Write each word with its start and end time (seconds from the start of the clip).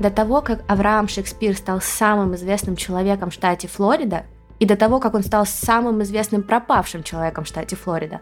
до 0.00 0.10
того, 0.10 0.40
как 0.40 0.62
Авраам 0.66 1.08
Шекспир 1.08 1.54
стал 1.56 1.80
самым 1.80 2.34
известным 2.34 2.74
человеком 2.74 3.30
в 3.30 3.34
штате 3.34 3.68
Флорида, 3.68 4.24
и 4.58 4.66
до 4.66 4.76
того, 4.76 4.98
как 4.98 5.14
он 5.14 5.22
стал 5.22 5.46
самым 5.46 6.02
известным 6.02 6.42
пропавшим 6.42 7.02
человеком 7.02 7.44
в 7.44 7.48
штате 7.48 7.76
Флорида, 7.76 8.20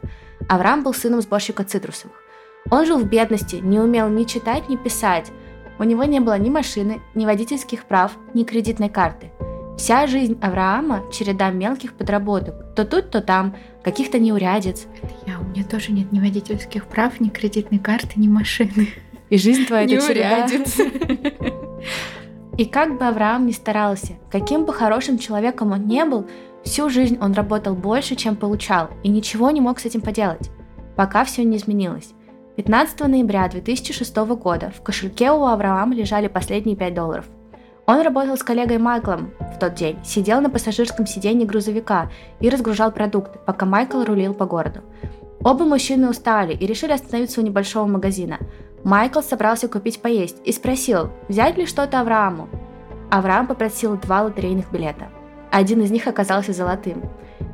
Авраам 0.49 0.83
был 0.83 0.93
сыном 0.93 1.21
сборщика 1.21 1.64
цитрусовых. 1.64 2.17
Он 2.71 2.85
жил 2.85 2.99
в 2.99 3.04
бедности, 3.04 3.56
не 3.56 3.79
умел 3.79 4.09
ни 4.09 4.25
читать, 4.25 4.69
ни 4.69 4.77
писать. 4.77 5.30
У 5.79 5.84
него 5.84 6.05
не 6.05 6.20
было 6.20 6.37
ни 6.37 6.51
машины, 6.51 7.01
ни 7.14 7.25
водительских 7.25 7.84
прав, 7.84 8.12
ни 8.34 8.42
кредитной 8.42 8.88
карты. 8.88 9.30
Вся 9.77 10.09
жизнь 10.09 10.37
Авраама– 10.42 11.05
череда 11.12 11.51
мелких 11.51 11.95
подработок. 11.95 12.74
То 12.74 12.84
тут, 12.84 13.10
то 13.10 13.20
там, 13.20 13.55
каких-то 13.84 14.19
неурядиц. 14.19 14.87
Это 15.01 15.15
я, 15.27 15.38
у 15.38 15.45
меня 15.45 15.62
тоже 15.62 15.92
нет 15.92 16.10
ни 16.10 16.19
водительских 16.19 16.87
прав, 16.87 17.20
ни 17.20 17.29
кредитной 17.29 17.79
карты, 17.79 18.15
ни 18.16 18.27
машины. 18.27 18.88
И 19.30 19.37
жизнь 19.37 19.66
твоя 19.66 19.84
это 19.84 20.06
череда. 20.09 20.48
И 22.56 22.64
как 22.64 22.98
бы 22.98 23.06
Авраам 23.06 23.46
ни 23.46 23.52
старался, 23.52 24.14
каким 24.30 24.64
бы 24.64 24.73
хорошим 24.73 25.19
человеком 25.19 25.73
он 25.73 25.86
не 25.86 26.05
был, 26.05 26.27
всю 26.64 26.91
жизнь 26.91 27.19
он 27.20 27.32
работал 27.32 27.74
больше, 27.74 28.16
чем 28.16 28.36
получал, 28.36 28.91
и 29.02 29.09
ничего 29.09 29.50
не 29.50 29.60
мог 29.60 29.78
с 29.78 29.84
этим 29.84 30.00
поделать, 30.00 30.50
пока 30.96 31.24
все 31.24 31.45
не 31.45 31.56
изменилось. 31.56 32.14
15 32.56 33.00
ноября 33.06 33.48
2006 33.48 34.16
года 34.16 34.72
в 34.77 34.83
кошельке 34.83 35.30
у 35.30 35.45
Авраама 35.45 35.95
лежали 35.95 36.27
последние 36.27 36.77
5 36.77 36.95
долларов. 36.95 37.27
Он 37.86 38.02
работал 38.02 38.36
с 38.36 38.42
коллегой 38.42 38.78
Майклом 38.78 39.30
в 39.38 39.58
тот 39.58 39.74
день, 39.74 39.97
сидел 40.05 40.41
на 40.41 40.50
пассажирском 40.50 41.06
сиденье 41.06 41.47
грузовика 41.47 42.10
и 42.41 42.50
разгружал 42.50 42.91
продукты, 42.91 43.38
пока 43.47 43.64
Майкл 43.64 44.02
рулил 44.02 44.34
по 44.34 44.45
городу. 44.45 44.80
Оба 45.45 45.64
мужчины 45.64 46.10
устали 46.10 46.52
и 46.52 46.66
решили 46.66 46.92
остановиться 46.92 47.41
у 47.41 47.45
небольшого 47.45 47.86
магазина. 47.86 48.38
Майкл 48.84 49.20
собрался 49.20 49.68
купить 49.68 50.00
поесть 50.00 50.37
и 50.45 50.52
спросил, 50.52 51.10
взять 51.28 51.56
ли 51.56 51.66
что-то 51.66 52.00
Аврааму. 52.00 52.48
Авраам 53.11 53.47
попросил 53.47 53.97
два 53.97 54.22
лотерейных 54.22 54.70
билета. 54.70 55.08
Один 55.50 55.80
из 55.80 55.91
них 55.91 56.06
оказался 56.06 56.53
золотым. 56.53 57.03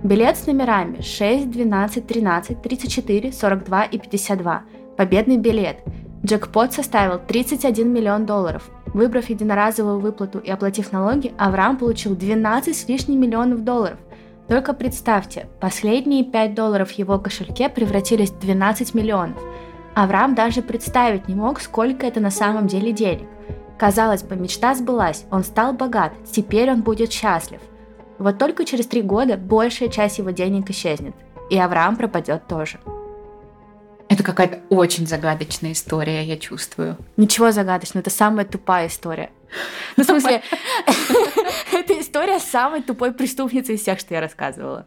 Билет 0.02 0.36
с 0.36 0.46
номерами 0.46 1.00
6, 1.00 1.50
12, 1.50 2.06
13, 2.06 2.62
34, 2.62 3.32
42 3.32 3.84
и 3.84 3.98
52. 3.98 4.62
Победный 4.96 5.38
билет. 5.38 5.78
Джекпот 6.24 6.72
составил 6.72 7.20
31 7.26 7.92
миллион 7.92 8.26
долларов. 8.26 8.68
Выбрав 8.86 9.28
единоразовую 9.28 10.00
выплату 10.00 10.38
и 10.38 10.50
оплатив 10.50 10.92
налоги, 10.92 11.32
Авраам 11.38 11.76
получил 11.76 12.14
12 12.14 12.76
с 12.76 12.88
лишним 12.88 13.20
миллионов 13.20 13.64
долларов. 13.64 13.98
Только 14.48 14.74
представьте, 14.74 15.48
последние 15.60 16.24
5 16.24 16.54
долларов 16.54 16.90
в 16.90 16.98
его 16.98 17.18
кошельке 17.18 17.68
превратились 17.68 18.30
в 18.30 18.40
12 18.40 18.94
миллионов– 18.94 19.38
Авраам 19.94 20.34
даже 20.34 20.60
представить 20.60 21.28
не 21.28 21.34
мог, 21.34 21.60
сколько 21.60 22.06
это 22.06 22.20
на 22.20 22.30
самом 22.30 22.66
деле 22.66 22.92
денег. 22.92 23.28
Казалось 23.78 24.22
бы, 24.22 24.36
мечта 24.36 24.74
сбылась, 24.74 25.24
он 25.30 25.44
стал 25.44 25.72
богат, 25.72 26.12
теперь 26.30 26.70
он 26.70 26.82
будет 26.82 27.12
счастлив. 27.12 27.60
Вот 28.18 28.38
только 28.38 28.64
через 28.64 28.86
три 28.86 29.02
года 29.02 29.36
большая 29.36 29.88
часть 29.88 30.18
его 30.18 30.30
денег 30.30 30.70
исчезнет, 30.70 31.14
и 31.50 31.58
Авраам 31.58 31.96
пропадет 31.96 32.46
тоже. 32.46 32.80
Это 34.08 34.22
какая-то 34.22 34.60
очень 34.68 35.06
загадочная 35.06 35.72
история, 35.72 36.24
я 36.24 36.36
чувствую. 36.36 36.96
Ничего 37.16 37.52
загадочного, 37.52 38.02
это 38.02 38.10
самая 38.10 38.44
тупая 38.44 38.88
история. 38.88 39.30
Ну, 39.96 40.04
в 40.04 40.06
смысле, 40.06 40.42
это 41.72 42.00
история 42.00 42.38
самой 42.38 42.82
тупой 42.82 43.12
преступницы 43.12 43.74
из 43.74 43.80
всех, 43.80 43.98
что 43.98 44.14
я 44.14 44.20
рассказывала. 44.20 44.86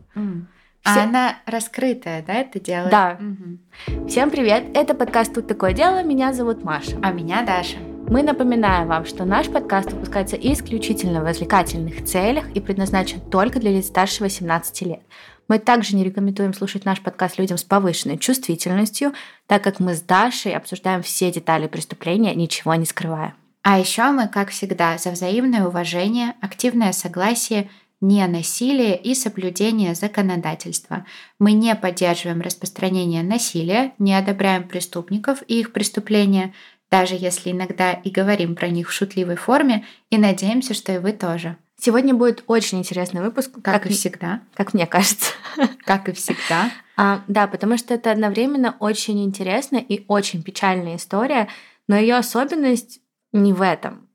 Все... 0.81 0.99
А 0.99 1.03
она 1.03 1.37
раскрытая, 1.45 2.23
да, 2.25 2.33
это 2.35 2.59
делает? 2.59 2.91
Да. 2.91 3.19
Угу. 3.19 4.07
Всем 4.07 4.29
привет, 4.29 4.65
это 4.73 4.93
подкаст 4.93 5.33
«Тут 5.33 5.47
такое 5.47 5.73
дело», 5.73 6.03
меня 6.03 6.33
зовут 6.33 6.63
Маша. 6.63 6.97
А 7.01 7.11
меня 7.11 7.43
Даша. 7.43 7.77
Мы 8.09 8.23
напоминаем 8.23 8.87
вам, 8.87 9.05
что 9.05 9.25
наш 9.25 9.47
подкаст 9.47 9.91
выпускается 9.91 10.37
исключительно 10.37 11.19
в 11.19 11.25
развлекательных 11.25 12.05
целях 12.05 12.49
и 12.51 12.61
предназначен 12.61 13.19
только 13.19 13.59
для 13.59 13.71
лиц 13.71 13.87
старше 13.87 14.23
18 14.23 14.81
лет. 14.83 15.01
Мы 15.49 15.59
также 15.59 15.95
не 15.95 16.05
рекомендуем 16.05 16.53
слушать 16.53 16.85
наш 16.85 17.01
подкаст 17.01 17.37
людям 17.37 17.57
с 17.57 17.63
повышенной 17.63 18.17
чувствительностью, 18.17 19.13
так 19.45 19.63
как 19.63 19.79
мы 19.79 19.93
с 19.93 20.01
Дашей 20.01 20.53
обсуждаем 20.55 21.01
все 21.03 21.31
детали 21.31 21.67
преступления, 21.67 22.33
ничего 22.33 22.75
не 22.75 22.85
скрывая. 22.85 23.33
А 23.61 23.79
еще 23.79 24.03
мы, 24.11 24.29
как 24.29 24.49
всегда, 24.51 24.97
за 24.97 25.11
взаимное 25.11 25.65
уважение, 25.65 26.35
активное 26.39 26.93
согласие 26.93 27.69
не 28.01 28.25
насилие 28.27 28.95
и 28.95 29.15
соблюдение 29.15 29.95
законодательства. 29.95 31.05
Мы 31.39 31.53
не 31.53 31.75
поддерживаем 31.75 32.41
распространение 32.41 33.23
насилия, 33.23 33.93
не 33.97 34.13
одобряем 34.13 34.67
преступников 34.67 35.43
и 35.47 35.59
их 35.59 35.73
преступления, 35.73 36.53
даже 36.91 37.15
если 37.15 37.51
иногда 37.51 37.93
и 37.93 38.09
говорим 38.09 38.55
про 38.55 38.69
них 38.69 38.89
в 38.89 38.93
шутливой 38.93 39.35
форме, 39.35 39.85
и 40.09 40.17
надеемся, 40.17 40.73
что 40.73 40.93
и 40.93 40.99
вы 40.99 41.11
тоже. 41.11 41.57
Сегодня 41.79 42.13
будет 42.13 42.43
очень 42.47 42.79
интересный 42.79 43.21
выпуск, 43.21 43.51
как, 43.61 43.81
как 43.81 43.85
и 43.87 43.89
всегда, 43.89 44.41
как 44.53 44.73
мне 44.73 44.87
кажется, 44.87 45.33
как 45.85 46.09
и 46.09 46.13
всегда. 46.13 46.71
А, 46.95 47.23
да, 47.27 47.47
потому 47.47 47.77
что 47.77 47.93
это 47.93 48.11
одновременно 48.11 48.75
очень 48.79 49.23
интересная 49.23 49.81
и 49.81 50.03
очень 50.07 50.41
печальная 50.41 50.95
история, 50.95 51.49
но 51.87 51.95
ее 51.95 52.15
особенность 52.15 52.99
не 53.31 53.53
в 53.53 53.61
этом 53.61 54.06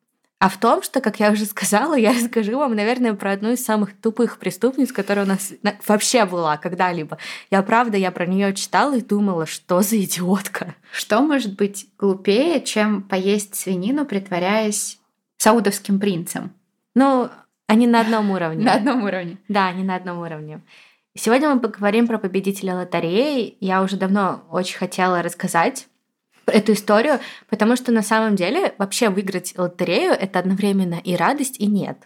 а 0.42 0.48
в 0.48 0.58
том, 0.58 0.82
что, 0.82 1.00
как 1.00 1.20
я 1.20 1.30
уже 1.30 1.44
сказала, 1.44 1.94
я 1.94 2.12
расскажу 2.12 2.58
вам, 2.58 2.75
наверное, 2.75 3.14
про 3.14 3.30
одну 3.30 3.53
из 3.53 3.64
самых 3.64 3.97
тупых 3.97 4.38
преступниц, 4.38 4.91
которая 4.91 5.25
у 5.25 5.28
нас 5.28 5.53
вообще 5.86 6.25
была 6.25 6.56
когда-либо. 6.56 7.16
Я 7.53 7.62
правда, 7.62 7.97
я 7.97 8.10
про 8.10 8.26
нее 8.26 8.52
читала 8.52 8.97
и 8.97 9.02
думала, 9.02 9.47
что 9.47 9.82
за 9.82 10.02
идиотка. 10.02 10.75
Что 10.91 11.22
может 11.22 11.54
быть 11.54 11.86
глупее, 11.97 12.60
чем 12.60 13.02
поесть 13.02 13.54
свинину, 13.54 14.04
притворяясь 14.04 14.98
саудовским 15.36 16.00
принцем? 16.00 16.52
Ну, 16.97 17.31
они 17.69 17.86
на 17.86 18.00
одном 18.00 18.32
уровне. 18.32 18.64
На 18.64 18.75
одном 18.75 19.04
уровне. 19.04 19.38
Да, 19.47 19.69
они 19.69 19.84
на 19.84 19.94
одном 19.94 20.19
уровне. 20.19 20.60
Сегодня 21.16 21.54
мы 21.54 21.60
поговорим 21.60 22.08
про 22.08 22.19
победителя 22.19 22.75
лотереи. 22.75 23.58
Я 23.60 23.81
уже 23.81 23.97
давно 23.97 24.42
очень 24.50 24.76
хотела 24.76 25.22
рассказать 25.22 25.86
эту 26.52 26.72
историю, 26.72 27.20
потому 27.48 27.76
что 27.76 27.92
на 27.92 28.02
самом 28.02 28.36
деле 28.36 28.74
вообще 28.78 29.08
выиграть 29.08 29.54
лотерею 29.56 30.12
это 30.12 30.38
одновременно 30.38 31.00
и 31.02 31.16
радость, 31.16 31.58
и 31.58 31.66
нет. 31.66 31.98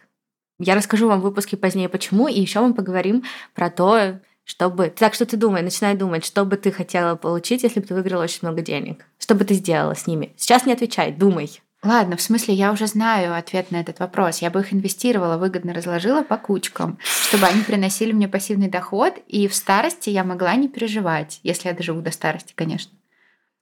Я 0.58 0.74
расскажу 0.74 1.08
вам 1.08 1.20
в 1.20 1.24
выпуске 1.24 1.56
позднее 1.56 1.88
почему, 1.88 2.28
и 2.28 2.40
еще 2.40 2.60
мы 2.60 2.72
поговорим 2.72 3.24
про 3.54 3.70
то, 3.70 4.20
чтобы... 4.44 4.88
Так 4.88 5.12
что 5.12 5.26
ты 5.26 5.36
думай, 5.36 5.62
начинай 5.62 5.94
думать, 5.94 6.24
что 6.24 6.44
бы 6.44 6.56
ты 6.56 6.72
хотела 6.72 7.16
получить, 7.16 7.62
если 7.62 7.80
бы 7.80 7.86
ты 7.86 7.94
выиграла 7.94 8.22
очень 8.22 8.40
много 8.42 8.62
денег. 8.62 9.04
Что 9.18 9.34
бы 9.34 9.44
ты 9.44 9.54
сделала 9.54 9.94
с 9.94 10.06
ними? 10.06 10.32
Сейчас 10.36 10.64
не 10.64 10.72
отвечай, 10.72 11.12
думай. 11.12 11.60
Ладно, 11.82 12.16
в 12.16 12.22
смысле, 12.22 12.54
я 12.54 12.72
уже 12.72 12.86
знаю 12.86 13.36
ответ 13.36 13.70
на 13.70 13.80
этот 13.80 14.00
вопрос. 14.00 14.38
Я 14.38 14.50
бы 14.50 14.60
их 14.60 14.72
инвестировала, 14.72 15.36
выгодно 15.36 15.74
разложила 15.74 16.22
по 16.22 16.36
кучкам, 16.36 16.98
чтобы 17.28 17.46
они 17.46 17.62
приносили 17.62 18.12
мне 18.12 18.28
пассивный 18.28 18.68
доход, 18.68 19.14
и 19.28 19.46
в 19.46 19.54
старости 19.54 20.10
я 20.10 20.24
могла 20.24 20.54
не 20.56 20.68
переживать, 20.68 21.38
если 21.42 21.68
я 21.68 21.74
доживу 21.74 22.00
до 22.00 22.10
старости, 22.10 22.54
конечно. 22.56 22.92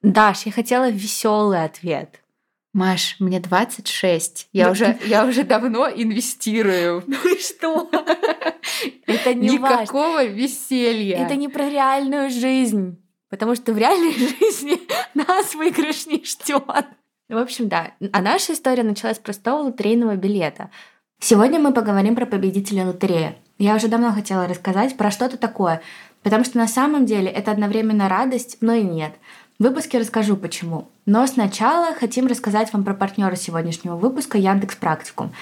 Даш, 0.05 0.45
я 0.45 0.53
хотела 0.53 0.91
веселый 0.91 1.65
ответ. 1.65 2.21
Маш, 2.75 3.17
мне 3.21 3.41
26. 3.41 4.49
Я, 4.53 4.71
уже, 4.71 4.99
я 5.07 5.25
уже 5.25 5.45
давно 5.45 5.89
инвестирую. 5.89 7.03
Ну 7.07 7.35
и 7.35 7.39
что? 7.39 7.89
Это 9.07 9.33
не 9.33 9.49
Никакого 9.49 10.25
веселья. 10.25 11.25
Это 11.25 11.37
не 11.37 11.49
про 11.49 11.71
реальную 11.71 12.29
жизнь. 12.29 13.01
Потому 13.31 13.55
что 13.55 13.73
в 13.73 13.79
реальной 13.79 14.13
жизни 14.13 14.79
нас 15.15 15.55
выигрыш 15.55 16.07
не 16.07 16.23
ждет. 16.23 16.87
В 17.31 17.39
общем, 17.39 17.69
да. 17.71 17.93
А 18.13 18.21
наша 18.21 18.53
история 18.53 18.83
началась 18.83 19.17
с 19.17 19.21
простого 19.21 19.63
лотерейного 19.63 20.17
билета. 20.17 20.71
Сегодня 21.19 21.59
мы 21.59 21.73
поговорим 21.73 22.15
про 22.15 22.27
победителя 22.27 22.85
лотереи. 22.85 23.37
Я 23.57 23.77
уже 23.77 23.89
давно 23.89 24.13
хотела 24.13 24.47
рассказать 24.47 24.99
про 24.99 25.11
что-то 25.11 25.39
такое, 25.39 25.81
потому 26.23 26.45
что 26.45 26.59
на 26.59 26.67
самом 26.67 27.07
деле 27.07 27.31
это 27.31 27.53
одновременно 27.53 28.09
радость, 28.09 28.59
но 28.61 28.75
и 28.75 28.83
нет— 28.83 29.15
в 29.59 29.63
выпуске 29.63 29.99
расскажу 29.99 30.37
почему. 30.37 30.89
Но 31.07 31.25
сначала 31.29 31.95
хотим 31.95 32.27
рассказать 32.27 32.73
вам 32.73 32.83
про 32.83 32.93
партнера 32.93 33.37
сегодняшнего 33.37 33.95
выпуска 33.95 34.37
Яндекс 34.37 34.75
Практикум. 34.75 35.33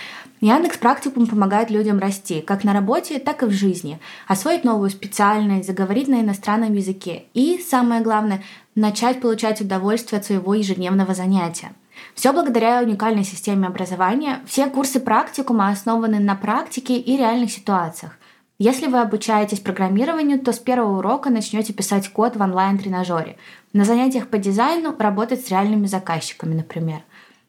Яндекс 0.43 0.77
Практикум 0.77 1.27
помогает 1.27 1.71
людям 1.71 1.99
расти, 1.99 2.43
как 2.43 2.63
на 2.63 2.75
работе, 2.75 3.19
так 3.19 3.43
и 3.43 3.47
в 3.47 3.53
жизни, 3.53 3.99
освоить 4.29 4.65
новую 4.65 4.91
специальность, 4.91 5.67
заговорить 5.67 6.09
на 6.09 6.21
иностранном 6.21 6.75
языке 6.75 7.25
и, 7.33 7.59
самое 7.59 8.03
главное, 8.03 8.43
начать 8.75 9.21
получать 9.23 9.63
удовольствие 9.63 10.19
от 10.19 10.27
своего 10.27 10.53
ежедневного 10.53 11.15
занятия. 11.15 11.73
Все 12.15 12.33
благодаря 12.35 12.83
уникальной 12.83 13.25
системе 13.25 13.67
образования. 13.67 14.41
Все 14.47 14.67
курсы 14.67 15.01
практикума 15.01 15.71
основаны 15.71 16.19
на 16.19 16.35
практике 16.35 16.99
и 16.99 17.17
реальных 17.17 17.51
ситуациях. 17.51 18.19
Если 18.65 18.87
вы 18.87 19.01
обучаетесь 19.01 19.59
программированию, 19.59 20.39
то 20.39 20.53
с 20.53 20.61
первого 20.61 20.99
урока 20.99 21.31
начнете 21.31 21.73
писать 21.73 22.09
код 22.11 22.37
в 22.37 22.41
онлайн-тренажере. 22.41 23.37
На 23.73 23.85
занятиях 23.85 24.29
по 24.29 24.39
дизайну 24.39 24.95
работать 24.97 25.45
с 25.45 25.51
реальными 25.51 25.87
заказчиками, 25.87 26.55
например. 26.55 27.01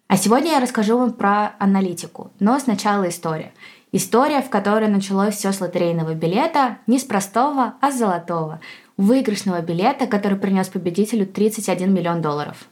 А 0.08 0.18
сегодня 0.18 0.54
я 0.54 0.60
расскажу 0.60 0.98
вам 0.98 1.14
про 1.14 1.54
аналитику, 1.60 2.32
но 2.40 2.58
сначала 2.58 3.08
история. 3.10 3.54
История, 3.92 4.42
в 4.42 4.50
которой 4.50 4.88
началось 4.88 5.36
все 5.36 5.52
с 5.52 5.62
лотерейного 5.62 6.16
билета, 6.16 6.80
не 6.88 6.98
с 6.98 7.04
простого, 7.04 7.76
а 7.80 7.92
с 7.92 8.00
золотого. 8.00 8.60
Выигрышного 8.98 9.62
билета, 9.62 10.08
который 10.08 10.40
принес 10.40 10.68
победителю 10.68 11.28
31 11.28 11.94
миллион 11.94 12.24
долларов. 12.24 12.66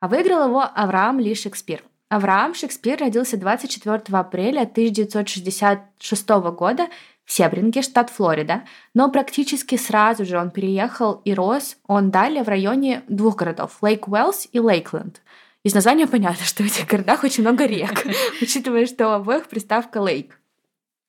А 0.00 0.08
выиграл 0.08 0.48
его 0.48 0.64
Авраам 0.74 1.20
Ли 1.20 1.32
Шекспир. 1.36 1.84
Авраам 2.08 2.54
Шекспир 2.54 2.98
родился 2.98 3.36
24 3.36 4.02
апреля 4.18 4.62
1966 4.62 6.28
года 6.28 6.88
в 7.24 7.32
Себринге, 7.32 7.82
штат 7.82 8.10
Флорида, 8.10 8.64
но 8.92 9.10
практически 9.10 9.76
сразу 9.76 10.24
же 10.24 10.38
он 10.38 10.50
переехал 10.50 11.22
и 11.24 11.32
рос 11.34 11.76
он 11.86 12.10
далее 12.10 12.44
в 12.44 12.48
районе 12.48 13.02
двух 13.08 13.36
городов– 13.36 13.78
Лейк 13.82 14.08
Уэллс 14.08 14.48
и 14.52 14.60
Лейкленд. 14.60 15.22
Из 15.62 15.74
названия 15.74 16.06
понятно, 16.06 16.44
что 16.44 16.62
в 16.62 16.66
этих 16.66 16.86
городах 16.86 17.24
очень 17.24 17.42
много 17.42 17.66
рек, 17.66 18.04
учитывая, 18.42 18.86
что 18.86 19.08
у 19.08 19.12
обоих 19.12 19.48
приставка 19.48 19.98
«лейк». 19.98 20.38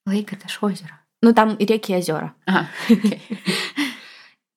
Лейк— 0.06 0.31
это 0.33 0.47
ж 0.47 0.59
озеро. 0.62 1.01
Ну, 1.21 1.33
там 1.33 1.56
и 1.56 1.65
реки 1.65 1.91
и 1.94 1.97
озера. 1.97 2.33
А, 2.45 2.68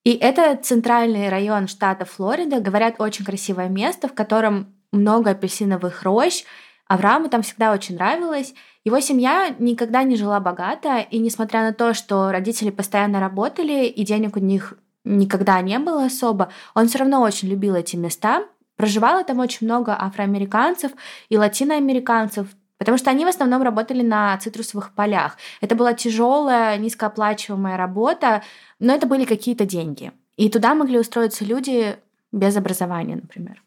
И 0.08 0.12
это 0.12 0.56
центральный 0.56 1.28
район 1.28 1.68
штата 1.68 2.06
Флорида. 2.06 2.60
Говорят, 2.60 2.94
очень 2.98 3.26
красивое 3.26 3.68
место, 3.68 4.08
в 4.08 4.14
котором 4.14 4.74
много 4.90 5.32
апельсиновых 5.32 6.02
рощ. 6.02 6.44
Аврааму 6.86 7.28
там 7.28 7.42
всегда 7.42 7.72
очень 7.72 7.96
нравилось. 7.96 8.54
Его 8.88 9.00
семья 9.00 9.54
никогда 9.58 10.02
не 10.02 10.16
жила 10.16 10.40
богато, 10.40 11.00
и 11.00 11.18
несмотря 11.18 11.60
на 11.60 11.74
то, 11.74 11.92
что 11.92 12.32
родители 12.32 12.70
постоянно 12.70 13.20
работали, 13.20 13.84
и 13.84 14.02
денег 14.02 14.36
у 14.36 14.40
них 14.40 14.78
никогда 15.04 15.60
не 15.60 15.78
было 15.78 16.06
особо, 16.06 16.50
он 16.74 16.88
все 16.88 17.00
равно 17.00 17.20
очень 17.20 17.48
любил 17.48 17.74
эти 17.74 17.96
места. 17.96 18.44
Проживало 18.76 19.24
там 19.24 19.40
очень 19.40 19.66
много 19.66 19.92
афроамериканцев 19.92 20.92
и 21.28 21.36
латиноамериканцев, 21.36 22.46
потому 22.78 22.96
что 22.96 23.10
они 23.10 23.26
в 23.26 23.28
основном 23.28 23.60
работали 23.60 24.00
на 24.00 24.38
цитрусовых 24.38 24.94
полях. 24.94 25.36
Это 25.60 25.74
была 25.74 25.92
тяжелая, 25.92 26.78
низкооплачиваемая 26.78 27.76
работа, 27.76 28.42
но 28.78 28.94
это 28.94 29.06
были 29.06 29.26
какие-то 29.26 29.66
деньги. 29.66 30.12
И 30.38 30.48
туда 30.48 30.74
могли 30.74 30.98
устроиться 30.98 31.44
люди 31.44 31.98
без 32.32 32.56
образования, 32.56 33.16
например. 33.16 33.62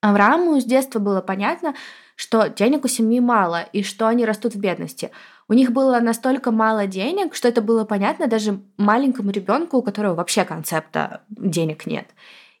Аврааму 0.00 0.60
с 0.60 0.64
детства 0.64 1.00
было 1.00 1.20
понятно, 1.20 1.74
что 2.20 2.50
денег 2.50 2.84
у 2.84 2.88
семьи 2.88 3.18
мало 3.18 3.62
и 3.72 3.82
что 3.82 4.06
они 4.06 4.26
растут 4.26 4.54
в 4.54 4.60
бедности. 4.60 5.10
У 5.48 5.54
них 5.54 5.72
было 5.72 6.00
настолько 6.00 6.50
мало 6.50 6.86
денег, 6.86 7.34
что 7.34 7.48
это 7.48 7.62
было 7.62 7.86
понятно 7.86 8.26
даже 8.26 8.60
маленькому 8.76 9.30
ребенку, 9.30 9.78
у 9.78 9.82
которого 9.82 10.16
вообще 10.16 10.44
концепта 10.44 11.22
денег 11.30 11.86
нет. 11.86 12.08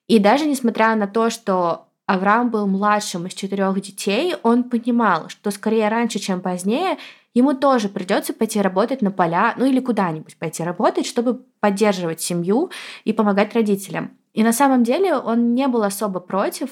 И 0.08 0.18
даже 0.18 0.46
несмотря 0.46 0.96
на 0.96 1.06
то, 1.06 1.28
что 1.28 1.88
Авраам 2.06 2.48
был 2.48 2.66
младшим 2.66 3.26
из 3.26 3.34
четырех 3.34 3.78
детей, 3.82 4.34
он 4.42 4.64
понимал, 4.64 5.28
что 5.28 5.50
скорее 5.50 5.88
раньше, 5.88 6.20
чем 6.20 6.40
позднее, 6.40 6.96
ему 7.34 7.52
тоже 7.52 7.90
придется 7.90 8.32
пойти 8.32 8.62
работать 8.62 9.02
на 9.02 9.10
поля, 9.10 9.52
ну 9.58 9.66
или 9.66 9.80
куда-нибудь 9.80 10.38
пойти 10.38 10.64
работать, 10.64 11.04
чтобы 11.04 11.42
поддерживать 11.60 12.22
семью 12.22 12.70
и 13.04 13.12
помогать 13.12 13.54
родителям. 13.54 14.12
И 14.32 14.42
на 14.42 14.54
самом 14.54 14.84
деле 14.84 15.16
он 15.16 15.54
не 15.54 15.68
был 15.68 15.82
особо 15.82 16.18
против. 16.18 16.70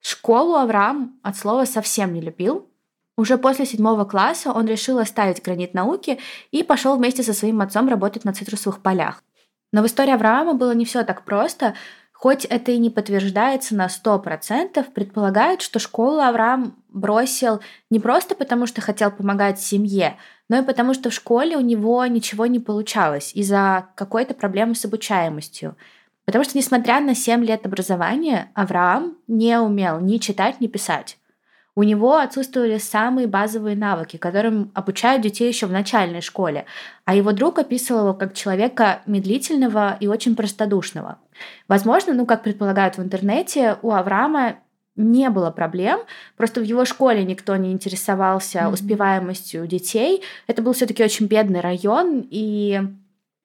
Школу 0.00 0.54
Авраам 0.54 1.18
от 1.22 1.36
слова 1.36 1.64
совсем 1.64 2.12
не 2.12 2.20
любил. 2.20 2.68
Уже 3.16 3.36
после 3.36 3.66
седьмого 3.66 4.04
класса 4.04 4.52
он 4.52 4.66
решил 4.66 4.98
оставить 4.98 5.42
гранит 5.42 5.74
науки 5.74 6.20
и 6.52 6.62
пошел 6.62 6.96
вместе 6.96 7.22
со 7.22 7.32
своим 7.32 7.60
отцом 7.60 7.88
работать 7.88 8.24
на 8.24 8.32
цитрусовых 8.32 8.80
полях. 8.80 9.24
Но 9.72 9.82
в 9.82 9.86
истории 9.86 10.12
Авраама 10.12 10.54
было 10.54 10.72
не 10.72 10.84
все 10.84 11.02
так 11.02 11.24
просто. 11.24 11.74
Хоть 12.12 12.44
это 12.44 12.72
и 12.72 12.78
не 12.78 12.90
подтверждается 12.90 13.76
на 13.76 13.86
100%, 13.86 14.92
предполагают, 14.92 15.62
что 15.62 15.78
школу 15.78 16.20
Авраам 16.20 16.76
бросил 16.88 17.60
не 17.90 18.00
просто 18.00 18.34
потому, 18.34 18.66
что 18.66 18.80
хотел 18.80 19.12
помогать 19.12 19.60
семье, 19.60 20.16
но 20.48 20.58
и 20.58 20.64
потому, 20.64 20.94
что 20.94 21.10
в 21.10 21.14
школе 21.14 21.56
у 21.56 21.60
него 21.60 22.04
ничего 22.06 22.46
не 22.46 22.58
получалось 22.58 23.32
из-за 23.34 23.88
какой-то 23.94 24.34
проблемы 24.34 24.74
с 24.74 24.84
обучаемостью. 24.84 25.76
Потому 26.28 26.44
что, 26.44 26.58
несмотря 26.58 27.00
на 27.00 27.14
7 27.14 27.42
лет 27.42 27.64
образования, 27.64 28.50
Авраам 28.52 29.16
не 29.28 29.58
умел 29.58 29.98
ни 29.98 30.18
читать, 30.18 30.60
ни 30.60 30.66
писать. 30.66 31.16
У 31.74 31.82
него 31.82 32.18
отсутствовали 32.18 32.76
самые 32.76 33.26
базовые 33.26 33.74
навыки, 33.74 34.18
которым 34.18 34.70
обучают 34.74 35.22
детей 35.22 35.48
еще 35.48 35.64
в 35.64 35.72
начальной 35.72 36.20
школе, 36.20 36.66
а 37.06 37.14
его 37.14 37.32
друг 37.32 37.58
описывал 37.58 38.00
его 38.00 38.12
как 38.12 38.34
человека 38.34 39.00
медлительного 39.06 39.96
и 40.00 40.06
очень 40.06 40.36
простодушного. 40.36 41.16
Возможно, 41.66 42.12
ну, 42.12 42.26
как 42.26 42.42
предполагают 42.42 42.98
в 42.98 43.02
интернете, 43.02 43.78
у 43.80 43.92
Авраама 43.92 44.56
не 44.96 45.30
было 45.30 45.50
проблем, 45.50 46.00
просто 46.36 46.60
в 46.60 46.64
его 46.64 46.84
школе 46.84 47.24
никто 47.24 47.56
не 47.56 47.72
интересовался 47.72 48.58
mm-hmm. 48.58 48.72
успеваемостью 48.74 49.66
детей. 49.66 50.22
Это 50.46 50.60
был 50.60 50.74
все-таки 50.74 51.02
очень 51.02 51.24
бедный 51.24 51.60
район, 51.60 52.26
и 52.30 52.82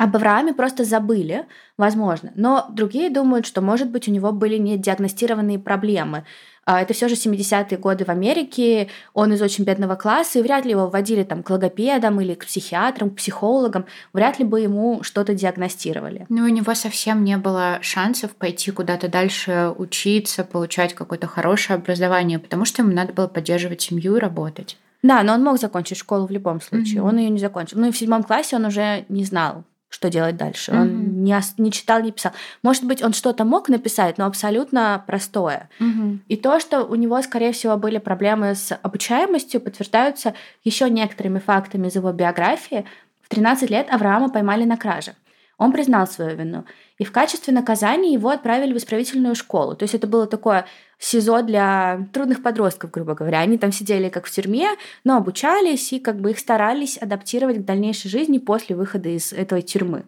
об 0.04 0.18
Аврааме 0.18 0.54
просто 0.54 0.84
забыли, 0.84 1.46
возможно. 1.78 2.32
Но 2.36 2.66
другие 2.70 3.10
думают, 3.10 3.46
что, 3.46 3.62
может 3.62 3.90
быть, 3.90 4.08
у 4.10 4.12
него 4.12 4.34
были 4.34 4.58
недиагностированные 4.58 5.60
проблемы. 5.60 6.26
А, 6.66 6.82
это 6.82 6.94
все 6.94 7.08
же 7.08 7.16
70-е 7.16 7.78
годы 7.78 8.04
в 8.04 8.10
Америке, 8.10 8.90
он 9.14 9.32
из 9.32 9.42
очень 9.42 9.64
бедного 9.64 9.96
класса, 9.96 10.40
и 10.40 10.42
вряд 10.42 10.66
ли 10.66 10.72
его 10.72 10.88
вводили 10.88 11.24
там 11.24 11.42
к 11.42 11.50
логопедам 11.50 12.20
или 12.20 12.34
к 12.34 12.46
психиатрам, 12.46 13.12
к 13.12 13.16
психологам, 13.16 13.86
вряд 14.12 14.40
ли 14.40 14.46
бы 14.46 14.60
ему 14.60 15.04
что-то 15.04 15.34
диагностировали. 15.34 16.26
Ну, 16.28 16.44
у 16.44 16.50
него 16.50 16.74
совсем 16.74 17.24
не 17.24 17.38
было 17.38 17.80
шансов 17.82 18.32
пойти 18.32 18.72
куда-то 18.72 19.08
дальше 19.08 19.74
учиться, 19.78 20.44
получать 20.44 20.94
какое-то 20.94 21.28
хорошее 21.28 21.78
образование, 21.78 22.40
потому 22.40 22.66
что 22.66 22.82
ему 22.82 22.94
надо 22.94 23.14
было 23.14 23.28
поддерживать 23.28 23.82
семью 23.82 24.18
и 24.18 24.20
работать. 24.20 24.78
Да, 25.02 25.22
но 25.24 25.34
он 25.34 25.44
мог 25.44 25.60
закончить 25.60 25.98
школу 25.98 26.28
в 26.28 26.32
любом 26.32 26.62
случае. 26.62 27.02
Mm-hmm. 27.02 27.08
Он 27.08 27.18
ее 27.18 27.30
не 27.30 27.40
закончил. 27.40 27.78
Ну 27.78 27.88
и 27.88 27.92
в 27.92 27.98
седьмом 27.98 28.24
классе 28.24 28.56
он 28.56 28.66
уже 28.66 29.06
не 29.10 29.26
знал, 29.26 29.66
что 29.94 30.10
делать 30.10 30.36
дальше. 30.38 30.72
Mm-hmm. 30.72 30.82
Он 30.82 31.24
не, 31.24 31.40
не 31.60 31.72
читал, 31.72 32.02
не 32.02 32.12
писал. 32.12 32.32
Может 32.64 32.84
быть, 32.84 33.04
он 33.04 33.14
что-то 33.14 33.46
мог 33.46 33.70
написать, 33.70 34.18
но 34.18 34.26
абсолютно 34.26 35.04
простое. 35.06 35.70
Mm-hmm. 35.80 36.20
И 36.30 36.36
то, 36.36 36.60
что 36.60 36.84
у 36.84 36.96
него, 36.96 37.22
скорее 37.22 37.52
всего, 37.52 37.78
были 37.78 38.00
проблемы 38.00 38.56
с 38.56 38.76
обучаемостью, 38.82 39.62
подтверждаются 39.62 40.34
еще 40.64 40.90
некоторыми 40.90 41.38
фактами 41.38 41.88
из 41.88 41.96
его 41.96 42.12
биографии. 42.12 42.86
В 43.22 43.30
13 43.30 43.70
лет 43.70 43.88
Авраама 43.92 44.30
поймали 44.30 44.64
на 44.64 44.78
краже. 44.78 45.14
Он 45.58 45.72
признал 45.72 46.08
свою 46.08 46.36
вину. 46.36 46.66
И 46.98 47.04
в 47.04 47.12
качестве 47.12 47.54
наказания 47.54 48.14
его 48.14 48.30
отправили 48.30 48.74
в 48.74 48.78
исправительную 48.78 49.36
школу. 49.36 49.76
То 49.76 49.84
есть 49.84 49.94
это 49.94 50.08
было 50.08 50.28
такое 50.28 50.66
СИЗО 51.00 51.42
для 51.44 52.08
трудных 52.14 52.42
подростков, 52.42 52.92
грубо 52.92 53.14
говоря. 53.14 53.40
Они 53.40 53.58
там 53.58 53.72
сидели 53.72 54.10
как 54.10 54.26
в 54.26 54.32
тюрьме, 54.32 54.70
но 55.04 55.18
обучались 55.18 55.94
и 55.94 56.00
как 56.00 56.20
бы 56.20 56.32
их 56.32 56.40
старались 56.40 56.98
адаптировать 56.98 57.58
к 57.58 57.66
дальнейшей 57.66 58.10
жизни 58.10 58.38
после 58.38 58.76
выхода 58.76 59.10
из 59.10 59.34
этой 59.34 59.62
тюрьмы. 59.62 60.06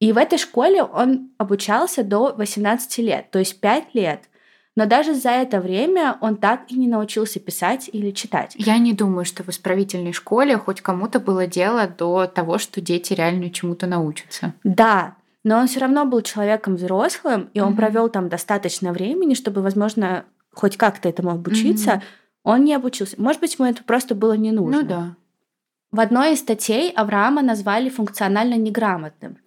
И 0.00 0.12
в 0.12 0.16
этой 0.16 0.38
школе 0.38 0.82
он 0.84 1.30
обучался 1.38 2.04
до 2.04 2.32
18 2.32 2.98
лет, 2.98 3.30
то 3.30 3.38
есть 3.38 3.60
5 3.60 3.94
лет. 3.94 4.20
Но 4.78 4.86
даже 4.86 5.12
за 5.12 5.30
это 5.30 5.60
время 5.60 6.18
он 6.20 6.36
так 6.36 6.60
и 6.68 6.76
не 6.76 6.86
научился 6.86 7.40
писать 7.40 7.90
или 7.92 8.12
читать. 8.12 8.54
Я 8.56 8.78
не 8.78 8.92
думаю, 8.92 9.24
что 9.24 9.42
в 9.42 9.48
исправительной 9.48 10.12
школе 10.12 10.56
хоть 10.56 10.82
кому-то 10.82 11.18
было 11.18 11.48
дело 11.48 11.88
до 11.88 12.28
того, 12.28 12.58
что 12.58 12.80
дети 12.80 13.12
реально 13.12 13.50
чему-то 13.50 13.88
научатся. 13.88 14.54
Да, 14.62 15.16
но 15.42 15.58
он 15.58 15.66
все 15.66 15.80
равно 15.80 16.04
был 16.04 16.22
человеком 16.22 16.76
взрослым, 16.76 17.50
и 17.54 17.60
он 17.60 17.72
mm-hmm. 17.72 17.76
провел 17.76 18.08
там 18.08 18.28
достаточно 18.28 18.92
времени, 18.92 19.34
чтобы, 19.34 19.62
возможно, 19.62 20.26
хоть 20.54 20.76
как-то 20.76 21.08
этому 21.08 21.30
обучиться. 21.30 21.90
Mm-hmm. 21.90 22.02
Он 22.44 22.62
не 22.62 22.72
обучился. 22.72 23.20
Может 23.20 23.40
быть, 23.40 23.58
ему 23.58 23.68
это 23.68 23.82
просто 23.82 24.14
было 24.14 24.34
не 24.34 24.52
нужно. 24.52 24.82
Ну 24.82 24.86
да. 24.86 25.16
В 25.90 25.98
одной 25.98 26.34
из 26.34 26.38
статей 26.38 26.92
Авраама 26.92 27.42
назвали 27.42 27.88
функционально 27.88 28.54
неграмотным. 28.54 29.38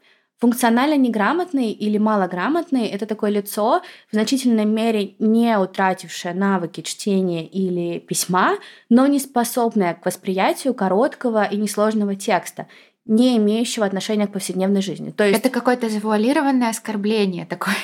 Функционально 0.42 0.98
неграмотный 0.98 1.72
или 1.72 2.00
малограмотный– 2.00 2.88
это 2.88 3.06
такое 3.06 3.30
лицо, 3.30 3.84
в 4.10 4.14
значительной 4.14 4.66
мере 4.66 5.14
не 5.20 5.56
утратившее 5.56 6.34
навыки 6.34 6.82
чтения 6.82 7.46
или 7.46 8.00
письма, 8.00 8.58
но 8.90 9.06
не 9.06 9.20
способное 9.20 9.94
к 9.94 10.04
восприятию 10.04 10.74
короткого 10.74 11.44
и 11.44 11.58
несложного 11.58 12.16
текста 12.16 12.68
не 13.06 13.38
имеющего 13.38 13.86
отношения 13.86 14.26
к 14.26 14.34
повседневной 14.34 14.82
жизни. 14.82 15.12
То 15.12 15.24
есть... 15.26 15.40
Это 15.40 15.50
какое-то 15.50 15.90
завуалированное 15.90 16.70
оскорбление 16.70 17.46
такое. 17.46 17.76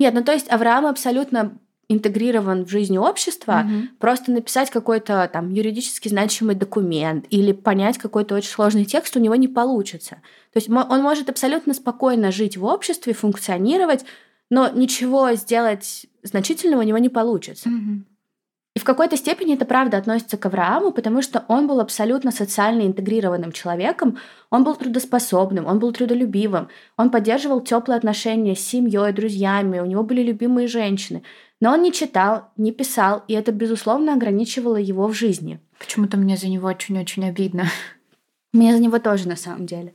Нет, 0.00 0.12
ну 0.12 0.24
то 0.24 0.32
есть 0.32 0.50
Авраам 0.50 0.86
абсолютно 0.86 1.56
интегрирован 1.88 2.64
в 2.64 2.68
жизнь 2.68 2.98
общества, 2.98 3.64
угу. 3.64 3.88
просто 3.98 4.32
написать 4.32 4.70
какой-то 4.70 5.28
там 5.32 5.52
юридически 5.52 6.08
значимый 6.08 6.56
документ 6.56 7.26
или 7.30 7.52
понять 7.52 7.98
какой-то 7.98 8.34
очень 8.34 8.50
сложный 8.50 8.84
текст 8.84 9.16
у 9.16 9.20
него 9.20 9.36
не 9.36 9.48
получится. 9.48 10.16
То 10.52 10.56
есть 10.56 10.68
он 10.68 11.02
может 11.02 11.30
абсолютно 11.30 11.74
спокойно 11.74 12.32
жить 12.32 12.56
в 12.56 12.64
обществе, 12.64 13.12
функционировать, 13.12 14.04
но 14.50 14.68
ничего 14.68 15.32
сделать 15.34 16.06
значительного 16.22 16.80
у 16.80 16.84
него 16.84 16.98
не 16.98 17.08
получится. 17.08 17.68
Угу. 17.68 18.02
И 18.76 18.78
в 18.78 18.84
какой-то 18.84 19.16
степени 19.16 19.54
это 19.54 19.64
правда 19.64 19.96
относится 19.96 20.36
к 20.36 20.44
Аврааму, 20.44 20.92
потому 20.92 21.22
что 21.22 21.46
он 21.48 21.66
был 21.66 21.80
абсолютно 21.80 22.30
социально 22.30 22.82
интегрированным 22.82 23.50
человеком, 23.52 24.18
он 24.50 24.64
был 24.64 24.76
трудоспособным, 24.76 25.64
он 25.64 25.78
был 25.78 25.92
трудолюбивым, 25.92 26.68
он 26.98 27.10
поддерживал 27.10 27.62
теплые 27.62 27.96
отношения 27.96 28.54
с 28.54 28.60
семьей, 28.60 29.14
друзьями, 29.14 29.78
у 29.78 29.86
него 29.86 30.02
были 30.02 30.20
любимые 30.20 30.68
женщины. 30.68 31.22
Но 31.58 31.72
он 31.72 31.80
не 31.80 31.90
читал, 31.90 32.50
не 32.58 32.70
писал, 32.70 33.24
и 33.28 33.32
это, 33.32 33.50
безусловно, 33.50 34.12
ограничивало 34.12 34.76
его 34.76 35.08
в 35.08 35.14
жизни. 35.14 35.58
Почему-то 35.78 36.18
мне 36.18 36.36
за 36.36 36.48
него 36.48 36.68
очень-очень 36.68 37.26
обидно. 37.26 37.70
Мне 38.52 38.74
за 38.74 38.82
него 38.82 38.98
тоже, 38.98 39.26
на 39.26 39.36
самом 39.36 39.64
деле. 39.64 39.94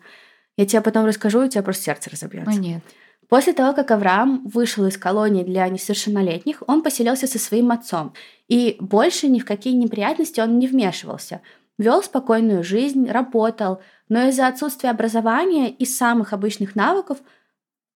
Я 0.58 0.66
тебе 0.66 0.82
потом 0.82 1.06
расскажу, 1.06 1.44
и 1.44 1.46
у 1.46 1.50
тебя 1.50 1.62
просто 1.62 1.84
сердце 1.84 2.10
разобьется. 2.10 2.52
О, 2.52 2.56
нет. 2.56 2.82
После 3.32 3.54
того, 3.54 3.74
как 3.74 3.90
Авраам 3.92 4.46
вышел 4.46 4.86
из 4.88 4.98
колонии 4.98 5.46
для 5.46 5.70
несовершеннолетних, 5.70 6.64
он 6.68 6.84
поселился 6.84 7.28
со 7.28 7.40
своим 7.40 7.72
отцом, 7.72 8.12
и 8.50 8.76
больше 8.82 9.30
ни 9.30 9.40
в 9.40 9.46
какие 9.46 9.74
неприятности 9.74 10.42
он 10.42 10.60
не 10.60 10.68
вмешивался. 10.68 11.40
Вел 11.78 12.04
спокойную 12.04 12.62
жизнь, 12.62 13.10
работал, 13.10 13.80
но 14.10 14.28
из-за 14.28 14.48
отсутствия 14.48 14.90
образования 14.90 15.70
и 15.70 15.86
самых 15.86 16.34
обычных 16.34 16.76
навыков 16.76 17.20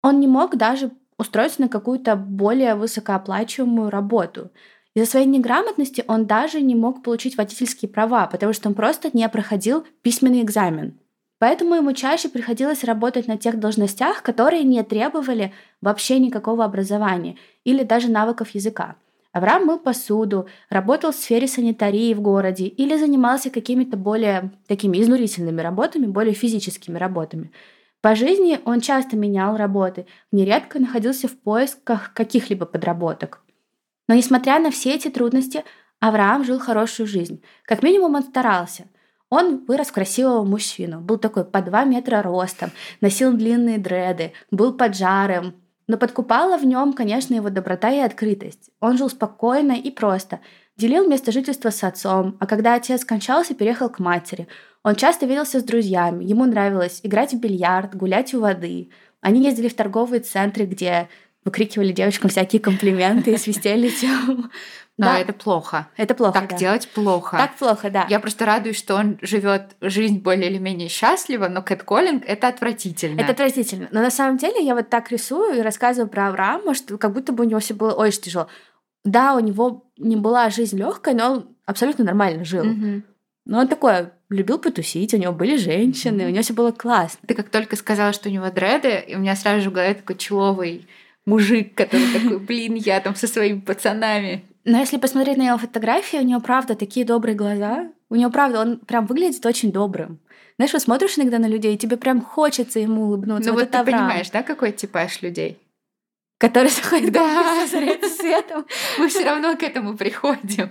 он 0.04 0.20
не 0.20 0.28
мог 0.28 0.56
даже 0.56 0.92
устроиться 1.18 1.62
на 1.62 1.68
какую-то 1.68 2.16
более 2.16 2.75
высокооплачиваемую 2.75 3.90
работу. 3.90 4.52
Из-за 4.94 5.10
своей 5.10 5.25
неграмотности 5.25 6.06
он 6.08 6.28
даже 6.28 6.62
не 6.62 6.75
мог 6.75 7.02
получить 7.02 7.38
водительские 7.38 7.90
права, 7.90 8.28
потому 8.28 8.54
что 8.54 8.70
он 8.70 8.75
просто 8.75 9.10
не 9.13 9.28
проходил 9.28 9.84
письменный 10.04 10.44
экзамен. 10.44 11.00
Поэтому 11.40 11.75
ему 11.75 11.94
чаще 11.94 12.30
приходилось 12.30 12.84
работать 12.84 13.28
на 13.28 13.38
тех 13.38 13.60
должностях, 13.60 14.24
которые 14.24 14.63
не 14.63 14.82
требовали 14.84 15.54
вообще 15.82 16.20
никакого 16.20 16.63
образования 16.63 17.38
или 17.63 17.84
даже 17.84 18.10
навыков 18.10 18.50
языка. 18.52 18.96
Авраам 19.34 19.66
мыл 19.66 19.80
посуду, 19.80 20.48
работал 20.70 21.12
в 21.12 21.16
сфере 21.16 21.48
санитарии 21.48 22.13
в 22.13 22.22
городе 22.22 22.66
или 22.66 22.96
занимался 22.96 23.50
какими-то 23.50 23.98
более 23.98 24.52
такими 24.68 25.02
изнурительными 25.02 25.60
работами, 25.60 26.06
более 26.06 26.36
физическими 26.36 27.00
работами. 27.00 27.52
По 28.02 28.16
жизни 28.16 28.60
он 28.63 28.80
часто 28.80 29.18
менял 29.18 29.58
работы, 29.58 30.06
нередко 30.32 30.78
находился 30.78 31.28
в 31.28 31.38
поисках 31.40 32.13
каких-либо 32.13 32.66
подработок. 32.66 33.42
Но 34.08 34.13
несмотря 34.13 34.60
на 34.60 34.70
все 34.70 34.94
эти 34.94 35.10
трудности, 35.10 35.63
Авраам 36.00 36.44
жил 36.44 36.60
хорошую 36.60 37.08
жизнь. 37.08 37.42
Как 37.63 37.82
минимум 37.82 38.16
он 38.16 38.24
старался. 38.24 38.84
Он 39.34 39.66
вырос 39.66 39.88
в 39.88 39.94
красивого 39.94 40.44
мужчину, 40.44 41.02
был 41.02 41.18
такой 41.18 41.44
по 41.44 41.60
2 41.60 41.86
метра 41.86 42.22
ростом, 42.22 42.70
носил 43.02 43.34
длинные 43.34 43.80
дреды, 43.80 44.34
был 44.52 44.74
поджарым, 44.74 45.56
но 45.88 45.98
подкупала 45.98 46.56
в 46.56 46.63
нем, 46.68 46.94
конечно, 46.94 47.34
его 47.34 47.50
доброта 47.50 47.90
и 47.90 47.98
открытость. 47.98 48.70
Он 48.80 48.96
жил 48.96 49.10
спокойно 49.10 49.72
и 49.72 49.90
просто, 49.90 50.40
делил 50.78 51.10
место 51.10 51.32
жительства 51.32 51.72
с 51.72 51.84
отцом, 51.84 52.38
а 52.40 52.46
когда 52.46 52.75
отец 52.75 53.02
скончался, 53.02 53.56
переехал 53.56 53.90
к 53.90 53.98
матери. 53.98 54.48
Он 54.84 54.94
часто 54.94 55.25
виделся 55.25 55.62
с 55.62 55.63
друзьями, 55.63 56.24
ему 56.24 56.46
нравилось 56.46 57.00
играть 57.02 57.34
в 57.34 57.40
бильярд, 57.40 57.96
гулять 57.96 58.36
у 58.36 58.40
воды. 58.40 58.92
Они 59.20 59.44
ездили 59.44 59.68
в 59.68 59.75
торговые 59.75 60.20
центры, 60.20 60.66
где 60.66 61.10
выкрикивали 61.44 61.92
девочкам 61.92 62.30
всякие 62.30 62.62
комплименты 62.62 63.34
и 63.34 63.38
свистели 63.38 63.90
тем. 63.90 64.52
Но 64.98 65.08
да. 65.08 65.20
это 65.20 65.34
плохо. 65.34 65.88
Это 65.98 66.14
плохо. 66.14 66.40
Так 66.40 66.50
да. 66.52 66.58
делать 66.58 66.88
плохо. 66.90 67.38
Так 67.38 67.56
плохо, 67.56 67.90
да. 67.90 68.06
Я 68.10 68.20
просто 68.20 68.46
радуюсь, 68.46 68.78
что 68.78 68.96
он 68.96 69.18
живет 69.22 69.76
жизнь 69.82 70.20
более 70.20 70.52
или 70.52 70.60
менее 70.60 70.88
счастливо, 70.88 71.48
но 71.48 71.64
кэтколлинг 71.64 72.24
это 72.28 72.48
отвратительно. 72.48 73.20
Это 73.20 73.32
отвратительно. 73.32 73.88
Но 73.92 74.02
на 74.02 74.12
самом 74.12 74.38
деле 74.38 74.64
я 74.64 74.76
вот 74.76 74.90
так 74.90 75.12
рисую 75.12 75.58
и 75.58 75.62
рассказываю 75.62 76.10
про 76.10 76.28
Авраама, 76.28 76.76
что 76.76 76.98
как 77.00 77.12
будто 77.12 77.34
бы 77.34 77.44
у 77.44 77.48
него 77.48 77.60
все 77.60 77.74
было 77.74 77.94
очень 77.94 78.22
тяжело. 78.22 78.48
Да, 79.04 79.36
у 79.36 79.40
него 79.40 79.90
не 79.98 80.16
была 80.16 80.50
жизнь 80.52 80.78
легкая, 80.78 81.16
но 81.16 81.32
он 81.32 81.48
абсолютно 81.66 82.06
нормально 82.06 82.46
жил. 82.46 82.66
Угу. 82.66 83.02
Но 83.46 83.60
он 83.60 83.68
такой 83.68 84.10
любил 84.30 84.60
потусить, 84.60 85.14
у 85.14 85.18
него 85.18 85.34
были 85.34 85.58
женщины, 85.58 86.22
mm 86.22 86.28
у 86.28 86.30
него 86.30 86.44
все 86.44 86.54
было 86.54 86.72
классно. 86.72 87.20
Ты 87.28 87.34
как 87.34 87.50
только 87.50 87.76
сказала, 87.76 88.14
что 88.14 88.30
у 88.30 88.32
него 88.32 88.50
дреды, 88.50 89.04
и 89.08 89.16
у 89.16 89.20
меня 89.20 89.36
сразу 89.36 89.62
же 89.62 89.70
в 89.70 89.74
голове 89.74 89.96
такой 89.96 90.18
человый 90.18 90.88
мужик, 91.26 91.76
который 91.76 92.14
такой, 92.14 92.40
блин, 92.40 92.76
я 92.76 93.00
там 93.00 93.16
со 93.16 93.28
своими 93.28 93.60
пацанами. 93.60 94.46
Но 94.65 94.77
если 94.77 94.98
посмотреть 94.98 95.38
на 95.38 95.48
его 95.48 95.58
фотографии, 95.58 96.17
у 96.17 96.24
него 96.24 96.39
правда 96.39 96.75
такие 96.75 97.05
добрые 97.05 97.36
глаза. 97.36 97.91
У 98.10 98.15
него 98.15 98.32
правда, 98.32 98.62
он 98.62 98.77
прям 98.79 99.05
выглядит 99.05 99.46
очень 99.46 99.72
добрым. 99.72 100.20
Знаешь, 100.58 100.74
вот 100.74 100.82
смотришь 100.82 101.17
иногда 101.17 101.39
на 101.39 101.48
людей, 101.48 101.75
и 101.75 101.77
тебе 101.77 101.98
прям 101.98 102.22
хочется 102.22 102.79
ему 102.79 103.03
улыбнуться. 103.05 103.50
Ну 103.50 103.55
вот, 103.55 103.63
вот 103.63 103.72
ты 103.72 103.77
Авраам, 103.77 104.08
понимаешь, 104.08 104.29
да, 104.29 104.43
какой 104.43 104.72
типаж 104.72 105.22
людей? 105.22 105.60
Который 106.38 106.70
заходит 106.70 107.12
Да. 107.12 107.65
светом. 107.67 108.65
Мы 108.98 109.08
все 109.08 109.25
равно 109.25 109.55
к 109.58 109.63
этому 109.63 109.98
приходим. 109.98 110.70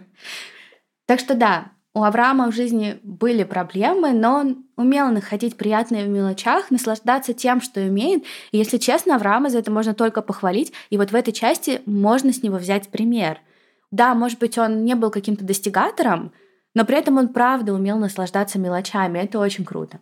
Так 1.07 1.21
что 1.21 1.35
да, 1.35 1.73
у 1.95 2.05
Авраама 2.05 2.51
в 2.51 2.55
жизни 2.55 2.99
были 3.03 3.45
проблемы, 3.45 4.13
но 4.13 4.37
он 4.37 4.65
умел 4.77 5.11
находить 5.11 5.57
приятное 5.57 6.05
в 6.05 6.09
мелочах, 6.09 6.71
наслаждаться 6.71 7.35
тем, 7.35 7.61
что 7.61 7.81
умеет. 7.81 8.25
И 8.53 8.59
если 8.59 8.79
честно, 8.79 9.17
Авраама 9.17 9.51
за 9.51 9.59
это 9.59 9.71
можно 9.71 9.93
только 9.93 10.23
похвалить. 10.23 10.73
И 10.89 10.97
вот 10.97 11.11
в 11.11 11.15
этой 11.15 11.33
части 11.33 11.83
можно 11.85 12.33
с 12.33 12.43
него 12.43 12.57
взять 12.57 12.89
пример. 12.89 13.41
Да, 13.93 14.15
может 14.17 14.41
быть, 14.41 14.59
он 14.59 14.85
не 14.85 14.97
был 14.97 15.11
каким-то 15.11 15.45
достигатором, 15.45 16.33
но 16.75 16.85
при 16.85 16.99
этом 16.99 17.19
он 17.19 17.29
правда 17.29 17.73
умел 17.73 17.99
наслаждаться 17.99 18.59
мелочами. 18.59 19.21
Это 19.21 19.39
очень 19.39 19.65
круто. 19.65 20.01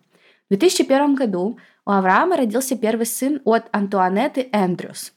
В 0.49 0.55
2001 0.55 1.15
году 1.15 1.59
у 1.85 1.91
Авраама 1.91 2.37
родился 2.39 2.79
первый 2.79 3.05
сын 3.05 3.43
от 3.45 3.65
Антуанетты 3.73 4.49
Эндрюс. 4.53 5.13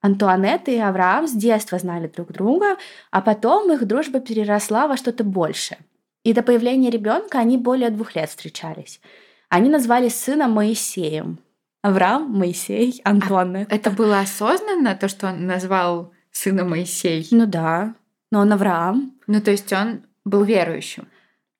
Антуанетта 0.00 0.70
и 0.70 0.78
Авраам 0.78 1.28
с 1.28 1.32
детства 1.32 1.78
знали 1.78 2.06
друг 2.06 2.32
друга, 2.32 2.78
а 3.10 3.20
потом 3.20 3.70
их 3.70 3.86
дружба 3.86 4.20
переросла 4.20 4.86
во 4.86 4.96
что-то 4.96 5.22
большее– 5.22 5.78
и 6.24 6.32
до 6.32 6.42
появления 6.42 6.90
ребенка 6.90 7.38
они 7.38 7.58
более 7.58 7.90
двух 7.90 8.14
лет 8.14 8.30
встречались. 8.30 9.00
Они 9.48 9.68
назвали 9.68 10.08
сына 10.08 10.48
Моисеем. 10.48 11.38
Авраам, 11.82 12.30
Моисей, 12.30 13.00
Антуанна. 13.04 13.66
А 13.68 13.74
это 13.74 13.90
было 13.90 14.20
осознанно, 14.20 14.94
то, 14.94 15.08
что 15.08 15.28
он 15.28 15.46
назвал 15.46 16.12
сына 16.30 16.64
Моисей? 16.64 17.26
Ну 17.32 17.46
да, 17.46 17.94
но 18.32 18.40
он 18.40 18.52
Авраам. 18.52 19.12
Ну 19.28 19.40
то 19.40 19.52
есть 19.52 19.72
он 19.72 20.02
был 20.24 20.42
верующим? 20.42 21.06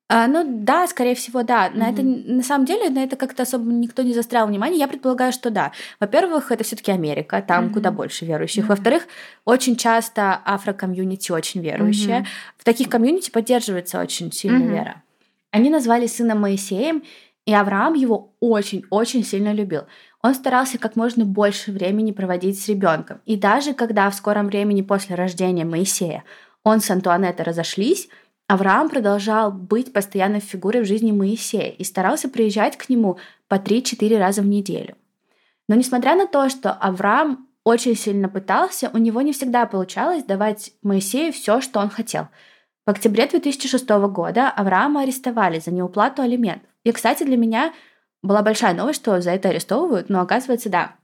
А, 0.09 0.26
ну 0.26 0.45
да, 0.47 0.87
скорее 0.88 1.14
всего, 1.14 1.43
да. 1.43 1.71
На 1.71 1.91
mm-hmm. 1.91 1.93
это 1.93 2.33
на 2.33 2.43
самом 2.43 2.67
деле 2.67 2.91
на 2.91 3.05
это 3.05 3.17
как-то 3.17 3.45
особо 3.45 3.71
никто 3.71 4.02
не 4.02 4.12
застрял 4.12 4.47
внимание. 4.47 4.79
Я 4.79 4.88
предполагаю, 4.88 5.33
что 5.33 5.50
да. 5.50 5.73
Во-первых, 6.00 6.50
это 6.50 6.64
все-таки 6.64 6.91
Америка, 6.91 7.43
там 7.47 7.67
mm-hmm. 7.67 7.73
куда 7.73 7.91
больше 7.93 8.25
верующих. 8.25 8.64
Mm-hmm. 8.64 8.69
Во-вторых, 8.69 9.07
очень 9.45 9.76
часто 9.76 10.35
афрокомьюнити 10.35 11.31
очень 11.31 11.62
верующие. 11.62 12.21
Mm-hmm. 12.21 12.57
В 12.59 12.64
таких 12.64 12.88
комьюнити 12.88 13.31
поддерживается 13.31 14.00
очень 14.00 14.33
сильная 14.33 14.61
mm-hmm. 14.61 14.75
вера. 14.75 15.02
Они 15.50 15.71
назвали 15.71 16.07
сына 16.07 16.35
Моисеем, 16.35 17.02
и 17.47 17.52
Авраам 17.52 17.95
его 17.95 18.35
очень-очень 18.41 19.25
сильно 19.25 19.52
любил. 19.52 19.83
Он 20.23 20.35
старался 20.35 20.79
как 20.79 20.95
можно 20.95 21.25
больше 21.25 21.73
времени 21.73 22.12
проводить 22.12 22.61
с 22.61 22.69
ребенком. 22.69 23.21
И 23.26 23.37
даже 23.37 23.75
когда 23.75 24.09
в 24.09 24.14
скором 24.14 24.47
времени 24.47 24.83
после 24.83 25.17
рождения 25.17 25.64
Моисея 25.64 26.23
он 26.64 26.81
с 26.81 26.90
Антуанеттой 26.90 27.45
разошлись, 27.45 28.09
Авраам 28.49 28.90
продолжал 28.90 29.50
быть 29.50 29.92
постоянной 29.92 30.40
фигурой 30.40 30.83
в 30.83 30.87
жизни 30.87 31.11
Моисея 31.11 31.71
и 31.71 31.85
старался 31.85 32.28
приезжать 32.28 32.76
к 32.76 32.88
нему 32.88 33.19
по 33.49 33.54
3-4 33.54 34.19
раза 34.19 34.42
в 34.42 34.47
неделю. 34.47 34.97
Но 35.69 35.75
несмотря 35.75 36.16
на 36.16 36.26
то, 36.26 36.49
что 36.49 36.73
Авраам 36.73 37.49
очень 37.64 37.97
сильно 37.97 38.28
пытался, 38.28 38.90
у 38.92 38.99
него 38.99 39.23
не 39.23 39.33
всегда 39.33 39.66
получалось 39.66 40.25
давать 40.25 40.73
Моисею 40.83 41.33
все, 41.33 41.61
что 41.61 41.81
он 41.81 41.88
хотел. 41.88 42.28
В 42.85 42.90
октябре 42.90 43.26
2006 43.26 43.88
года 43.88 44.50
Авраама 44.50 45.02
арестовали 45.02 45.61
за 45.61 45.71
неуплату 45.71 46.23
алиментов. 46.23 46.69
И, 46.85 46.90
кстати, 46.90 47.23
для 47.23 47.37
меня 47.37 47.73
была 48.23 48.42
большая 48.42 48.75
новость, 48.75 49.00
что 49.00 49.21
за 49.21 49.31
это 49.31 49.50
арестовывают, 49.50 50.09
но 50.09 50.21
оказывается, 50.21 50.69
да. 50.69 50.97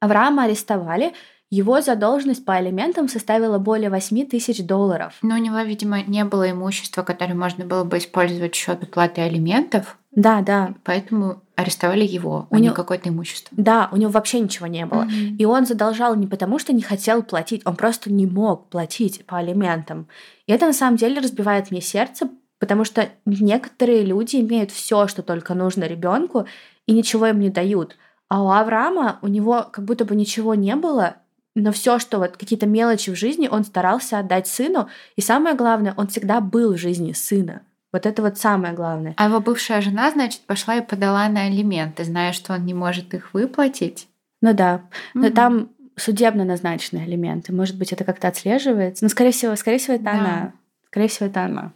Авраама 0.00 0.44
арестовали, 0.44 1.14
его 1.52 1.82
задолженность 1.82 2.46
по 2.46 2.54
алиментам 2.54 3.08
составила 3.08 3.58
более 3.58 3.90
8 3.90 4.26
тысяч 4.26 4.64
долларов. 4.64 5.12
Но 5.20 5.34
у 5.34 5.38
него, 5.38 5.58
видимо, 5.60 6.02
не 6.02 6.24
было 6.24 6.50
имущества, 6.50 7.02
которое 7.02 7.34
можно 7.34 7.66
было 7.66 7.84
бы 7.84 7.98
использовать 7.98 8.54
в 8.54 8.56
счет 8.56 8.82
уплаты 8.82 9.20
алиментов. 9.20 9.98
Да, 10.12 10.40
да. 10.40 10.74
Поэтому 10.82 11.42
арестовали 11.54 12.06
его, 12.06 12.46
у 12.48 12.54
а 12.54 12.58
него... 12.58 12.70
не 12.70 12.74
какое-то 12.74 13.10
имущество. 13.10 13.54
Да, 13.54 13.90
у 13.92 13.98
него 13.98 14.10
вообще 14.10 14.40
ничего 14.40 14.66
не 14.66 14.86
было. 14.86 15.02
Мгм. 15.02 15.36
И 15.36 15.44
он 15.44 15.66
задолжал 15.66 16.16
не 16.16 16.26
потому, 16.26 16.58
что 16.58 16.72
не 16.72 16.80
хотел 16.80 17.22
платить, 17.22 17.60
он 17.66 17.76
просто 17.76 18.10
не 18.10 18.26
мог 18.26 18.70
платить 18.70 19.26
по 19.26 19.36
алиментам. 19.36 20.08
И 20.46 20.52
это 20.52 20.64
на 20.64 20.72
самом 20.72 20.96
деле 20.96 21.20
разбивает 21.20 21.70
мне 21.70 21.82
сердце, 21.82 22.30
потому 22.60 22.86
что 22.86 23.10
некоторые 23.26 24.02
люди 24.06 24.36
имеют 24.36 24.70
все, 24.70 25.06
что 25.06 25.22
только 25.22 25.52
нужно 25.52 25.84
ребенку, 25.84 26.46
и 26.86 26.92
ничего 26.92 27.26
им 27.26 27.40
не 27.40 27.50
дают. 27.50 27.98
А 28.30 28.42
у 28.42 28.48
Авраама 28.48 29.18
у 29.20 29.28
него 29.28 29.66
как 29.70 29.84
будто 29.84 30.06
бы 30.06 30.16
ничего 30.16 30.54
не 30.54 30.74
было, 30.76 31.16
но 31.54 31.72
все, 31.72 31.98
что 31.98 32.18
вот 32.18 32.36
какие-то 32.36 32.66
мелочи 32.66 33.10
в 33.10 33.16
жизни, 33.16 33.48
он 33.48 33.64
старался 33.64 34.18
отдать 34.18 34.46
сыну. 34.46 34.88
И 35.16 35.20
самое 35.20 35.54
главное, 35.54 35.94
он 35.96 36.08
всегда 36.08 36.40
был 36.40 36.74
в 36.74 36.78
жизни 36.78 37.12
сына. 37.12 37.62
Вот 37.92 38.06
это 38.06 38.22
вот 38.22 38.38
самое 38.38 38.72
главное. 38.72 39.14
А 39.18 39.26
его 39.26 39.40
бывшая 39.40 39.82
жена, 39.82 40.10
значит, 40.10 40.40
пошла 40.42 40.76
и 40.76 40.80
подала 40.80 41.28
на 41.28 41.42
алименты, 41.42 42.04
зная, 42.04 42.32
что 42.32 42.54
он 42.54 42.64
не 42.64 42.72
может 42.72 43.12
их 43.12 43.34
выплатить. 43.34 44.08
Ну 44.40 44.54
да, 44.54 44.82
но 45.14 45.30
там 45.30 45.68
судебно 45.96 46.44
назначенные 46.44 47.06
элементы. 47.06 47.52
Может 47.52 47.76
быть, 47.78 47.92
это 47.92 48.04
как-то 48.04 48.28
отслеживается. 48.28 49.04
Но, 49.04 49.10
скорее 49.10 49.32
всего, 49.32 49.54
скорее 49.56 49.78
всего, 49.78 49.94
это 49.94 50.04
Да. 50.04 50.12
она. 50.12 50.52
Скорее 50.86 51.08
всего, 51.08 51.26
это 51.26 51.44
она. 51.44 51.72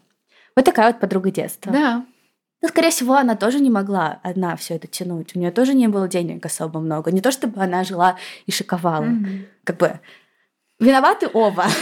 Вот 0.56 0.64
такая 0.64 0.86
вот 0.92 1.00
подруга 1.00 1.30
детства. 1.30 1.70
Да. 1.70 2.04
Ну, 2.66 2.70
скорее 2.70 2.90
всего, 2.90 3.14
она 3.14 3.36
тоже 3.36 3.60
не 3.60 3.70
могла 3.70 4.18
одна 4.24 4.56
все 4.56 4.74
это 4.74 4.88
тянуть. 4.88 5.36
У 5.36 5.38
нее 5.38 5.52
тоже 5.52 5.72
не 5.72 5.86
было 5.86 6.08
денег 6.08 6.44
особо 6.44 6.80
много. 6.80 7.12
Не 7.12 7.20
то, 7.20 7.30
чтобы 7.30 7.62
она 7.62 7.84
жила 7.84 8.16
и 8.44 8.50
шиковала. 8.50 9.04
Мгм. 9.04 9.46
Как 9.62 9.76
бы 9.76 10.00
виноваты 10.80 11.28
оба. 11.32 11.66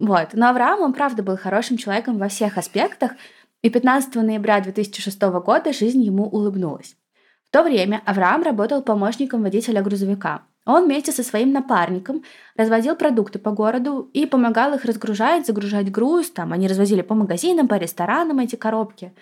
Вот. 0.00 0.30
Но 0.32 0.48
Авраам, 0.48 0.80
он 0.80 0.92
правда 0.92 1.22
был 1.22 1.36
хорошим 1.36 1.76
человеком 1.76 2.18
во 2.18 2.28
всех 2.28 2.58
аспектах, 2.58 3.12
и 3.62 3.70
15 3.70 4.14
ноября 4.16 4.60
2006 4.60 5.22
года 5.22 5.72
жизнь 5.72 6.02
ему 6.02 6.24
улыбнулась. 6.24 6.96
В 7.44 7.50
то 7.50 7.62
время 7.62 8.02
Авраам 8.04 8.42
работал 8.42 8.82
помощником 8.82 9.42
водителя 9.42 9.82
грузовика. 9.82 10.42
Он 10.66 10.84
вместе 10.84 11.12
со 11.12 11.22
своим 11.22 11.52
напарником 11.52 12.22
развозил 12.56 12.96
продукты 12.96 13.38
по 13.38 13.50
городу 13.50 14.08
и 14.14 14.24
помогал 14.24 14.74
их 14.74 14.84
разгружать, 14.84 15.46
загружать 15.46 15.90
груз. 15.90 16.30
Там 16.30 16.52
они 16.52 16.68
развозили 16.68 17.02
по 17.02 17.14
магазинам, 17.14 17.68
по 17.68 17.74
ресторанам 17.74 18.38
эти 18.38 18.56
коробки. 18.56 19.12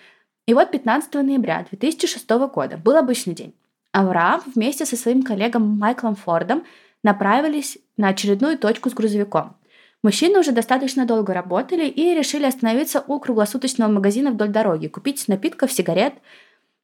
И 0.45 0.53
вот 0.53 0.71
15 0.71 1.13
ноября 1.15 1.65
2006 1.69 2.29
года 2.29 2.77
был 2.77 2.95
обычный 2.95 3.33
день. 3.33 3.53
Авраам 3.91 4.41
вместе 4.55 4.85
со 4.85 4.95
своим 4.95 5.23
коллегом 5.23 5.77
Майклом 5.77 6.15
Фордом 6.15 6.63
направились 7.03 7.77
на 7.97 8.09
очередную 8.09 8.57
точку 8.57 8.89
с 8.89 8.93
грузовиком. 8.93 9.55
Мужчины 10.01 10.39
уже 10.39 10.51
достаточно 10.51 11.05
долго 11.05 11.33
работали 11.33 11.87
и 11.87 12.13
решили 12.13 12.45
остановиться 12.45 13.03
у 13.07 13.19
круглосуточного 13.19 13.91
магазина 13.91 14.31
вдоль 14.31 14.49
дороги, 14.49 14.87
купить 14.87 15.27
напитков, 15.27 15.71
сигарет. 15.71 16.13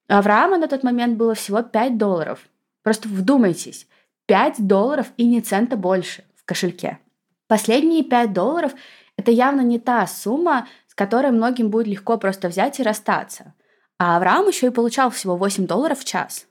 Авраама 0.07 0.57
на 0.57 0.67
тот 0.67 0.83
момент 0.83 1.17
было 1.17 1.33
всего 1.33 1.61
5 1.61 1.97
долларов. 1.97 2.39
Просто 2.81 3.09
вдумайтесь, 3.09 3.87
5 4.29 4.67
долларов 4.67 5.07
и 5.17 5.25
ни 5.25 5.39
цента 5.39 5.75
больше 5.75 6.23
в 6.35 6.45
кошельке. 6.45 6.99
Последние 7.47 8.03
5 8.03 8.31
долларов– 8.31 8.73
это 9.17 9.31
явно 9.31 9.61
не 9.61 9.79
та 9.79 10.05
сумма, 10.05 10.67
с 10.87 10.93
которой 10.93 11.31
многим 11.31 11.71
будет 11.71 11.87
легко 11.87 12.15
просто 12.19 12.47
взять 12.47 12.79
и 12.79 12.83
расстаться. 12.83 13.55
А 13.97 14.17
Авраам 14.17 14.47
еще 14.47 14.67
и 14.67 14.69
получал 14.69 15.09
всего 15.09 15.35
8 15.35 15.65
долларов 15.65 16.01
в 16.01 16.05
час. 16.05 16.45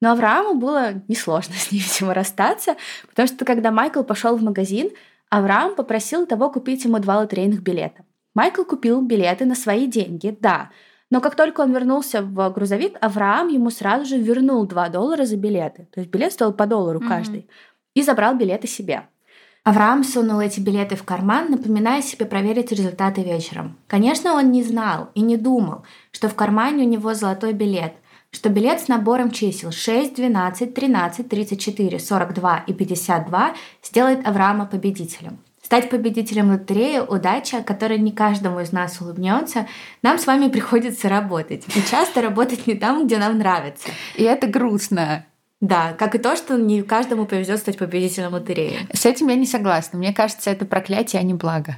Но 0.00 0.12
Аврааму 0.12 0.54
было 0.54 1.02
несложно 1.06 1.54
с 1.54 1.70
ней, 1.70 1.80
видимо, 1.86 2.14
расстаться, 2.14 2.76
потому 3.10 3.28
что 3.28 3.44
когда 3.44 3.72
Майкл 3.72 4.04
пошел 4.04 4.34
в 4.34 4.42
магазин, 4.42 4.88
Авраам 5.28 5.74
попросил 5.74 6.24
того 6.24 6.50
купить 6.50 6.86
ему 6.86 6.98
два 6.98 7.18
лотерейных 7.18 7.60
билета. 7.60 8.06
Майкл 8.34 8.64
купил 8.64 9.02
билеты 9.02 9.44
на 9.44 9.54
свои 9.54 9.86
деньги, 9.86 10.34
да, 10.40 10.70
но 11.10 11.20
как 11.20 11.36
только 11.36 11.62
он 11.62 11.72
вернулся 11.72 12.22
в 12.22 12.50
грузовик, 12.50 12.96
Авраам 13.00 13.48
ему 13.48 13.70
сразу 13.70 14.04
же 14.04 14.18
вернул 14.18 14.66
2 14.66 14.88
доллара 14.90 15.24
за 15.24 15.36
билеты. 15.36 15.88
То 15.92 16.00
есть 16.00 16.12
билет 16.12 16.32
стоил 16.32 16.52
по 16.52 16.66
доллару 16.66 17.00
mm-hmm. 17.00 17.08
каждый. 17.08 17.48
И 17.94 18.02
забрал 18.02 18.36
билеты 18.36 18.66
себе. 18.66 19.08
Авраам 19.64 20.04
сунул 20.04 20.40
эти 20.40 20.60
билеты 20.60 20.96
в 20.96 21.02
карман, 21.02 21.50
напоминая 21.50 22.00
себе 22.00 22.26
проверить 22.26 22.72
результаты 22.72 23.22
вечером. 23.22 23.78
Конечно, 23.86 24.34
он 24.34 24.50
не 24.50 24.62
знал 24.62 25.10
и 25.14 25.20
не 25.20 25.36
думал, 25.36 25.84
что 26.10 26.28
в 26.28 26.34
кармане 26.34 26.84
у 26.84 26.88
него 26.88 27.12
золотой 27.14 27.52
билет, 27.52 27.94
что 28.30 28.50
билет 28.50 28.80
с 28.80 28.88
набором 28.88 29.30
чисел 29.30 29.72
6, 29.72 30.14
12, 30.14 30.74
13, 30.74 31.28
34, 31.28 31.98
42 31.98 32.64
и 32.66 32.72
52 32.72 33.54
сделает 33.82 34.26
Авраама 34.26 34.66
победителем. 34.66 35.38
Стать 35.68 35.90
победителем 35.90 36.48
лотереи– 36.48 36.98
удача, 37.08 37.62
которая 37.62 37.98
не 37.98 38.10
каждому 38.10 38.60
из 38.60 38.72
нас 38.72 39.02
улыбнется. 39.02 39.66
Нам 40.00 40.18
с 40.18 40.26
вами 40.26 40.48
приходится 40.48 41.10
работать. 41.10 41.66
И 41.76 41.82
часто 41.90 42.22
работать 42.22 42.66
не 42.66 42.74
там, 42.74 43.06
где 43.06 43.18
нам 43.18 43.36
нравится. 43.36 43.90
И 44.16 44.22
это 44.22 44.46
грустно. 44.46 45.26
Да, 45.60 45.92
как 45.92 46.14
и 46.14 46.18
то, 46.18 46.36
что 46.36 46.56
не 46.56 46.80
каждому 46.80 47.26
повезет 47.26 47.58
стать 47.58 47.76
победителем 47.76 48.32
лотереи. 48.32 48.78
С 48.94 49.04
этим 49.04 49.28
я 49.28 49.34
не 49.34 49.44
согласна. 49.44 49.98
Мне 49.98 50.14
кажется, 50.14 50.48
это 50.48 50.64
проклятие, 50.64 51.20
а 51.20 51.22
не 51.22 51.34
благо. 51.34 51.76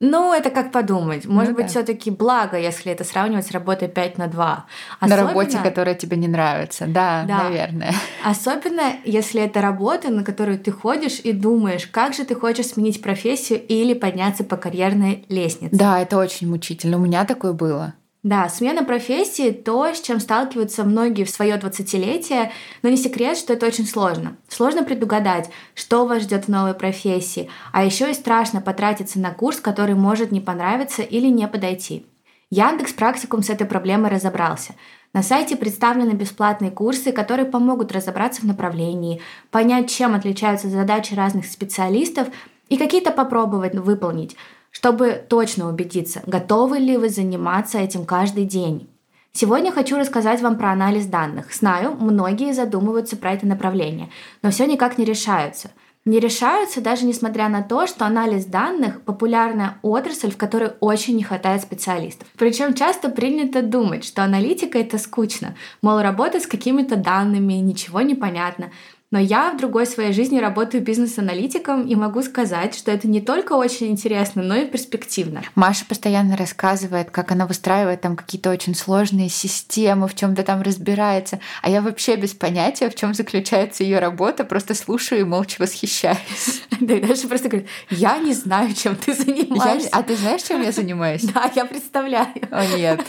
Ну, 0.00 0.32
это 0.32 0.50
как 0.50 0.70
подумать. 0.70 1.26
Может 1.26 1.50
ну, 1.50 1.56
быть, 1.56 1.66
да. 1.66 1.70
все-таки 1.70 2.10
благо, 2.10 2.56
если 2.56 2.92
это 2.92 3.02
сравнивать 3.02 3.46
с 3.46 3.50
работой 3.50 3.88
5 3.88 4.18
на 4.18 4.28
2. 4.28 4.66
Особенно... 5.00 5.22
На 5.22 5.28
работе, 5.28 5.58
которая 5.58 5.96
тебе 5.96 6.16
не 6.16 6.28
нравится. 6.28 6.86
Да, 6.86 7.24
да, 7.26 7.44
наверное. 7.44 7.92
Особенно, 8.24 8.92
если 9.04 9.42
это 9.42 9.60
работа, 9.60 10.10
на 10.10 10.22
которую 10.22 10.60
ты 10.60 10.70
ходишь 10.70 11.18
и 11.18 11.32
думаешь, 11.32 11.88
как 11.88 12.14
же 12.14 12.24
ты 12.24 12.36
хочешь 12.36 12.66
сменить 12.66 13.02
профессию 13.02 13.60
или 13.66 13.92
подняться 13.92 14.44
по 14.44 14.56
карьерной 14.56 15.24
лестнице. 15.28 15.74
Да, 15.76 16.00
это 16.00 16.16
очень 16.16 16.48
мучительно. 16.48 16.96
У 16.96 17.00
меня 17.00 17.24
такое 17.24 17.52
было. 17.52 17.94
Да, 18.24 18.48
смена 18.48 18.82
профессии— 18.82 19.50
то, 19.64 19.94
с 19.94 20.00
чем 20.00 20.18
сталкиваются 20.18 20.82
многие 20.82 21.22
в 21.22 21.30
свое 21.30 21.56
двадцатилетие, 21.56 22.50
но 22.82 22.88
не 22.88 22.96
секрет, 22.96 23.38
что 23.38 23.52
это 23.52 23.66
очень 23.66 23.86
сложно. 23.86 24.36
Сложно 24.48 24.82
предугадать, 24.82 25.50
что 25.76 26.04
вас 26.04 26.24
ждет 26.24 26.46
в 26.46 26.48
новой 26.48 26.74
профессии, 26.74 27.48
а 27.72 27.84
еще 27.84 28.10
и 28.10 28.14
страшно 28.14 28.60
потратиться 28.60 29.20
на 29.20 29.30
курс, 29.30 29.60
который 29.60 29.94
может 29.94 30.32
не 30.32 30.40
понравиться 30.40 31.02
или 31.02 31.28
не 31.28 31.46
подойти. 31.46 32.06
Яндекс 32.50 32.92
Практикум 32.92 33.42
с 33.42 33.50
этой 33.50 33.68
проблемой 33.68 34.10
разобрался. 34.10 34.74
На 35.12 35.22
сайте 35.22 35.54
представлены 35.54 36.12
бесплатные 36.12 36.72
курсы, 36.72 37.12
которые 37.12 37.46
помогут 37.46 37.92
разобраться 37.92 38.40
в 38.40 38.44
направлении, 38.44 39.20
понять, 39.52 39.90
чем 39.90 40.14
отличаются 40.14 40.68
задачи 40.68 41.14
разных 41.14 41.46
специалистов 41.46 42.28
и 42.68 42.76
какие-то 42.78 43.12
попробовать 43.12 43.76
выполнить— 43.76 44.36
чтобы 44.70 45.24
точно 45.28 45.68
убедиться, 45.68 46.22
готовы 46.26 46.78
ли 46.78 46.96
вы 46.96 47.08
заниматься 47.08 47.78
этим 47.78 48.04
каждый 48.04 48.44
день. 48.44 48.88
Сегодня 49.32 49.70
хочу 49.70 49.96
рассказать 49.96 50.40
вам 50.40 50.56
про 50.58 50.72
анализ 50.72 51.06
данных. 51.06 51.52
Знаю, 51.54 51.96
многие 51.98 52.52
задумываются 52.52 53.16
про 53.16 53.32
это 53.32 53.46
направление, 53.46 54.08
но 54.42 54.50
все 54.50 54.66
никак 54.66 54.98
не 54.98 55.04
решаются. 55.04 55.70
Не 56.04 56.20
решаются 56.20 56.80
даже 56.80 57.04
несмотря 57.04 57.50
на 57.50 57.62
то, 57.62 57.86
что 57.86 58.06
анализ 58.06 58.46
данных– 58.46 59.02
популярная 59.04 59.78
отрасль, 59.82 60.30
в 60.30 60.38
которой 60.38 60.70
очень 60.80 61.16
не 61.16 61.22
хватает 61.22 61.60
специалистов. 61.60 62.26
Причем 62.38 62.72
часто 62.72 63.10
принято 63.10 63.60
думать, 63.60 64.06
что 64.06 64.24
аналитика– 64.24 64.78
это 64.80 64.96
скучно, 64.96 65.54
мол, 65.82 66.00
работать 66.00 66.44
с 66.44 66.46
какими-то 66.46 66.96
данными, 66.96 67.54
ничего 67.54 68.00
не 68.00 68.14
понятно. 68.14 68.70
Но 69.10 69.18
я 69.18 69.52
в 69.52 69.56
другой 69.56 69.86
своей 69.86 70.12
жизни 70.12 70.38
работаю 70.38 70.82
бизнес-аналитиком 70.82 71.86
и 71.86 71.94
могу 71.94 72.20
сказать, 72.20 72.74
что 72.74 72.90
это 72.90 73.08
не 73.08 73.22
только 73.22 73.54
очень 73.54 73.86
интересно, 73.86 74.42
но 74.42 74.54
и 74.54 74.66
перспективно. 74.66 75.42
Маша 75.54 75.86
постоянно 75.86 76.36
рассказывает, 76.36 77.10
как 77.10 77.32
она 77.32 77.46
выстраивает 77.46 78.02
там 78.02 78.16
какие-то 78.16 78.50
очень 78.50 78.74
сложные 78.74 79.30
системы, 79.30 80.08
в 80.08 80.14
чем-то 80.14 80.42
там 80.42 80.60
разбирается. 80.60 81.40
А 81.62 81.70
я 81.70 81.80
вообще 81.80 82.16
без 82.16 82.34
понятия, 82.34 82.90
в 82.90 82.94
чем 82.94 83.14
заключается 83.14 83.82
ее 83.82 83.98
работа, 83.98 84.44
просто 84.44 84.74
слушаю 84.74 85.22
и 85.22 85.24
молча 85.24 85.56
восхищаюсь. 85.58 86.62
Да, 86.80 86.94
и 86.94 87.00
дальше 87.00 87.26
просто 87.28 87.48
говорит, 87.48 87.68
я 87.90 88.18
не 88.18 88.32
знаю, 88.34 88.72
чем 88.72 88.94
ты 88.94 89.12
занимаешься. 89.12 89.88
А 89.90 90.02
ты 90.02 90.16
знаешь, 90.16 90.42
чем 90.42 90.62
я 90.62 90.70
занимаюсь? 90.70 91.22
Да, 91.34 91.50
я 91.54 91.64
представляю. 91.64 92.28
О, 92.50 92.64
нет. 92.76 93.04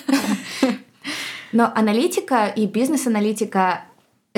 Но 1.52 1.72
аналитика 1.76 2.48
и 2.48 2.68
бизнес-аналитика 2.68 3.84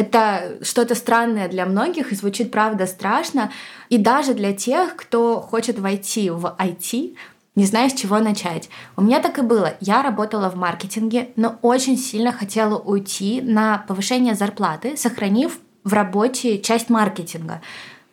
это 0.01 0.57
что-то 0.63 0.95
странное 0.95 1.47
для 1.47 1.65
многих 1.65 2.11
и 2.11 2.15
звучит, 2.15 2.51
правда, 2.51 2.87
страшно. 2.87 3.51
И 3.89 3.97
даже 3.97 4.33
для 4.33 4.53
тех, 4.53 4.95
кто 4.95 5.39
хочет 5.39 5.77
войти 5.77 6.29
в 6.29 6.55
IT, 6.57 7.15
не 7.55 7.65
знаю, 7.65 7.89
с 7.89 7.93
чего 7.93 8.19
начать. 8.19 8.69
У 8.97 9.01
меня 9.01 9.19
так 9.19 9.37
и 9.37 9.41
было. 9.41 9.75
Я 9.79 10.01
работала 10.01 10.49
в 10.49 10.55
маркетинге, 10.55 11.29
но 11.35 11.57
очень 11.61 11.97
сильно 11.97 12.31
хотела 12.31 12.77
уйти 12.77 13.41
на 13.41 13.85
повышение 13.87 14.35
зарплаты, 14.35 14.97
сохранив 14.97 15.59
в 15.83 15.93
работе 15.93 16.59
часть 16.59 16.89
маркетинга. 16.89 17.61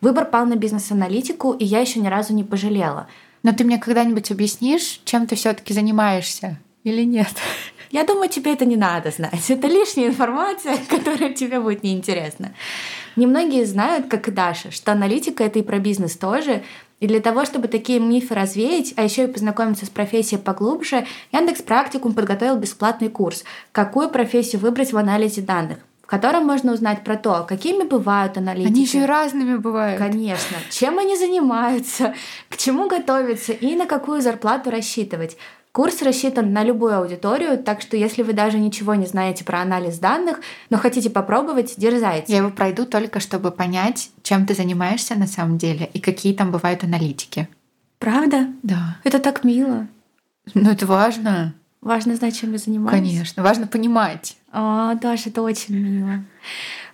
Выбор 0.01 0.25
пал 0.25 0.45
на 0.45 0.55
бизнес-аналитику, 0.55 1.53
и 1.53 1.65
я 1.65 1.79
еще 1.79 1.99
ни 1.99 2.07
разу 2.07 2.33
не 2.33 2.43
пожалела. 2.43 3.07
Но 3.41 3.51
ты 3.53 3.63
мне 3.63 3.77
когда-нибудь 3.77 4.29
объяснишь, 4.31 5.01
чем 5.05 5.25
ты 5.25 5.35
все-таки 5.35 5.73
занимаешься 5.73 6.59
или 6.83 7.03
нет? 7.03 7.33
Я 7.91 8.03
думаю, 8.03 8.29
тебе 8.29 8.53
это 8.53 8.65
не 8.65 8.77
надо 8.77 9.11
знать. 9.11 9.49
Это 9.49 9.67
лишняя 9.67 10.07
информация, 10.07 10.77
которая 10.89 11.33
тебе 11.33 11.59
будет 11.59 11.83
неинтересна. 11.83 12.53
Немногие 13.15 13.65
знают, 13.65 14.07
как 14.07 14.27
и 14.27 14.31
Даша, 14.31 14.71
что 14.71 14.91
аналитика— 14.91 15.43
это 15.45 15.59
и 15.59 15.63
про 15.63 15.79
бизнес 15.79 16.15
тоже. 16.15 16.63
И 16.99 17.07
для 17.07 17.21
того, 17.21 17.45
чтобы 17.45 17.67
такие 17.67 17.99
мифы 17.99 18.35
развеять, 18.35 18.93
а 18.97 19.03
еще 19.03 19.23
и 19.23 19.27
познакомиться 19.27 19.85
с 19.85 19.89
профессией 19.89 20.39
поглубже, 20.39 21.05
Яндекс 21.31 21.61
Практикум 21.61 22.13
подготовил 22.13 22.57
бесплатный 22.57 23.09
курс 23.09 23.43
«Какую 23.71 24.09
профессию 24.09 24.61
выбрать 24.61 24.91
в 24.91 24.97
анализе 24.97 25.41
данных», 25.41 25.79
в 26.03 26.07
котором 26.07 26.45
можно 26.45 26.73
узнать 26.73 27.03
про 27.03 27.15
то, 27.15 27.45
какими 27.47 27.83
бывают 27.83 28.37
аналитики. 28.37 28.67
Они 28.67 28.85
же 28.87 29.05
разными 29.05 29.55
бывают. 29.55 29.97
Конечно. 29.97 30.57
Чем 30.69 30.99
они 30.99 31.15
занимаются, 31.15 32.15
к 32.49 32.57
чему 32.57 32.87
готовиться 32.89 33.53
и 33.53 33.75
на 33.75 33.85
какую 33.85 34.21
зарплату 34.21 34.71
рассчитывать. 34.71 35.37
Курс 35.71 36.01
рассчитан 36.01 36.51
на 36.51 36.63
любую 36.63 36.97
аудиторию, 36.97 37.57
так 37.57 37.81
что 37.81 37.95
если 37.95 38.23
вы 38.23 38.33
даже 38.33 38.57
ничего 38.57 38.95
не 38.95 39.05
знаете 39.05 39.43
про 39.43 39.61
анализ 39.61 39.99
данных, 39.99 40.41
но 40.69 40.77
хотите 40.77 41.11
попробовать, 41.11 41.75
дерзайте. 41.77 42.31
Я 42.31 42.39
его 42.39 42.49
пройду 42.49 42.85
только, 42.85 43.19
чтобы 43.19 43.51
понять, 43.51 44.09
чем 44.23 44.47
ты 44.47 44.55
занимаешься 44.55 45.15
на 45.15 45.27
самом 45.27 45.59
деле 45.59 45.89
и 45.93 45.99
какие 45.99 46.33
там 46.33 46.51
бывают 46.51 46.83
аналитики. 46.83 47.47
Правда? 47.99 48.47
Да. 48.63 48.97
Это 49.03 49.19
так 49.19 49.43
мило. 49.43 49.87
Ну, 50.55 50.71
это 50.71 50.87
важно. 50.87 51.53
Важно 51.81 52.15
знать, 52.15 52.37
чем 52.37 52.51
я 52.51 52.57
занимаюсь. 52.57 52.99
Конечно, 52.99 53.43
важно 53.43 53.67
понимать. 53.67 54.37
О, 54.51 54.95
Даша, 54.95 55.29
это 55.29 55.41
очень 55.41 55.75
мило. 55.75 56.23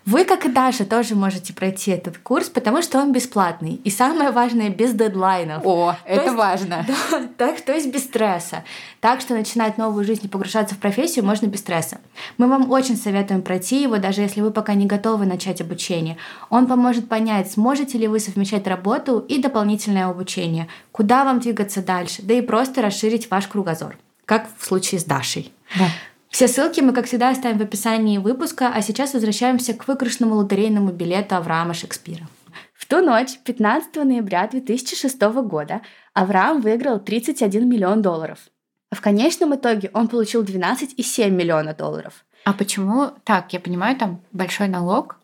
Вы, 0.05 0.23
как 0.23 0.45
и 0.45 0.49
Даша, 0.49 0.85
тоже 0.85 1.15
можете 1.15 1.51
пройти 1.51 1.89
этот 1.89 2.19
курс, 2.19 2.47
потому 2.49 2.83
что 2.83 2.99
он 2.99 3.11
бесплатный. 3.11 3.81
И 3.83 3.89
самое 3.89 4.29
важное, 4.29 4.69
без 4.69 4.93
дедлайнов. 4.93 5.65
О, 5.65 5.93
то 5.93 5.97
это 6.05 6.25
есть, 6.25 6.35
важно. 6.35 6.85
Да, 7.09 7.27
так, 7.37 7.61
то 7.61 7.73
есть 7.73 7.91
без 7.91 8.03
стресса. 8.03 8.63
Так 9.01 9.19
что 9.19 9.33
начинать 9.33 9.79
новую 9.79 10.05
жизнь 10.05 10.25
и 10.25 10.27
погружаться 10.27 10.75
в 10.75 10.77
профессию 10.77 11.25
можно 11.25 11.47
без 11.47 11.61
стресса. 11.61 11.97
Мы 12.37 12.47
вам 12.47 12.69
очень 12.71 12.97
советуем 12.97 13.41
пройти 13.41 13.81
его, 13.81 13.97
даже 13.97 14.21
если 14.21 14.41
вы 14.41 14.51
пока 14.51 14.75
не 14.75 14.85
готовы 14.85 15.25
начать 15.25 15.59
обучение. 15.59 16.17
Он 16.51 16.67
поможет 16.67 17.09
понять, 17.09 17.51
сможете 17.51 17.97
ли 17.97 18.07
вы 18.07 18.19
совмещать 18.19 18.67
работу 18.67 19.19
и 19.27 19.41
дополнительное 19.41 20.07
обучение, 20.07 20.67
куда 20.91 21.25
вам 21.25 21.39
двигаться 21.39 21.81
дальше, 21.81 22.21
да 22.21 22.35
и 22.35 22.41
просто 22.41 22.83
расширить 22.83 23.31
ваш 23.31 23.47
кругозор, 23.47 23.97
как 24.25 24.47
в 24.57 24.65
случае 24.65 24.99
с 24.99 25.03
Дашей. 25.03 25.51
Да. 25.79 25.87
Все 26.35 26.49
ссылки 26.49 26.81
мы, 26.81 26.91
как 26.91 27.05
всегда, 27.05 27.29
оставим 27.29 27.59
в 27.59 27.61
описании 27.61 28.17
выпуска, 28.17 28.67
а 28.67 28.81
сейчас 28.81 29.13
возвращаемся 29.13 29.73
к 29.73 29.87
выигрышному 29.87 30.35
лотерейному 30.35 30.91
билету 30.91 31.35
Авраама 31.35 31.73
Шекспира. 31.73 32.27
В 32.73 32.85
ту 32.85 33.01
ночь, 33.01 33.39
15 33.45 33.95
ноября 34.03 34.45
2006 34.45 35.21
года, 35.21 35.79
Авраам 36.13 36.59
выиграл 36.59 36.99
31 36.99 37.69
миллион 37.69 38.01
долларов. 38.01 38.39
А 38.89 38.95
в 38.95 38.99
конечном 38.99 39.55
итоге 39.55 39.89
он 39.93 40.09
получил 40.09 40.43
12,7 40.43 41.29
миллиона 41.29 41.73
долларов. 41.73 42.25
А 42.43 42.51
почему 42.51 43.11
так? 43.23 43.53
Я 43.53 43.61
понимаю, 43.61 43.95
там 43.95 44.19
большой 44.33 44.67
налог, 44.67 45.15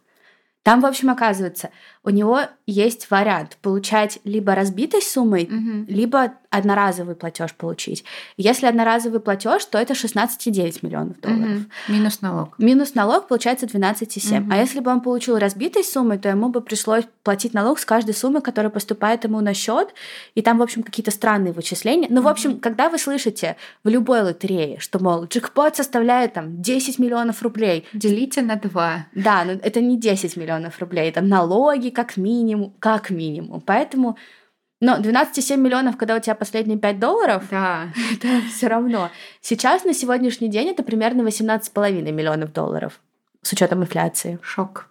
там, 0.63 0.79
в 0.79 0.85
общем, 0.85 1.09
оказывается, 1.09 1.71
у 2.03 2.09
него 2.09 2.39
есть 2.65 3.11
вариант 3.11 3.57
получать 3.61 4.19
либо 4.23 4.55
разбитой 4.55 5.01
суммой, 5.01 5.47
Мгм. 5.49 5.85
либо 5.87 6.33
одноразовый 6.49 7.15
платеж 7.15 7.53
получить. 7.53 8.03
Если 8.37 8.65
одноразовый 8.65 9.19
платеж, 9.19 9.63
то 9.65 9.77
это 9.77 9.93
16,9 9.93 10.81
миллионов 10.83 11.19
долларов. 11.21 11.41
Мгм. 11.47 11.69
минус 11.87 12.21
налог. 12.21 12.55
Минус 12.57 12.95
налог 12.95 13.27
получается 13.27 13.67
12,7. 13.67 14.43
Мгм. 14.43 14.51
А 14.51 14.57
если 14.57 14.79
бы 14.79 14.91
он 14.91 15.01
получил 15.01 15.37
разбитой 15.37 15.83
суммой, 15.83 16.17
то 16.17 16.27
ему 16.29 16.49
бы 16.49 16.61
пришлось 16.61 17.05
платить 17.23 17.53
налог 17.53 17.79
с 17.79 17.85
каждой 17.85 18.13
суммы, 18.15 18.41
которая 18.41 18.69
поступает 18.71 19.23
ему 19.23 19.39
на 19.41 19.53
счет. 19.53 19.93
И 20.35 20.41
там, 20.41 20.57
в 20.57 20.61
общем, 20.63 20.83
какие-то 20.83 21.11
странные 21.11 21.53
вычисления. 21.53 22.07
Ну, 22.09 22.21
в 22.21 22.27
общем, 22.27 22.59
когда 22.59 22.89
вы 22.89 22.97
слышите 22.97 23.55
в 23.83 23.89
любой 23.89 24.21
лотерее, 24.21 24.79
что, 24.79 24.99
мол, 25.01 25.25
джекпот 25.25 25.75
составляет 25.75 26.33
там 26.33 26.61
10 26.61 26.99
миллионов 26.99 27.43
рублей, 27.43 27.85
Делите 27.93 28.41
на 28.41 28.55
два. 28.55 29.05
да, 29.15 29.43
но 29.45 29.51
это 29.53 29.79
не 29.81 29.97
10 29.99 30.35
миллионов 30.35 30.79
рублей, 30.79 31.09
это 31.09 31.21
налоги 31.21 31.90
как 31.91 32.17
минимум, 32.17 32.73
как 32.79 33.09
минимум. 33.09 33.61
Поэтому, 33.61 34.17
но 34.79 34.97
12,7 34.97 35.57
миллионов, 35.57 35.97
когда 35.97 36.15
у 36.15 36.19
тебя 36.19 36.35
последние 36.35 36.77
5 36.77 36.99
долларов, 36.99 37.43
Да. 37.51 37.89
это 38.13 38.41
все 38.53 38.67
равно. 38.67 39.09
Сейчас 39.41 39.83
на 39.83 39.93
сегодняшний 39.93 40.49
день 40.49 40.69
это 40.69 40.83
примерно 40.83 41.21
18,5 41.21 42.11
миллионов 42.11 42.53
долларов 42.53 42.99
с 43.41 43.53
учетом 43.53 43.81
инфляции. 43.81 44.39
Шок. 44.41 44.87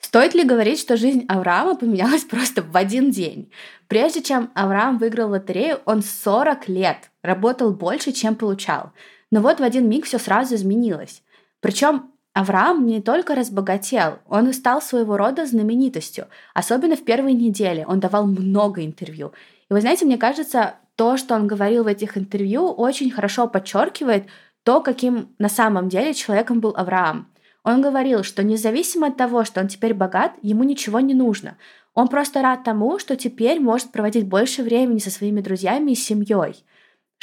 Стоит 0.00 0.34
ли 0.34 0.44
говорить, 0.44 0.78
что 0.78 0.98
жизнь 0.98 1.24
Авраама 1.28 1.76
поменялась 1.76 2.24
просто 2.30 2.62
в 2.62 2.76
один 2.76 3.10
день? 3.10 3.50
Прежде 3.88 4.22
чем 4.22 4.50
Авраам 4.54 4.98
выиграл 4.98 5.30
лотерею, 5.30 5.80
он 5.86 6.02
40 6.02 6.68
лет 6.68 7.10
работал 7.22 7.72
больше, 7.72 8.12
чем 8.12 8.34
получал. 8.34 8.92
Но 9.30 9.40
вот 9.40 9.60
в 9.60 9.62
один 9.62 9.88
миг 9.88 10.04
все 10.04 10.18
сразу 10.18 10.54
изменилось. 10.54 11.22
Причем 11.60 12.12
Авраам 12.34 12.84
не 12.84 13.00
только 13.00 13.36
разбогател, 13.36 14.18
он 14.28 14.48
и 14.48 14.52
стал 14.52 14.82
своего 14.82 15.16
рода 15.16 15.46
знаменитостью. 15.46 16.26
Особенно 16.52 16.96
в 16.96 17.04
первые 17.04 17.34
недели 17.34 17.84
он 17.86 18.00
давал 18.00 18.26
много 18.26 18.84
интервью. 18.84 19.32
И 19.70 19.72
вы 19.72 19.80
знаете, 19.80 20.04
мне 20.04 20.18
кажется, 20.18 20.74
то, 20.96 21.16
что 21.16 21.36
он 21.36 21.46
говорил 21.46 21.84
в 21.84 21.86
этих 21.86 22.18
интервью, 22.18 22.66
очень 22.66 23.12
хорошо 23.12 23.46
подчеркивает 23.46 24.26
то, 24.64 24.80
каким 24.80 25.28
на 25.38 25.48
самом 25.48 25.88
деле 25.88 26.12
человеком 26.12 26.58
был 26.58 26.74
Авраам. 26.76 27.28
Он 27.62 27.80
говорил, 27.80 28.24
что 28.24 28.42
независимо 28.42 29.06
от 29.06 29.16
того, 29.16 29.44
что 29.44 29.60
он 29.60 29.68
теперь 29.68 29.94
богат, 29.94 30.32
ему 30.42 30.64
ничего 30.64 30.98
не 30.98 31.14
нужно. 31.14 31.56
Он 31.94 32.08
просто 32.08 32.42
рад 32.42 32.64
тому, 32.64 32.98
что 32.98 33.14
теперь 33.14 33.60
может 33.60 33.92
проводить 33.92 34.26
больше 34.26 34.64
времени 34.64 34.98
со 34.98 35.10
своими 35.10 35.40
друзьями 35.40 35.92
и 35.92 35.94
семьей. 35.94 36.64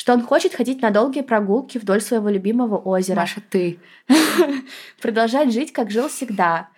Что 0.02 0.14
он 0.14 0.24
хочет 0.24 0.56
ходить 0.56 0.82
на 0.82 0.90
долгие 0.90 1.22
прогулки 1.22 1.78
вдоль 1.78 2.02
своего 2.02 2.28
любимого 2.30 2.76
озера. 2.76 3.18
Маша, 3.18 3.40
ты. 3.40 3.78
Продолжать 5.00 5.54
жить, 5.54 5.72
как 5.72 5.92
жил 5.92 6.08
всегда. 6.08 6.70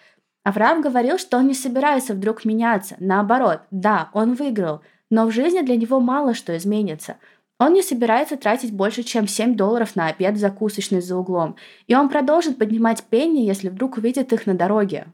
Авраам 0.43 0.81
говорил, 0.81 1.17
что 1.17 1.37
он 1.37 1.47
не 1.47 1.53
собирается 1.53 2.15
вдруг 2.15 2.43
меняться. 2.43 2.97
Наоборот, 2.99 3.61
да, 3.71 4.09
он 4.11 4.33
выиграл, 4.33 4.81
но 5.09 5.25
в 5.25 5.31
жизни 5.31 5.61
для 5.61 5.77
него 5.77 6.01
мало 6.01 6.33
что 6.33 6.57
изменится. 6.57 7.15
Он 7.59 7.71
не 7.71 7.81
собирается 7.81 8.35
тратить 8.35 8.73
больше, 8.73 9.03
чем 9.03 9.25
7 9.25 9.55
долларов 9.55 9.95
на 9.95 10.07
обед 10.07 10.35
в 10.35 10.39
закусочной 10.39 10.99
за 10.99 11.15
углом. 11.15 11.55
И 11.87 11.95
он 11.95 12.09
продолжит 12.09 12.57
поднимать 12.57 13.05
пенни, 13.05 13.39
если 13.39 13.69
вдруг 13.69 13.95
увидит 13.95 14.33
их 14.33 14.45
на 14.47 14.53
дороге. 14.53 15.07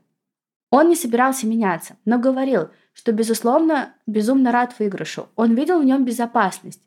Он 0.72 0.90
не 0.90 0.96
собирался 0.96 1.46
меняться, 1.46 1.96
но 2.06 2.18
говорил, 2.18 2.70
что, 2.94 3.12
безусловно, 3.12 3.94
безумно 4.08 4.52
рад 4.52 4.74
выигрышу. 4.80 5.28
Он 5.36 5.54
видел 5.54 5.80
в 5.80 5.86
нем 5.86 6.06
безопасность. 6.06 6.82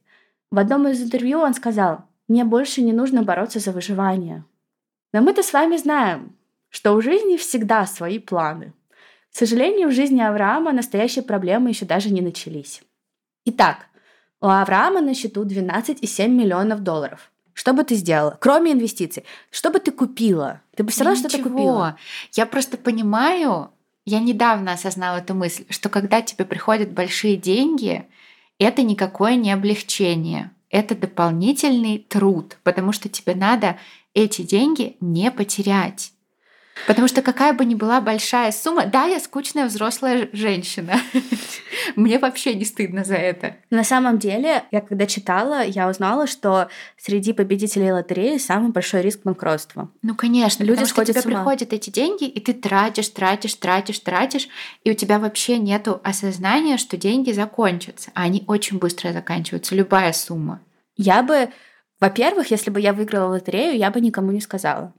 В 0.52 0.58
одном 0.58 0.86
из 0.86 1.02
интервью 1.02 1.38
он 1.38 1.54
сказал, 1.54 2.04
«Мне 2.28 2.44
больше 2.44 2.82
не 2.82 2.92
нужно 2.92 3.22
бороться 3.22 3.58
за 3.58 3.72
выживание». 3.72 4.44
Но 5.14 5.22
мы-то 5.22 5.42
с 5.42 5.54
вами 5.54 5.78
знаем, 5.78 6.36
что 6.68 6.92
у 6.92 7.00
жизни 7.00 7.38
всегда 7.38 7.86
свои 7.86 8.18
планы. 8.18 8.74
К 9.32 9.38
сожалению, 9.38 9.88
в 9.88 9.92
жизни 9.92 10.20
Авраама 10.20 10.72
настоящие 10.72 11.24
проблемы 11.24 11.70
еще 11.70 11.86
даже 11.86 12.10
не 12.10 12.20
начались. 12.20 12.82
Итак, 13.46 13.86
у 14.42 14.46
Авраама 14.46 15.00
на 15.00 15.14
счету 15.14 15.42
12,7 15.42 16.28
миллионов 16.28 16.80
долларов. 16.80 17.32
Что 17.54 17.72
бы 17.72 17.82
ты 17.82 17.94
сделала, 17.94 18.36
кроме 18.38 18.72
инвестиций? 18.72 19.24
Что 19.50 19.70
бы 19.70 19.78
ты 19.78 19.90
купила? 19.90 20.60
Ты 20.76 20.84
бы 20.84 20.90
все 20.90 21.04
равно 21.04 21.18
что-то 21.18 21.42
купила. 21.42 21.96
Я 22.32 22.44
просто 22.44 22.76
понимаю, 22.76 23.70
я 24.04 24.20
недавно 24.20 24.72
осознала 24.72 25.16
эту 25.16 25.32
мысль, 25.32 25.64
что 25.70 25.88
когда 25.88 26.20
тебе 26.20 26.44
приходят 26.44 26.92
большие 26.92 27.38
деньги, 27.38 28.06
это 28.62 28.82
никакое 28.82 29.36
не 29.36 29.52
облегчение, 29.52 30.50
это 30.70 30.94
дополнительный 30.94 31.98
труд, 31.98 32.58
потому 32.62 32.92
что 32.92 33.08
тебе 33.08 33.34
надо 33.34 33.78
эти 34.14 34.42
деньги 34.42 34.96
не 35.00 35.30
потерять. 35.30 36.11
Потому 36.86 37.06
что 37.06 37.22
какая 37.22 37.52
бы 37.52 37.64
ни 37.64 37.74
была 37.74 38.00
большая 38.00 38.50
сумма, 38.50 38.86
да, 38.86 39.04
я 39.04 39.20
скучная 39.20 39.66
взрослая 39.66 40.28
женщина. 40.32 40.94
Мне 41.96 42.18
вообще 42.18 42.54
не 42.54 42.64
стыдно 42.64 43.04
за 43.04 43.14
это. 43.14 43.56
На 43.70 43.84
самом 43.84 44.18
деле, 44.18 44.64
я 44.70 44.80
когда 44.80 45.06
читала, 45.06 45.64
я 45.64 45.88
узнала, 45.88 46.26
что 46.26 46.68
среди 46.96 47.32
победителей 47.32 47.92
лотереи 47.92 48.38
самый 48.38 48.72
большой 48.72 49.02
риск 49.02 49.20
банкротства. 49.24 49.90
Ну, 50.02 50.14
конечно, 50.14 50.64
Люди 50.64 50.82
потому 50.82 51.04
что 51.04 51.12
тебе 51.12 51.22
приходят 51.22 51.72
эти 51.72 51.90
деньги, 51.90 52.24
и 52.24 52.40
ты 52.40 52.52
тратишь, 52.52 53.08
тратишь, 53.08 53.54
тратишь, 53.54 53.98
тратишь, 54.00 54.48
и 54.82 54.90
у 54.90 54.94
тебя 54.94 55.18
вообще 55.18 55.58
нету 55.58 56.00
осознания, 56.02 56.78
что 56.78 56.96
деньги 56.96 57.32
закончатся. 57.32 58.10
А 58.14 58.22
они 58.22 58.44
очень 58.46 58.78
быстро 58.78 59.12
заканчиваются, 59.12 59.74
любая 59.74 60.12
сумма. 60.12 60.60
Я 60.96 61.22
бы, 61.22 61.50
во-первых, 62.00 62.50
если 62.50 62.70
бы 62.70 62.80
я 62.80 62.92
выиграла 62.92 63.30
лотерею, 63.30 63.76
я 63.76 63.90
бы 63.90 64.00
никому 64.00 64.32
не 64.32 64.40
сказала. 64.40 64.92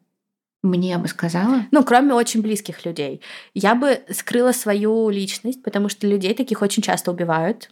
Мне 0.64 0.98
бы 0.98 1.08
сказала. 1.10 1.66
Ну, 1.72 1.84
кроме 1.84 2.14
очень 2.14 2.42
близких 2.42 2.86
людей. 2.86 3.22
Я 3.54 3.76
бы 3.76 4.02
скрыла 4.10 4.54
свою 4.54 5.10
личность, 5.10 5.62
потому 5.62 5.90
что 5.90 6.08
людей 6.08 6.34
таких 6.34 6.62
очень 6.62 6.82
часто 6.82 7.12
убивают. 7.12 7.70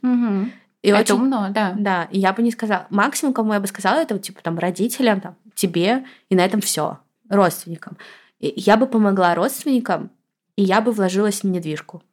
И 0.83 0.89
это 0.89 1.13
очень- 1.13 1.15
умно, 1.15 1.47
да. 1.51 1.73
Да, 1.77 2.07
и 2.11 2.19
я 2.19 2.33
бы 2.33 2.43
не 2.43 2.51
сказала. 2.51 2.87
Максимум, 2.89 3.33
кому 3.33 3.53
я 3.53 3.59
бы 3.61 3.67
сказала, 3.67 3.99
это 3.99 4.15
вот, 4.15 4.23
типа 4.23 4.41
там 4.43 4.59
родителям, 4.59 5.21
там, 5.21 5.35
тебе, 5.55 6.05
и 6.29 6.35
на 6.35 6.41
этом 6.43 6.59
все. 6.59 6.99
Родственникам. 7.29 7.97
И 8.39 8.51
я 8.57 8.75
бы 8.77 8.87
помогла 8.87 9.35
родственникам, 9.35 10.09
и 10.57 10.63
я 10.63 10.81
бы 10.81 10.91
вложилась 10.91 11.41
в 11.41 11.43
недвижку. 11.45 12.03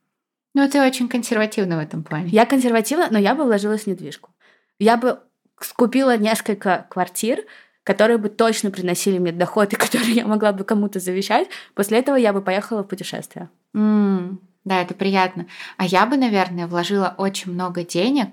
Ну, 0.54 0.68
ты 0.68 0.80
очень 0.80 1.08
консервативна 1.08 1.76
в 1.76 1.80
этом 1.80 2.02
плане. 2.04 2.28
Я 2.28 2.46
консервативна, 2.46 3.08
но 3.10 3.18
я 3.18 3.34
бы 3.34 3.44
вложилась 3.44 3.82
в 3.84 3.86
недвижку. 3.88 4.30
Я 4.78 4.96
бы 4.96 5.18
скупила 5.60 6.16
несколько 6.16 6.86
квартир, 6.88 7.44
которые 7.88 8.18
бы 8.18 8.28
точно 8.28 8.70
приносили 8.70 9.16
мне 9.16 9.32
доход 9.32 9.72
и 9.72 9.76
которые 9.76 10.12
я 10.12 10.26
могла 10.26 10.52
бы 10.52 10.62
кому-то 10.62 11.00
завещать. 11.00 11.48
После 11.74 11.98
этого 11.98 12.16
я 12.16 12.34
бы 12.34 12.42
поехала 12.42 12.82
в 12.82 12.86
путешествие. 12.86 13.48
М, 13.74 14.40
Да, 14.64 14.82
это 14.82 14.92
приятно. 14.92 15.46
А 15.78 15.86
я 15.86 16.04
бы, 16.04 16.18
наверное, 16.18 16.66
вложила 16.66 17.14
очень 17.16 17.52
много 17.52 17.84
денег 17.84 18.28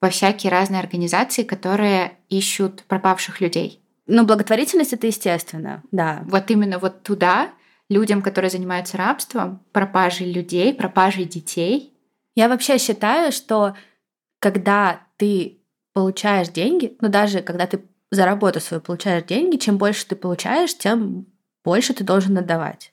во 0.00 0.10
всякие 0.10 0.52
разные 0.52 0.78
организации, 0.78 1.42
которые 1.42 2.12
ищут 2.28 2.84
пропавших 2.84 3.40
людей. 3.40 3.80
Ну, 4.06 4.24
благотворительность 4.24 4.92
это 4.92 5.08
естественно, 5.08 5.82
да. 5.90 6.22
Вот 6.26 6.48
именно 6.52 6.78
вот 6.78 7.02
туда, 7.02 7.48
людям, 7.88 8.22
которые 8.22 8.50
занимаются 8.52 8.96
рабством, 8.96 9.60
пропажей 9.72 10.32
людей, 10.32 10.72
пропажей 10.72 11.24
детей. 11.24 11.92
Я 12.36 12.48
вообще 12.48 12.78
считаю, 12.78 13.32
что 13.32 13.74
когда 14.38 15.00
ты 15.16 15.58
получаешь 15.94 16.50
деньги, 16.50 16.96
ну 17.00 17.08
даже 17.08 17.40
когда 17.40 17.66
ты 17.66 17.80
за 18.10 18.24
работу 18.24 18.60
свою 18.60 18.80
получаешь 18.80 19.24
деньги, 19.24 19.56
чем 19.56 19.78
больше 19.78 20.06
ты 20.06 20.16
получаешь, 20.16 20.76
тем 20.76 21.26
больше 21.64 21.94
ты 21.94 22.04
должен 22.04 22.36
отдавать. 22.38 22.92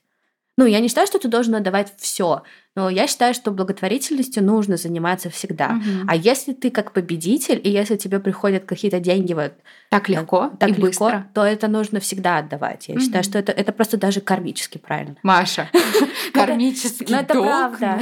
Ну, 0.56 0.66
я 0.66 0.80
не 0.80 0.88
считаю, 0.88 1.06
что 1.06 1.20
ты 1.20 1.28
должен 1.28 1.54
отдавать 1.54 1.92
все, 1.98 2.42
но 2.74 2.90
я 2.90 3.06
считаю, 3.06 3.32
что 3.32 3.52
благотворительностью 3.52 4.42
нужно 4.42 4.76
заниматься 4.76 5.30
всегда. 5.30 5.68
Мгм. 5.68 6.06
А 6.08 6.16
если 6.16 6.52
ты 6.52 6.70
как 6.72 6.92
победитель, 6.92 7.60
и 7.62 7.70
если 7.70 7.96
тебе 7.96 8.18
приходят 8.18 8.64
какие-то 8.64 8.98
деньги 8.98 9.34
вот 9.34 9.52
Так 9.88 10.08
легко 10.08 10.50
так 10.58 10.70
и 10.70 10.72
легко, 10.72 10.86
быстро. 10.86 11.28
то 11.32 11.44
это 11.44 11.68
нужно 11.68 12.00
всегда 12.00 12.38
отдавать. 12.38 12.88
Я 12.88 12.96
Мгм. 12.96 13.04
считаю, 13.04 13.22
что 13.22 13.38
это, 13.38 13.52
это 13.52 13.70
просто 13.72 13.98
даже 13.98 14.20
кармически 14.20 14.78
правильно. 14.78 15.14
Маша, 15.22 15.70
кармический 16.34 17.06
ну 17.08 17.16
это 17.20 17.34
правда. 17.34 18.00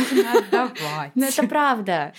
Ну 1.14 1.24
это 1.26 1.42
правда. 1.46 2.14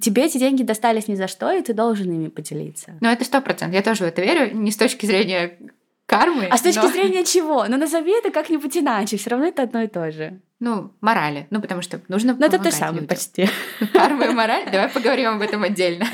Тебе 0.00 0.24
эти 0.26 0.38
деньги 0.38 0.62
достались 0.62 1.08
ни 1.08 1.14
за 1.14 1.28
что, 1.28 1.52
и 1.52 1.62
ты 1.62 1.72
должен 1.72 2.10
ими 2.10 2.28
поделиться. 2.28 2.94
Ну, 3.00 3.08
это 3.08 3.24
сто 3.24 3.40
процентов. 3.40 3.74
Я 3.74 3.82
тоже 3.82 4.04
в 4.04 4.06
это 4.06 4.20
верю. 4.22 4.54
Не 4.54 4.70
с 4.70 4.76
точки 4.76 5.06
зрения 5.06 5.58
кармы. 6.06 6.46
А 6.46 6.56
с 6.56 6.62
точки 6.62 6.80
но- 6.80 6.88
зрения 6.88 7.24
чего? 7.34 7.66
Ну 7.68 7.76
назови 7.76 8.12
это 8.12 8.30
как-нибудь 8.30 8.76
иначе, 8.76 9.16
все 9.16 9.30
равно 9.30 9.46
это 9.46 9.62
одно 9.62 9.82
и 9.82 9.86
то 9.88 10.10
же. 10.10 10.40
Ну, 10.58 10.90
морали. 11.00 11.46
Ну, 11.50 11.60
потому 11.60 11.82
что 11.82 12.00
нужно 12.08 12.34
Ну 12.38 12.46
это 12.46 12.58
то 12.58 12.70
же 12.70 12.76
самое 12.76 13.02
людям. 13.02 13.08
почти. 13.08 13.48
Карма 13.92 14.26
и 14.26 14.30
мораль? 14.30 14.70
Давай 14.72 14.88
поговорим 14.88 15.28
об 15.36 15.42
этом 15.42 15.62
отдельно. 15.64 16.06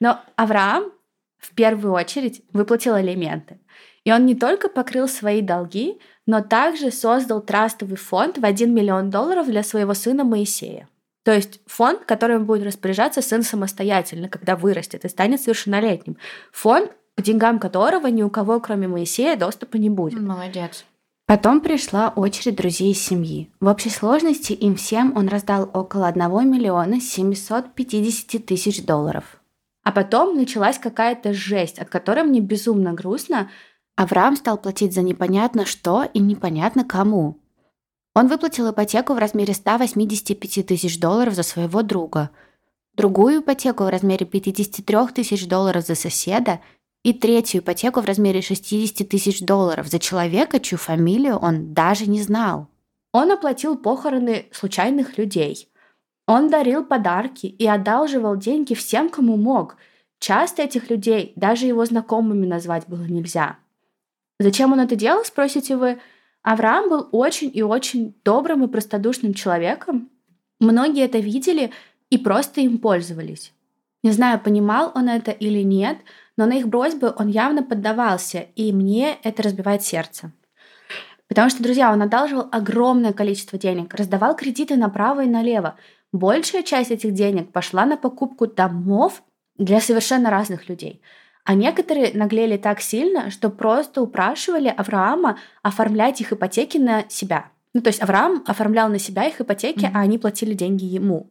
Но 0.00 0.20
Авраам 0.36 0.92
в 1.38 1.54
первую 1.54 1.92
очередь 1.94 2.42
выплатил 2.52 2.94
алименты. 2.94 3.58
И 4.04 4.12
он 4.12 4.26
не 4.26 4.34
только 4.34 4.68
покрыл 4.68 5.08
свои 5.08 5.40
долги, 5.40 5.98
но 6.26 6.42
также 6.42 6.90
создал 6.90 7.40
трастовый 7.40 7.96
фонд 7.96 8.36
в 8.38 8.44
1 8.44 8.74
миллион 8.74 9.08
долларов 9.10 9.46
для 9.46 9.62
своего 9.62 9.94
сына 9.94 10.24
Моисея. 10.24 10.88
То 11.24 11.32
есть 11.32 11.60
фонд, 11.66 12.04
которым 12.04 12.44
будет 12.44 12.66
распоряжаться 12.66 13.22
сын 13.22 13.42
самостоятельно, 13.42 14.28
когда 14.28 14.56
вырастет 14.56 15.04
и 15.04 15.08
станет 15.08 15.40
совершеннолетним. 15.40 16.18
Фонд, 16.52 16.92
к 17.16 17.22
деньгам 17.22 17.58
которого 17.58 18.08
ни 18.08 18.22
у 18.22 18.30
кого, 18.30 18.60
кроме 18.60 18.88
Моисея, 18.88 19.36
доступа 19.36 19.78
не 19.78 19.88
будет. 19.88 20.20
Молодец. 20.20 20.84
Потом 21.26 21.62
пришла 21.62 22.10
очередь 22.10 22.56
друзей 22.56 22.92
из 22.92 23.00
семьи. 23.00 23.50
В 23.58 23.66
общей 23.66 23.88
сложности 23.88 24.52
им 24.52 24.76
всем 24.76 25.16
он 25.16 25.28
раздал 25.28 25.70
около 25.72 26.08
1 26.08 26.22
миллиона 26.50 27.00
750 27.00 28.44
тысяч 28.44 28.84
долларов. 28.84 29.40
А 29.82 29.92
потом 29.92 30.36
началась 30.36 30.78
какая-то 30.78 31.32
жесть, 31.32 31.78
от 31.78 31.88
которой 31.88 32.24
мне 32.24 32.40
безумно 32.40 32.92
грустно. 32.92 33.50
Авраам 33.96 34.36
стал 34.36 34.58
платить 34.58 34.92
за 34.92 35.00
непонятно 35.00 35.64
что 35.64 36.04
и 36.04 36.18
непонятно 36.18 36.84
кому. 36.84 37.38
Он 38.14 38.28
выплатил 38.28 38.70
ипотеку 38.70 39.14
в 39.14 39.18
размере 39.18 39.54
185 39.54 40.66
тысяч 40.66 41.00
долларов 41.00 41.34
за 41.34 41.42
своего 41.42 41.82
друга, 41.82 42.30
другую 42.94 43.40
ипотеку 43.40 43.84
в 43.84 43.88
размере 43.88 44.24
53 44.24 45.08
тысяч 45.12 45.48
долларов 45.48 45.84
за 45.84 45.96
соседа 45.96 46.60
и 47.02 47.12
третью 47.12 47.60
ипотеку 47.60 48.00
в 48.00 48.04
размере 48.04 48.40
60 48.40 49.08
тысяч 49.08 49.40
долларов 49.40 49.88
за 49.88 49.98
человека, 49.98 50.60
чью 50.60 50.78
фамилию 50.78 51.36
он 51.36 51.74
даже 51.74 52.06
не 52.06 52.22
знал. 52.22 52.68
Он 53.12 53.32
оплатил 53.32 53.76
похороны 53.76 54.46
случайных 54.52 55.18
людей. 55.18 55.68
Он 56.26 56.48
дарил 56.48 56.84
подарки 56.84 57.46
и 57.46 57.66
одалживал 57.66 58.36
деньги 58.36 58.74
всем, 58.74 59.08
кому 59.08 59.36
мог. 59.36 59.76
Часто 60.20 60.62
этих 60.62 60.88
людей 60.88 61.32
даже 61.36 61.66
его 61.66 61.84
знакомыми 61.84 62.46
назвать 62.46 62.86
было 62.88 63.04
нельзя. 63.04 63.58
Зачем 64.38 64.72
он 64.72 64.80
это 64.80 64.96
делал, 64.96 65.24
спросите 65.24 65.76
вы? 65.76 65.98
Авраам 66.44 66.90
был 66.90 67.08
очень 67.10 67.50
и 67.52 67.62
очень 67.62 68.14
добрым 68.22 68.64
и 68.64 68.68
простодушным 68.68 69.32
человеком. 69.32 70.10
Многие 70.60 71.04
это 71.04 71.18
видели 71.18 71.72
и 72.10 72.18
просто 72.18 72.60
им 72.60 72.78
пользовались. 72.78 73.54
Не 74.02 74.10
знаю, 74.10 74.38
понимал 74.38 74.92
он 74.94 75.08
это 75.08 75.30
или 75.30 75.62
нет, 75.62 75.96
но 76.36 76.44
на 76.44 76.52
их 76.52 76.70
просьбы 76.70 77.14
он 77.18 77.28
явно 77.28 77.62
поддавался, 77.62 78.46
и 78.56 78.72
мне 78.72 79.16
это 79.22 79.42
разбивает 79.42 79.82
сердце. 79.82 80.32
Потому 81.28 81.48
что, 81.48 81.62
друзья, 81.62 81.90
он 81.90 82.02
одалживал 82.02 82.46
огромное 82.52 83.14
количество 83.14 83.58
денег, 83.58 83.94
раздавал 83.94 84.36
кредиты 84.36 84.76
направо 84.76 85.24
и 85.24 85.28
налево. 85.28 85.76
Большая 86.12 86.62
часть 86.62 86.90
этих 86.90 87.14
денег 87.14 87.52
пошла 87.52 87.86
на 87.86 87.96
покупку 87.96 88.46
домов 88.46 89.22
для 89.56 89.80
совершенно 89.80 90.28
разных 90.28 90.68
людей– 90.68 91.00
а 91.44 91.54
некоторые 91.54 92.12
наглели 92.14 92.56
так 92.56 92.80
сильно, 92.80 93.30
что 93.30 93.50
просто 93.50 94.02
упрашивали 94.02 94.68
Авраама 94.68 95.38
оформлять 95.62 96.20
их 96.20 96.32
ипотеки 96.32 96.78
на 96.78 97.04
себя. 97.08 97.50
Ну, 97.74 97.82
то 97.82 97.88
есть 97.88 98.02
Авраам 98.02 98.42
оформлял 98.46 98.88
на 98.88 98.98
себя 98.98 99.24
их 99.24 99.40
ипотеки, 99.40 99.84
mm-hmm. 99.84 99.92
а 99.94 100.00
они 100.00 100.18
платили 100.18 100.54
деньги 100.54 100.84
ему. 100.84 101.30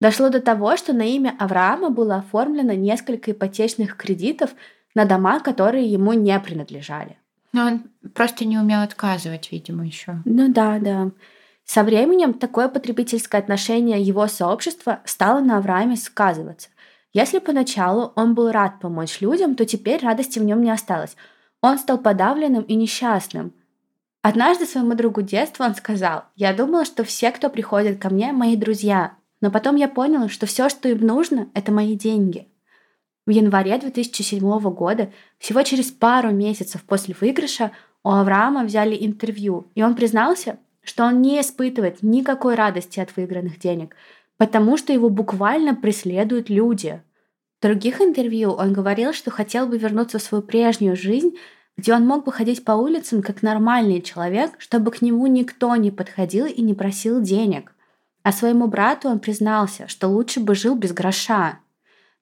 Дошло 0.00 0.30
до 0.30 0.40
того, 0.40 0.76
что 0.76 0.92
на 0.92 1.02
имя 1.02 1.36
Авраама 1.38 1.90
было 1.90 2.16
оформлено 2.16 2.72
несколько 2.72 3.32
ипотечных 3.32 3.96
кредитов 3.96 4.50
на 4.94 5.04
дома, 5.04 5.40
которые 5.40 5.86
ему 5.86 6.14
не 6.14 6.38
принадлежали. 6.40 7.16
Но 7.52 7.66
он 7.66 7.82
просто 8.14 8.44
не 8.44 8.58
умел 8.58 8.80
отказывать, 8.80 9.52
видимо, 9.52 9.84
еще. 9.84 10.22
Ну 10.24 10.52
да, 10.52 10.78
да. 10.78 11.10
Со 11.64 11.84
временем 11.84 12.34
такое 12.34 12.68
потребительское 12.68 13.40
отношение 13.40 14.00
его 14.00 14.26
сообщества 14.26 15.00
стало 15.04 15.40
на 15.40 15.58
Аврааме 15.58 15.96
сказываться. 15.96 16.70
Если 17.12 17.40
поначалу 17.40 18.12
он 18.14 18.34
был 18.34 18.52
рад 18.52 18.78
помочь 18.80 19.20
людям, 19.20 19.56
то 19.56 19.64
теперь 19.66 20.02
радости 20.02 20.38
в 20.38 20.44
нем 20.44 20.62
не 20.62 20.70
осталось. 20.70 21.16
Он 21.60 21.78
стал 21.78 21.98
подавленным 21.98 22.62
и 22.62 22.74
несчастным. 22.74 23.52
Однажды 24.22 24.64
своему 24.64 24.94
другу 24.94 25.22
детства 25.22 25.64
он 25.64 25.74
сказал, 25.74 26.24
«Я 26.36 26.52
думал, 26.52 26.84
что 26.84 27.02
все, 27.04 27.32
кто 27.32 27.50
приходит 27.50 28.00
ко 28.00 28.10
мне, 28.10 28.32
мои 28.32 28.54
друзья, 28.54 29.14
но 29.40 29.50
потом 29.50 29.76
я 29.76 29.88
понял, 29.88 30.28
что 30.28 30.46
все, 30.46 30.68
что 30.68 30.88
им 30.88 31.04
нужно, 31.04 31.48
это 31.54 31.72
мои 31.72 31.96
деньги». 31.96 32.46
В 33.26 33.30
январе 33.30 33.78
2007 33.78 34.40
года, 34.72 35.12
всего 35.38 35.62
через 35.62 35.90
пару 35.90 36.30
месяцев 36.30 36.82
после 36.84 37.14
выигрыша, 37.18 37.72
у 38.04 38.10
Авраама 38.10 38.64
взяли 38.64 38.96
интервью, 38.98 39.70
и 39.74 39.82
он 39.82 39.94
признался, 39.94 40.58
что 40.82 41.04
он 41.04 41.20
не 41.20 41.40
испытывает 41.40 42.02
никакой 42.02 42.54
радости 42.54 43.00
от 43.00 43.16
выигранных 43.16 43.58
денег– 43.58 43.96
потому 44.40 44.78
что 44.78 44.90
его 44.90 45.10
буквально 45.10 45.74
преследуют 45.74 46.48
люди. 46.48 47.02
В 47.58 47.62
других 47.62 48.00
интервью 48.00 48.52
он 48.52 48.72
говорил, 48.72 49.12
что 49.12 49.30
хотел 49.30 49.66
бы 49.66 49.76
вернуться 49.76 50.18
в 50.18 50.22
свою 50.22 50.42
прежнюю 50.42 50.96
жизнь, 50.96 51.36
где 51.76 51.92
он 51.92 52.06
мог 52.06 52.24
бы 52.24 52.32
ходить 52.32 52.64
по 52.64 52.72
улицам 52.72 53.20
как 53.20 53.42
нормальный 53.42 54.00
человек, 54.00 54.52
чтобы 54.56 54.92
к 54.92 55.02
нему 55.02 55.26
никто 55.26 55.76
не 55.76 55.90
подходил 55.90 56.46
и 56.46 56.62
не 56.62 56.72
просил 56.72 57.20
денег. 57.20 57.74
А 58.22 58.32
своему 58.32 58.66
брату 58.66 59.10
он 59.10 59.18
признался, 59.18 59.88
что 59.88 60.08
лучше 60.08 60.40
бы 60.40 60.54
жил 60.54 60.74
без 60.74 60.94
гроша. 60.94 61.58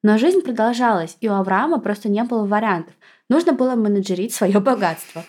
Но 0.02 0.18
жизнь 0.18 0.40
продолжалась, 0.40 1.16
и 1.20 1.28
у 1.28 1.34
Авраама 1.34 1.78
просто 1.78 2.08
не 2.08 2.24
было 2.24 2.44
вариантов. 2.44 2.94
Нужно 3.28 3.52
было 3.52 3.76
менеджерить 3.76 4.34
свое 4.34 4.58
богатство. 4.58 5.24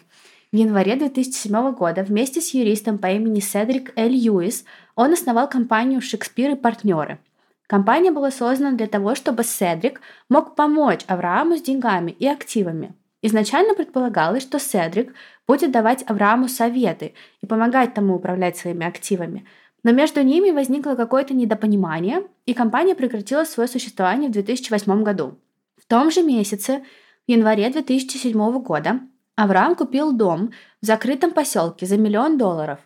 В 0.52 0.56
январе 0.56 0.96
2007 0.96 1.74
года 1.74 2.02
вместе 2.02 2.42
с 2.42 2.56
юристом 2.56 2.98
по 2.98 3.06
имени 3.06 3.40
Седрик 3.40 3.94
Эль 3.96 4.14
Льюис 4.14 4.66
он 4.96 5.14
основал 5.14 5.48
компанию 5.48 6.02
«Шекспир 6.02 6.54
и 6.54 6.56
партнеры». 6.56 7.20
Компания 7.68 8.10
была 8.10 8.32
создана 8.32 8.76
для 8.76 8.88
того, 8.88 9.14
чтобы 9.14 9.44
Седрик 9.44 10.02
мог 10.28 10.56
помочь 10.56 11.02
Аврааму 11.06 11.56
с 11.56 11.62
деньгами 11.62 12.16
и 12.18 12.26
активами. 12.28 12.96
Изначально 13.22 13.76
предполагалось, 13.76 14.42
что 14.42 14.58
Седрик 14.58 15.14
будет 15.46 15.70
давать 15.70 16.04
Аврааму 16.10 16.48
советы 16.48 17.14
и 17.42 17.46
помогать 17.46 17.94
тому 17.94 18.16
управлять 18.16 18.58
своими 18.58 18.88
активами. 18.88 19.46
Но 19.84 19.92
между 19.92 20.24
ними 20.24 20.50
возникло 20.50 20.96
какое-то 20.96 21.36
недопонимание, 21.36 22.24
и 22.48 22.56
компания 22.56 22.96
прекратила 22.96 23.44
свое 23.44 23.70
существование 23.70 24.30
в 24.30 24.34
2008 24.34 25.04
году. 25.04 25.38
В 25.78 25.86
том 25.86 26.10
же 26.10 26.24
месяце, 26.24 26.84
в 27.28 27.32
январе 27.32 27.70
2007 27.70 28.64
года, 28.64 29.00
Авраам 29.40 29.76
купил 29.76 30.12
дом 30.12 30.52
в 30.82 30.86
закрытом 30.86 31.32
поселке 31.32 31.86
за 31.86 31.98
миллион 31.98 32.38
долларов. 32.38 32.80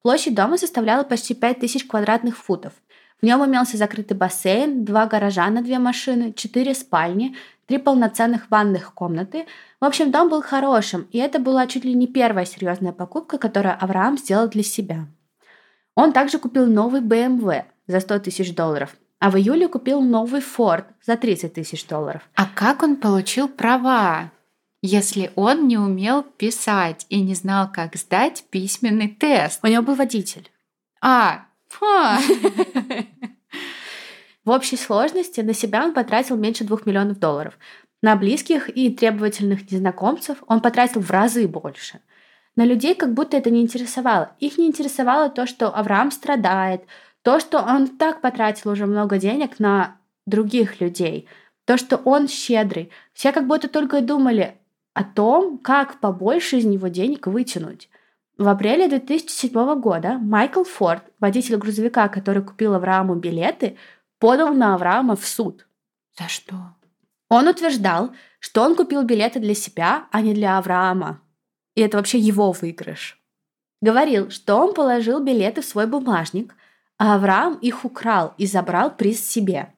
Площадь 0.00 0.34
дома 0.34 0.56
составляла 0.56 1.02
почти 1.02 1.34
5000 1.34 1.86
квадратных 1.86 2.38
футов. 2.38 2.72
В 3.20 3.26
нем 3.26 3.44
имелся 3.44 3.76
закрытый 3.76 4.16
бассейн, 4.16 4.86
два 4.86 5.04
гаража 5.04 5.50
на 5.50 5.60
две 5.60 5.78
машины, 5.78 6.32
четыре 6.32 6.72
спальни, 6.74 7.36
три 7.66 7.76
полноценных 7.76 8.50
ванных 8.50 8.94
комнаты. 8.94 9.44
В 9.80 9.84
общем, 9.84 10.10
дом 10.10 10.30
был 10.30 10.40
хорошим, 10.40 11.06
и 11.12 11.18
это 11.18 11.40
была 11.40 11.66
чуть 11.66 11.84
ли 11.84 11.92
не 11.92 12.06
первая 12.06 12.46
серьезная 12.46 12.92
покупка, 12.92 13.36
которую 13.36 13.76
Авраам 13.78 14.16
сделал 14.16 14.48
для 14.48 14.62
себя. 14.62 15.08
Он 15.94 16.14
также 16.14 16.38
купил 16.38 16.64
новый 16.64 17.02
BMW 17.02 17.64
за 17.86 18.00
100 18.00 18.20
тысяч 18.20 18.54
долларов, 18.54 18.96
а 19.18 19.30
в 19.30 19.36
июле 19.36 19.68
купил 19.68 20.00
новый 20.00 20.40
Ford 20.40 20.84
за 21.04 21.18
30 21.18 21.52
тысяч 21.52 21.86
долларов. 21.86 22.22
А 22.34 22.46
как 22.46 22.82
он 22.82 22.96
получил 22.96 23.46
права? 23.46 24.30
Если 24.82 25.32
он 25.34 25.66
не 25.66 25.76
умел 25.76 26.22
писать 26.22 27.06
и 27.08 27.20
не 27.20 27.34
знал, 27.34 27.70
как 27.72 27.96
сдать 27.96 28.44
письменный 28.50 29.08
тест. 29.08 29.60
У 29.62 29.66
него 29.66 29.82
был 29.82 29.94
водитель. 29.94 30.50
А. 31.00 31.46
В 34.44 34.50
общей 34.50 34.76
сложности 34.76 35.40
на 35.40 35.52
себя 35.52 35.84
он 35.84 35.92
потратил 35.92 36.36
меньше 36.36 36.64
двух 36.64 36.86
миллионов 36.86 37.18
долларов. 37.18 37.58
На 38.00 38.16
близких 38.16 38.74
и 38.74 38.90
требовательных 38.90 39.70
незнакомцев 39.70 40.38
он 40.46 40.60
потратил 40.60 41.00
в 41.00 41.10
разы 41.10 41.46
больше. 41.48 42.00
На 42.56 42.64
людей 42.64 42.94
как 42.94 43.12
будто 43.12 43.36
это 43.36 43.50
не 43.50 43.60
интересовало. 43.60 44.32
Их 44.38 44.56
не 44.56 44.66
интересовало 44.66 45.28
то, 45.28 45.46
что 45.46 45.68
Авраам 45.68 46.10
страдает, 46.10 46.82
то, 47.22 47.40
что 47.40 47.60
он 47.60 47.88
так 47.98 48.20
потратил 48.20 48.70
уже 48.70 48.86
много 48.86 49.18
денег 49.18 49.58
на 49.58 49.96
других 50.26 50.80
людей, 50.80 51.28
то, 51.64 51.76
что 51.76 51.96
он 51.96 52.28
щедрый. 52.28 52.90
Все 53.12 53.32
как 53.32 53.46
будто 53.46 53.68
только 53.68 53.98
и 53.98 54.02
думали, 54.02 54.56
о 54.98 55.04
том, 55.04 55.58
как 55.58 56.00
побольше 56.00 56.56
из 56.58 56.64
него 56.64 56.88
денег 56.88 57.28
вытянуть. 57.28 57.88
В 58.36 58.48
апреле 58.48 58.88
2007 58.88 59.80
года 59.80 60.18
Майкл 60.18 60.64
Форд, 60.64 61.04
водитель 61.20 61.56
грузовика, 61.56 62.08
который 62.08 62.42
купил 62.42 62.74
Аврааму 62.74 63.14
билеты, 63.14 63.76
подал 64.18 64.52
на 64.54 64.74
Авраама 64.74 65.14
в 65.14 65.24
суд. 65.24 65.68
За 66.18 66.26
что? 66.26 66.74
Он 67.28 67.46
утверждал, 67.46 68.10
что 68.40 68.62
он 68.62 68.74
купил 68.74 69.04
билеты 69.04 69.38
для 69.38 69.54
себя, 69.54 70.08
а 70.10 70.20
не 70.20 70.34
для 70.34 70.58
Авраама. 70.58 71.20
И 71.76 71.80
это 71.80 71.96
вообще 71.96 72.18
его 72.18 72.50
выигрыш. 72.50 73.22
Говорил, 73.80 74.30
что 74.30 74.56
он 74.56 74.74
положил 74.74 75.20
билеты 75.20 75.60
в 75.60 75.64
свой 75.64 75.86
бумажник, 75.86 76.56
а 76.98 77.14
Авраам 77.14 77.54
их 77.58 77.84
украл 77.84 78.34
и 78.36 78.46
забрал 78.46 78.90
приз 78.96 79.24
себе. 79.24 79.72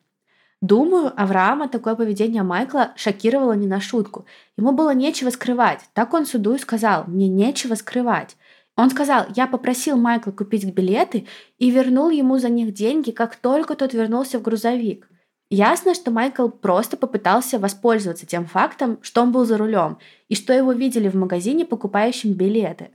Думаю, 0.61 1.13
Авраама 1.17 1.69
такое 1.69 1.95
поведение 1.95 2.43
Майкла 2.43 2.93
шокировало 2.95 3.55
не 3.55 3.67
на 3.67 3.81
шутку. 3.81 4.27
Ему 4.59 4.73
было 4.73 4.93
нечего 4.93 5.31
скрывать. 5.31 5.81
Так 5.95 6.13
он 6.13 6.27
суду 6.27 6.55
и 6.55 6.59
сказал, 6.59 7.05
мне 7.07 7.29
нечего 7.29 7.75
скрывать. 7.75 8.37
Он 8.77 8.91
сказал, 8.91 9.27
я 9.35 9.47
попросил 9.47 9.97
Майкла 9.97 10.33
купить 10.33 10.65
билеты 10.65 11.27
и 11.59 11.71
вернул 11.71 12.11
ему 12.11 12.39
за 12.39 12.51
них 12.51 12.75
деньги, 12.75 13.11
как 13.11 13.37
только 13.37 13.75
тот 13.75 13.95
вернулся 13.95 14.39
в 14.39 14.43
грузовик. 14.43 15.09
Ясно, 15.51 15.95
что 15.95 16.11
Майкл 16.11 16.49
просто 16.49 16.97
попытался 16.97 17.59
воспользоваться 17.59 18.25
тем 18.25 18.47
фактом, 18.47 18.99
что 19.03 19.23
он 19.23 19.33
был 19.33 19.45
за 19.45 19.57
рулем, 19.57 19.99
и 20.29 20.37
что 20.37 20.53
его 20.53 20.73
видели 20.73 21.09
в 21.09 21.17
магазине, 21.17 21.65
покупающим 21.65 22.35
билеты. 22.35 22.91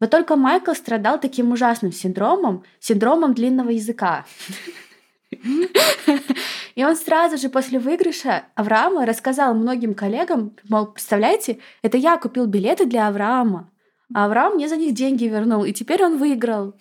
Вот 0.00 0.10
только 0.10 0.36
Майкл 0.36 0.72
страдал 0.72 1.20
таким 1.20 1.52
ужасным 1.52 1.92
синдромом, 1.92 2.64
синдромом 2.78 3.34
длинного 3.34 3.70
языка. 3.70 4.24
И 6.74 6.84
он 6.84 6.96
сразу 6.96 7.36
же 7.36 7.48
после 7.48 7.78
выигрыша 7.78 8.44
Авраама 8.54 9.04
рассказал 9.04 9.54
многим 9.54 9.94
коллегам, 9.94 10.56
мол, 10.68 10.86
представляете, 10.86 11.58
это 11.82 11.96
я 11.96 12.16
купил 12.16 12.46
билеты 12.46 12.86
для 12.86 13.08
Авраама, 13.08 13.70
а 14.14 14.24
Авраам 14.24 14.54
мне 14.54 14.68
за 14.68 14.76
них 14.76 14.94
деньги 14.94 15.24
вернул, 15.24 15.64
и 15.64 15.72
теперь 15.72 16.04
он 16.04 16.16
выиграл. 16.18 16.74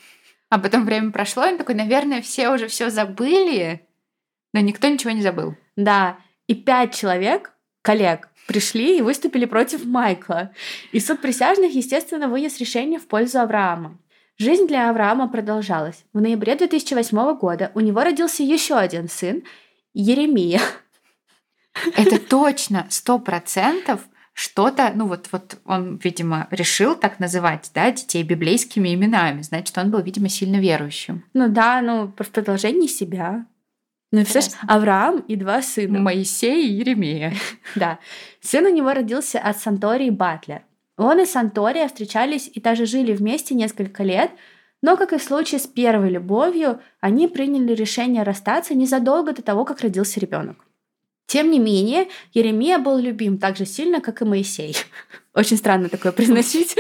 А 0.49 0.60
потом 0.60 0.86
время 0.86 1.12
прошло, 1.12 1.45
и 1.45 1.51
он 1.51 1.57
такой, 1.57 1.75
наверное, 1.75 2.21
все 2.21 2.49
уже 2.49 2.67
все 2.67 2.89
забыли, 2.89 3.86
но 4.53 4.62
никто 4.62 4.88
ничего 4.88 5.12
не 5.12 5.21
забыл. 5.21 5.55
Да, 5.75 6.17
и 6.47 6.55
пять 6.55 6.95
человек, 6.95 7.51
коллег, 7.81 8.29
пришли 8.47 8.97
и 8.97 9.01
выступили 9.01 9.45
против 9.45 9.86
Майкла. 9.86 10.51
И 10.91 10.99
суд 10.99 11.21
присяжных, 11.21 11.73
естественно, 11.73 12.29
вынес 12.29 12.60
решение 12.60 12.99
в 12.99 13.07
пользу 13.07 13.39
Авраама. 13.39 13.97
Жизнь 14.39 14.67
для 14.67 14.89
Авраама 14.89 15.28
продолжалась. 15.28 16.06
В 16.13 16.21
ноябре 16.21 16.56
2008 16.56 17.38
года 17.38 17.71
у 17.73 17.80
него 17.80 18.04
родился 18.04 18.43
еще 18.43 18.76
один 18.76 19.10
сын, 19.10 19.43
Еремия. 19.93 20.62
Это 21.95 22.19
точно, 22.19 22.86
сто 22.89 23.17
процентов 23.17 24.02
что-то, 24.34 24.91
ну 24.93 25.08
вот, 25.08 25.30
вот 25.32 25.58
он, 25.65 25.97
видимо, 26.04 26.47
решил 26.52 26.95
так 26.95 27.19
называть, 27.19 27.71
да, 27.73 27.91
детей 27.91 28.21
библейскими 28.21 28.93
именами, 28.93 29.41
значит, 29.41 29.76
он 29.76 29.89
был, 29.89 30.02
видимо, 30.02 30.30
сильно 30.30 30.58
верующим. 30.58 31.26
Ну 31.34 31.50
да, 31.50 31.82
ну, 31.82 32.13
в 32.15 32.30
продолжении 32.30 32.86
себя. 32.86 33.47
Ну, 34.12 34.19
представляешь, 34.19 34.54
Авраам 34.67 35.19
и 35.21 35.36
два 35.36 35.63
сына. 35.63 36.00
Моисей 36.00 36.67
и 36.67 36.73
Еремия. 36.73 37.34
да. 37.76 37.97
Сын 38.39 38.65
у 38.65 38.69
него 38.69 38.93
родился 38.93 39.39
от 39.39 39.58
Сантории 39.58 40.12
Батлер. 40.12 40.62
Он 40.97 41.19
и 41.19 41.25
Сантория 41.25 41.88
встречались 41.88 42.49
и 42.51 42.60
даже 42.60 42.86
жили 42.86 43.13
вместе 43.13 43.53
несколько 43.53 44.03
лет, 44.03 44.31
но, 44.81 44.97
как 44.97 45.13
и 45.13 45.17
в 45.17 45.23
случае 45.23 45.60
с 45.60 45.67
первой 45.67 46.10
любовью, 46.10 46.81
они 46.99 47.27
приняли 47.27 47.73
решение 47.73 48.23
расстаться 48.23 48.73
незадолго 48.75 49.33
до 49.33 49.41
того, 49.41 49.63
как 49.63 49.81
родился 49.81 50.19
ребенок. 50.19 50.57
Тем 51.27 51.51
не 51.51 51.60
менее, 51.60 52.07
Еремия 52.33 52.79
был 52.79 52.97
любим 52.97 53.38
так 53.38 53.57
же 53.57 53.65
сильно, 53.65 54.01
как 54.01 54.21
и 54.21 54.25
Моисей. 54.25 54.75
Очень 55.36 55.57
странно 55.57 55.89
такое 55.89 56.12
произносить. 56.12 56.75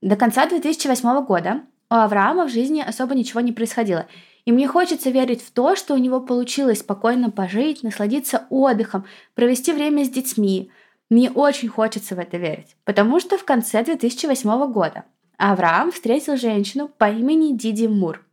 До 0.00 0.16
конца 0.16 0.46
2008 0.46 1.24
года 1.24 1.62
у 1.90 1.94
Авраама 1.94 2.46
в 2.46 2.50
жизни 2.50 2.84
особо 2.86 3.14
ничего 3.14 3.40
не 3.40 3.52
происходило. 3.52 4.06
И 4.44 4.52
мне 4.52 4.68
хочется 4.68 5.10
верить 5.10 5.42
в 5.42 5.50
то, 5.50 5.76
что 5.76 5.94
у 5.94 5.98
него 5.98 6.20
получилось 6.20 6.80
спокойно 6.80 7.30
пожить, 7.30 7.82
насладиться 7.82 8.46
отдыхом, 8.50 9.06
провести 9.34 9.72
время 9.72 10.04
с 10.04 10.10
детьми, 10.10 10.70
мне 11.10 11.30
очень 11.30 11.68
хочется 11.68 12.14
в 12.14 12.18
это 12.18 12.36
верить, 12.36 12.76
потому 12.84 13.20
что 13.20 13.38
в 13.38 13.44
конце 13.44 13.84
2008 13.84 14.72
года 14.72 15.04
Авраам 15.38 15.92
встретил 15.92 16.36
женщину 16.36 16.88
по 16.88 17.10
имени 17.10 17.56
Диди 17.56 17.86
Мур. 17.86 18.24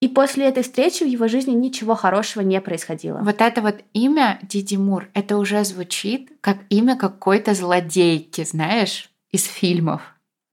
И 0.00 0.08
после 0.08 0.46
этой 0.46 0.62
встречи 0.62 1.02
в 1.02 1.06
его 1.06 1.28
жизни 1.28 1.52
ничего 1.52 1.94
хорошего 1.94 2.42
не 2.42 2.60
происходило. 2.60 3.20
Вот 3.22 3.40
это 3.40 3.62
вот 3.62 3.76
имя 3.94 4.38
Диди 4.42 4.76
Мур, 4.76 5.08
это 5.14 5.38
уже 5.38 5.64
звучит 5.64 6.30
как 6.42 6.58
имя 6.68 6.96
какой-то 6.96 7.54
злодейки, 7.54 8.44
знаешь, 8.44 9.08
из 9.30 9.44
фильмов. 9.44 10.02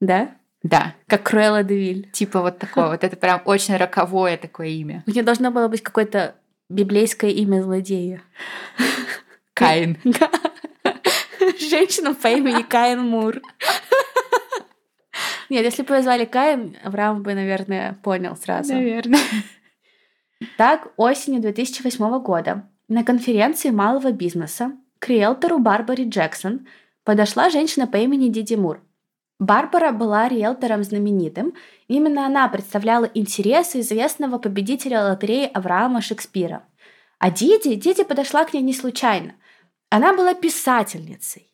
Да? 0.00 0.30
Да. 0.62 0.94
Как 1.06 1.24
Круэлла 1.24 1.64
Девиль. 1.64 2.08
Типа 2.12 2.40
вот 2.40 2.58
такое. 2.58 2.88
Вот 2.88 3.04
это 3.04 3.16
прям 3.16 3.42
очень 3.44 3.76
роковое 3.76 4.36
такое 4.36 4.68
имя. 4.68 5.02
У 5.06 5.10
нее 5.10 5.22
должно 5.22 5.50
было 5.50 5.68
быть 5.68 5.82
какое-то 5.82 6.36
библейское 6.70 7.30
имя 7.30 7.62
злодея. 7.62 8.22
Каин. 9.54 9.98
женщину 11.58 12.14
по 12.14 12.28
имени 12.28 12.62
Каин 12.62 13.00
Мур. 13.00 13.40
Нет, 15.50 15.64
если 15.64 15.82
бы 15.82 15.94
ее 15.94 16.02
звали 16.02 16.24
Каин, 16.24 16.76
Авраам 16.82 17.22
бы, 17.22 17.34
наверное, 17.34 17.98
понял 18.02 18.36
сразу. 18.36 18.72
Наверное. 18.72 19.20
Так, 20.56 20.92
осенью 20.96 21.40
2008 21.40 22.22
года 22.22 22.68
на 22.88 23.04
конференции 23.04 23.70
малого 23.70 24.12
бизнеса 24.12 24.72
к 24.98 25.08
риэлтору 25.08 25.58
Барбаре 25.58 26.04
Джексон 26.04 26.66
подошла 27.04 27.50
женщина 27.50 27.86
по 27.86 27.96
имени 27.96 28.28
Диди 28.28 28.54
Мур. 28.54 28.80
Барбара 29.38 29.90
была 29.90 30.28
риэлтором 30.28 30.84
знаменитым. 30.84 31.54
Именно 31.88 32.26
она 32.26 32.48
представляла 32.48 33.06
интересы 33.12 33.80
известного 33.80 34.38
победителя 34.38 35.02
лотереи 35.02 35.50
Авраама 35.52 36.00
Шекспира. 36.00 36.62
А 37.18 37.30
Диди, 37.30 37.74
Диди 37.74 38.04
подошла 38.04 38.44
к 38.44 38.54
ней 38.54 38.62
не 38.62 38.72
случайно. 38.72 39.34
Она 39.92 40.14
была 40.14 40.32
писательницей. 40.32 41.52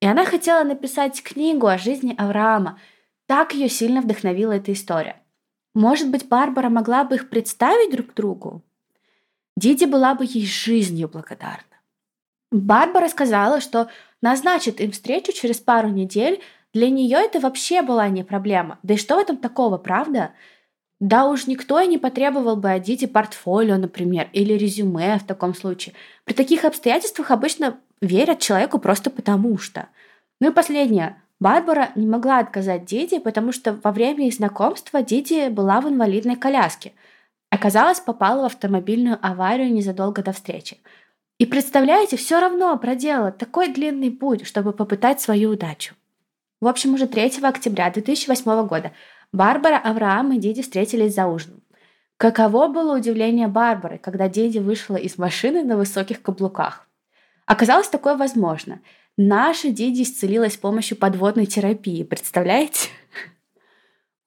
И 0.00 0.06
она 0.06 0.24
хотела 0.24 0.62
написать 0.62 1.20
книгу 1.20 1.66
о 1.66 1.78
жизни 1.78 2.14
Авраама. 2.16 2.78
Так 3.26 3.54
ее 3.54 3.68
сильно 3.68 4.00
вдохновила 4.00 4.52
эта 4.52 4.72
история. 4.72 5.20
Может 5.74 6.08
быть, 6.08 6.28
Барбара 6.28 6.68
могла 6.68 7.02
бы 7.02 7.16
их 7.16 7.28
представить 7.28 7.90
друг 7.90 8.14
другу? 8.14 8.62
Диди 9.56 9.86
была 9.86 10.14
бы 10.14 10.24
ей 10.24 10.46
жизнью 10.46 11.08
благодарна. 11.08 11.80
Барбара 12.52 13.08
сказала, 13.08 13.60
что 13.60 13.88
назначит 14.20 14.80
им 14.80 14.92
встречу 14.92 15.32
через 15.32 15.58
пару 15.58 15.88
недель. 15.88 16.40
Для 16.72 16.88
нее 16.88 17.18
это 17.18 17.40
вообще 17.40 17.82
была 17.82 18.08
не 18.10 18.22
проблема. 18.22 18.78
Да 18.84 18.94
и 18.94 18.96
что 18.96 19.16
в 19.16 19.18
этом 19.18 19.38
такого, 19.38 19.76
правда? 19.76 20.34
Да 21.02 21.28
уж 21.28 21.48
никто 21.48 21.80
и 21.80 21.88
не 21.88 21.98
потребовал 21.98 22.54
бы 22.54 22.70
одеть 22.70 23.12
портфолио, 23.12 23.76
например, 23.76 24.28
или 24.32 24.52
резюме 24.52 25.18
в 25.18 25.26
таком 25.26 25.52
случае. 25.52 25.96
При 26.24 26.32
таких 26.32 26.64
обстоятельствах 26.64 27.32
обычно 27.32 27.80
верят 28.00 28.38
человеку 28.38 28.78
просто 28.78 29.10
потому 29.10 29.58
что. 29.58 29.88
Ну 30.40 30.50
и 30.50 30.54
последнее. 30.54 31.20
Барбара 31.40 31.90
не 31.96 32.06
могла 32.06 32.38
отказать 32.38 32.84
Диди, 32.84 33.18
потому 33.18 33.50
что 33.50 33.76
во 33.82 33.90
время 33.90 34.28
их 34.28 34.34
знакомства 34.34 35.02
Диди 35.02 35.48
была 35.48 35.80
в 35.80 35.88
инвалидной 35.88 36.36
коляске. 36.36 36.92
Оказалось, 37.50 37.98
попала 37.98 38.42
в 38.42 38.52
автомобильную 38.52 39.18
аварию 39.20 39.72
незадолго 39.72 40.22
до 40.22 40.30
встречи. 40.30 40.78
И 41.38 41.46
представляете, 41.46 42.16
все 42.16 42.38
равно 42.38 42.78
проделала 42.78 43.32
такой 43.32 43.72
длинный 43.72 44.12
путь, 44.12 44.46
чтобы 44.46 44.72
попытать 44.72 45.20
свою 45.20 45.50
удачу. 45.50 45.96
В 46.60 46.68
общем, 46.68 46.94
уже 46.94 47.08
3 47.08 47.40
октября 47.42 47.90
2008 47.90 48.68
года 48.68 48.92
Барбара, 49.32 49.78
Авраам 49.78 50.32
и 50.32 50.38
Диди 50.38 50.62
встретились 50.62 51.14
за 51.14 51.26
ужином. 51.26 51.62
Каково 52.18 52.68
было 52.68 52.96
удивление 52.96 53.48
Барбары, 53.48 53.98
когда 53.98 54.28
Диди 54.28 54.58
вышла 54.58 54.96
из 54.96 55.18
машины 55.18 55.64
на 55.64 55.76
высоких 55.76 56.22
каблуках. 56.22 56.86
Оказалось, 57.46 57.88
такое 57.88 58.16
возможно. 58.16 58.80
Наша 59.16 59.70
Диди 59.70 60.02
исцелилась 60.02 60.54
с 60.54 60.58
помощью 60.58 60.96
подводной 60.96 61.46
терапии, 61.46 62.02
представляете? 62.02 62.90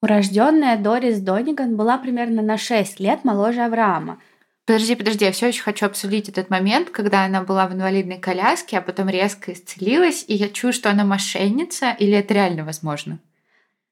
Урожденная 0.02 0.76
Дорис 0.76 1.20
Дониган 1.20 1.76
была 1.76 1.98
примерно 1.98 2.42
на 2.42 2.58
6 2.58 3.00
лет 3.00 3.24
моложе 3.24 3.62
Авраама. 3.62 4.20
Подожди, 4.66 4.96
подожди, 4.96 5.24
я 5.24 5.32
все 5.32 5.48
еще 5.48 5.62
хочу 5.62 5.86
обсудить 5.86 6.28
этот 6.28 6.50
момент, 6.50 6.90
когда 6.90 7.24
она 7.24 7.42
была 7.42 7.66
в 7.68 7.72
инвалидной 7.72 8.18
коляске, 8.18 8.78
а 8.78 8.82
потом 8.82 9.08
резко 9.08 9.52
исцелилась, 9.52 10.24
и 10.26 10.34
я 10.34 10.48
чую, 10.48 10.72
что 10.72 10.90
она 10.90 11.04
мошенница, 11.04 11.92
или 11.92 12.12
это 12.12 12.34
реально 12.34 12.64
возможно? 12.64 13.20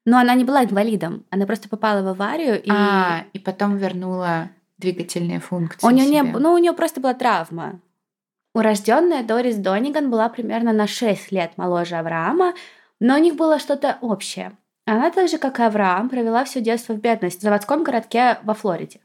Но 0.05 0.19
она 0.19 0.35
не 0.35 0.43
была 0.43 0.63
инвалидом, 0.63 1.25
она 1.31 1.45
просто 1.45 1.67
попала 1.67 2.03
в 2.03 2.07
аварию 2.07 2.61
и... 2.61 2.69
А, 2.69 3.25
и 3.33 3.39
потом 3.39 3.77
вернула 3.77 4.49
двигательные 4.77 5.39
функции. 5.39 5.85
У 5.85 5.89
нее 5.89 6.07
не, 6.07 6.21
ну 6.21 6.53
у 6.53 6.57
нее 6.57 6.73
просто 6.73 7.01
была 7.01 7.13
травма. 7.13 7.79
Урожденная 8.53 9.23
Дорис 9.23 9.57
Дониган 9.57 10.09
была 10.09 10.29
примерно 10.29 10.71
на 10.71 10.87
6 10.87 11.31
лет 11.31 11.57
моложе 11.57 11.95
Авраама, 11.95 12.53
но 12.99 13.15
у 13.15 13.17
них 13.17 13.35
было 13.35 13.59
что-то 13.59 13.97
общее. 14.01 14.53
Она 14.85 15.09
так 15.09 15.27
же, 15.27 15.39
как 15.39 15.59
и 15.59 15.63
Авраам, 15.63 16.09
провела 16.09 16.45
все 16.45 16.61
детство 16.61 16.93
в 16.93 17.01
бедности 17.01 17.39
в 17.39 17.43
заводском 17.43 17.83
городке 17.83 18.37
во 18.43 18.53
Флориде. 18.53 19.01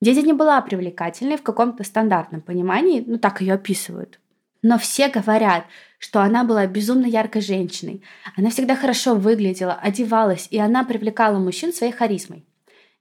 Дети 0.00 0.24
не 0.24 0.32
была 0.32 0.60
привлекательной 0.60 1.36
в 1.36 1.42
каком-то 1.42 1.82
стандартном 1.82 2.40
понимании, 2.40 3.02
ну 3.04 3.18
так 3.18 3.40
ее 3.40 3.54
описывают. 3.54 4.20
Но 4.62 4.78
все 4.78 5.08
говорят, 5.08 5.64
что 5.98 6.20
она 6.20 6.44
была 6.44 6.66
безумно 6.66 7.06
яркой 7.06 7.42
женщиной. 7.42 8.02
Она 8.36 8.50
всегда 8.50 8.76
хорошо 8.76 9.14
выглядела, 9.14 9.74
одевалась, 9.74 10.48
и 10.50 10.58
она 10.58 10.84
привлекала 10.84 11.38
мужчин 11.38 11.72
своей 11.72 11.92
харизмой. 11.92 12.44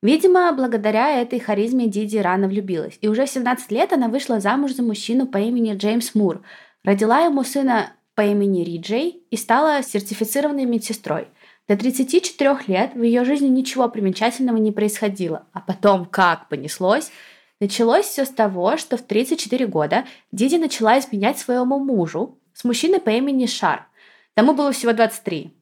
Видимо, 0.04 0.52
благодаря 0.54 1.22
этой 1.22 1.40
харизме 1.40 1.88
Диди 1.88 2.18
рано 2.18 2.48
влюбилась. 2.48 2.98
И 3.02 3.08
уже 3.08 3.26
в 3.26 3.30
17 3.30 3.72
лет 3.72 3.94
она 3.94 4.08
вышла 4.10 4.40
замуж 4.40 4.74
за 4.74 4.84
мужчину 4.84 5.26
по 5.26 5.38
имени 5.38 5.74
Джеймс 5.76 6.14
Мур, 6.14 6.44
родила 6.84 7.22
ему 7.22 7.44
сына 7.44 7.94
по 8.14 8.22
имени 8.22 8.64
Риджей 8.64 9.24
и 9.32 9.38
стала 9.38 9.82
сертифицированной 9.82 10.66
медсестрой. 10.66 11.28
До 11.68 11.76
34 11.76 12.58
лет 12.68 12.94
в 12.94 13.02
ее 13.02 13.26
жизни 13.26 13.48
ничего 13.48 13.90
примечательного 13.90 14.58
не 14.58 14.72
происходило. 14.72 15.48
А 15.52 15.60
потом, 15.60 16.06
как 16.06 16.48
понеслось, 16.48 17.12
Началось 17.60 18.06
все 18.06 18.26
с 18.26 18.30
того, 18.30 18.78
что 18.78 18.98
в 18.98 19.02
34 19.02 19.66
года 19.68 20.06
Диди 20.32 20.58
начала 20.58 21.00
изменять 21.00 21.40
своему 21.40 21.80
мужу 21.80 22.38
с 22.54 22.64
мужчиной 22.64 23.00
по 23.00 23.10
имени 23.10 23.48
Шар. 23.48 23.88
Тому 24.36 24.54
было 24.54 24.72
всего 24.72 24.94
23. 24.94 25.54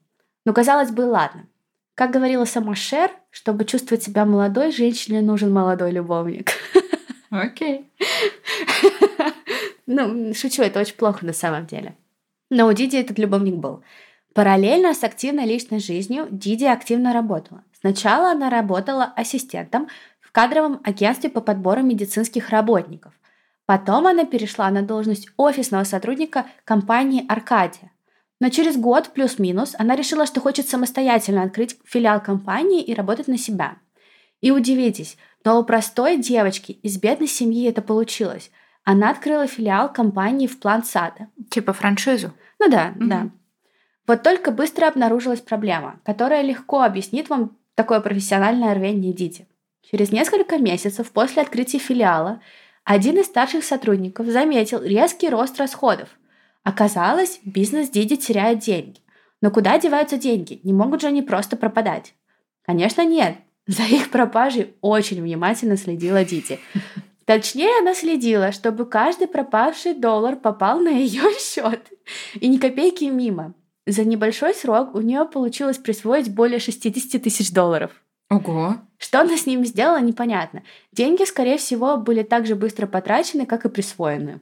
Но 0.44 0.52
казалось 0.52 0.90
бы, 0.90 1.02
ладно. 1.02 1.46
Как 1.94 2.10
говорила 2.10 2.44
сама 2.44 2.74
Шер, 2.74 3.10
чтобы 3.30 3.64
чувствовать 3.64 4.02
себя 4.02 4.26
молодой, 4.26 4.70
женщине 4.72 5.22
нужен 5.22 5.50
молодой 5.50 5.92
любовник. 5.92 6.52
Окей. 7.30 7.90
Ну, 9.88 10.34
шучу, 10.34 10.62
это 10.62 10.80
очень 10.80 10.96
плохо 10.96 11.24
на 11.24 11.32
самом 11.32 11.64
деле. 11.66 11.94
Но 12.50 12.66
у 12.66 12.72
Диди 12.72 12.96
этот 12.96 13.20
любовник 13.20 13.54
был. 13.54 13.84
Параллельно 14.34 14.94
с 14.94 15.04
активной 15.04 15.46
личной 15.46 15.78
жизнью 15.78 16.26
Диди 16.28 16.64
активно 16.64 17.12
работала. 17.12 17.62
Сначала 17.80 18.32
она 18.32 18.50
работала 18.50 19.04
ассистентом 19.04 19.88
кадровом 20.36 20.82
агентстве 20.84 21.30
по 21.30 21.40
подбору 21.40 21.82
медицинских 21.82 22.50
работников. 22.50 23.14
Потом 23.64 24.06
она 24.06 24.26
перешла 24.26 24.68
на 24.68 24.82
должность 24.82 25.30
офисного 25.38 25.84
сотрудника 25.84 26.44
компании 26.64 27.24
«Аркадия». 27.26 27.90
Но 28.38 28.50
через 28.50 28.76
год 28.76 29.14
плюс-минус 29.14 29.74
она 29.78 29.96
решила, 29.96 30.26
что 30.26 30.42
хочет 30.42 30.68
самостоятельно 30.68 31.42
открыть 31.42 31.78
филиал 31.86 32.20
компании 32.20 32.82
и 32.82 32.92
работать 32.92 33.28
на 33.28 33.38
себя. 33.38 33.76
И 34.42 34.50
удивитесь, 34.50 35.16
но 35.42 35.58
у 35.58 35.64
простой 35.64 36.18
девочки 36.18 36.72
из 36.72 36.98
бедной 36.98 37.28
семьи 37.28 37.66
это 37.66 37.80
получилось. 37.80 38.50
Она 38.84 39.12
открыла 39.12 39.46
филиал 39.46 39.90
компании 39.90 40.48
в 40.48 40.60
план 40.60 40.84
сада. 40.84 41.28
Типа 41.48 41.72
франшизу? 41.72 42.34
Ну 42.58 42.68
да, 42.68 42.90
mm 42.90 43.06
да. 43.06 43.30
Вот 44.06 44.22
только 44.22 44.50
быстро 44.50 44.86
обнаружилась 44.86 45.40
проблема, 45.40 45.98
которая 46.04 46.42
легко 46.42 46.82
объяснит 46.82 47.30
вам 47.30 47.56
такое 47.74 48.00
профессиональное 48.00 48.74
рвение 48.74 49.14
Дити. 49.14 49.48
Через 49.88 50.10
несколько 50.10 50.58
месяцев 50.58 51.12
после 51.12 51.42
открытия 51.42 51.78
филиала 51.78 52.40
один 52.82 53.18
из 53.18 53.26
старших 53.26 53.64
сотрудников 53.64 54.26
заметил 54.26 54.82
резкий 54.82 55.28
рост 55.28 55.58
расходов. 55.58 56.08
Оказалось, 56.64 57.38
бизнес 57.44 57.90
Диди 57.90 58.16
теряет 58.16 58.58
деньги. 58.58 59.00
Но 59.40 59.52
куда 59.52 59.78
деваются 59.78 60.16
деньги? 60.16 60.60
Не 60.64 60.72
могут 60.72 61.02
же 61.02 61.06
они 61.06 61.22
просто 61.22 61.56
пропадать? 61.56 62.14
Конечно, 62.62 63.04
нет. 63.04 63.36
За 63.68 63.84
их 63.84 64.10
пропажей 64.10 64.74
очень 64.80 65.22
внимательно 65.22 65.76
следила 65.76 66.24
Дити. 66.24 66.58
Точнее, 67.24 67.80
она 67.80 67.94
следила, 67.94 68.50
чтобы 68.50 68.86
каждый 68.86 69.28
пропавший 69.28 69.94
доллар 69.94 70.36
попал 70.36 70.80
на 70.80 70.88
ее 70.88 71.22
счет. 71.38 71.92
И 72.40 72.48
ни 72.48 72.58
копейки 72.58 73.04
мимо. 73.04 73.54
За 73.86 74.04
небольшой 74.04 74.52
срок 74.54 74.96
у 74.96 75.00
нее 75.00 75.24
получилось 75.26 75.78
присвоить 75.78 76.32
более 76.32 76.58
60 76.58 77.22
тысяч 77.22 77.52
долларов. 77.52 77.92
Ого. 78.28 78.76
Что 78.98 79.20
она 79.20 79.36
с 79.36 79.46
ними 79.46 79.64
сделала, 79.64 80.00
непонятно. 80.00 80.62
Деньги, 80.92 81.24
скорее 81.24 81.58
всего, 81.58 81.96
были 81.96 82.22
так 82.22 82.46
же 82.46 82.56
быстро 82.56 82.86
потрачены, 82.86 83.46
как 83.46 83.64
и 83.64 83.68
присвоены. 83.68 84.40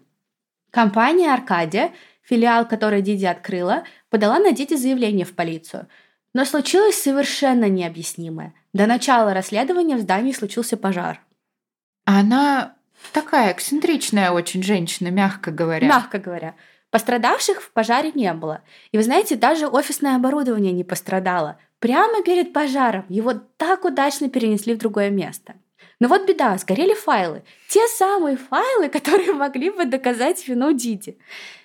Компания 0.71 1.33
«Аркадия», 1.33 1.93
филиал 2.23 2.67
которой 2.67 3.03
Диди 3.03 3.27
открыла, 3.27 3.85
подала 4.09 4.39
на 4.39 4.53
Диди 4.53 4.75
заявление 4.75 5.27
в 5.27 5.35
полицию. 5.35 5.87
Но 6.33 6.45
случилось 6.45 7.01
совершенно 7.01 7.69
необъяснимое. 7.69 8.55
До 8.73 8.87
начала 8.87 9.35
расследования 9.35 9.97
в 9.97 10.01
здании 10.01 10.33
случился 10.33 10.77
пожар. 10.77 11.21
Она 12.05 12.75
такая 13.13 13.53
эксцентричная 13.53 14.31
очень 14.31 14.63
женщина, 14.63 15.09
мягко 15.09 15.51
говоря. 15.51 15.87
Мягко 15.87 16.19
говоря. 16.19 16.55
Пострадавших 16.91 17.61
в 17.61 17.71
пожаре 17.73 18.13
не 18.15 18.33
было. 18.33 18.63
И 18.93 18.97
вы 18.97 19.03
знаете, 19.03 19.37
даже 19.37 19.67
офисное 19.67 20.17
оборудование 20.17 20.73
не 20.73 20.85
пострадало. 20.85 21.59
Прямо 21.79 22.23
перед 22.23 22.53
пожаром 22.53 23.05
его 23.09 23.35
так 23.57 23.85
удачно 23.85 24.29
перенесли 24.29 24.75
в 24.75 24.79
другое 24.79 25.11
место. 25.11 25.55
Но 26.01 26.09
вот 26.09 26.27
беда, 26.27 26.57
сгорели 26.59 26.95
файлы. 26.95 27.43
Те 27.69 27.87
самые 27.89 28.37
файлы, 28.37 28.89
которые 28.93 29.33
могли 29.33 29.71
бы 29.71 29.85
доказать 29.85 30.47
вину 30.49 30.73
Диди. 30.73 31.19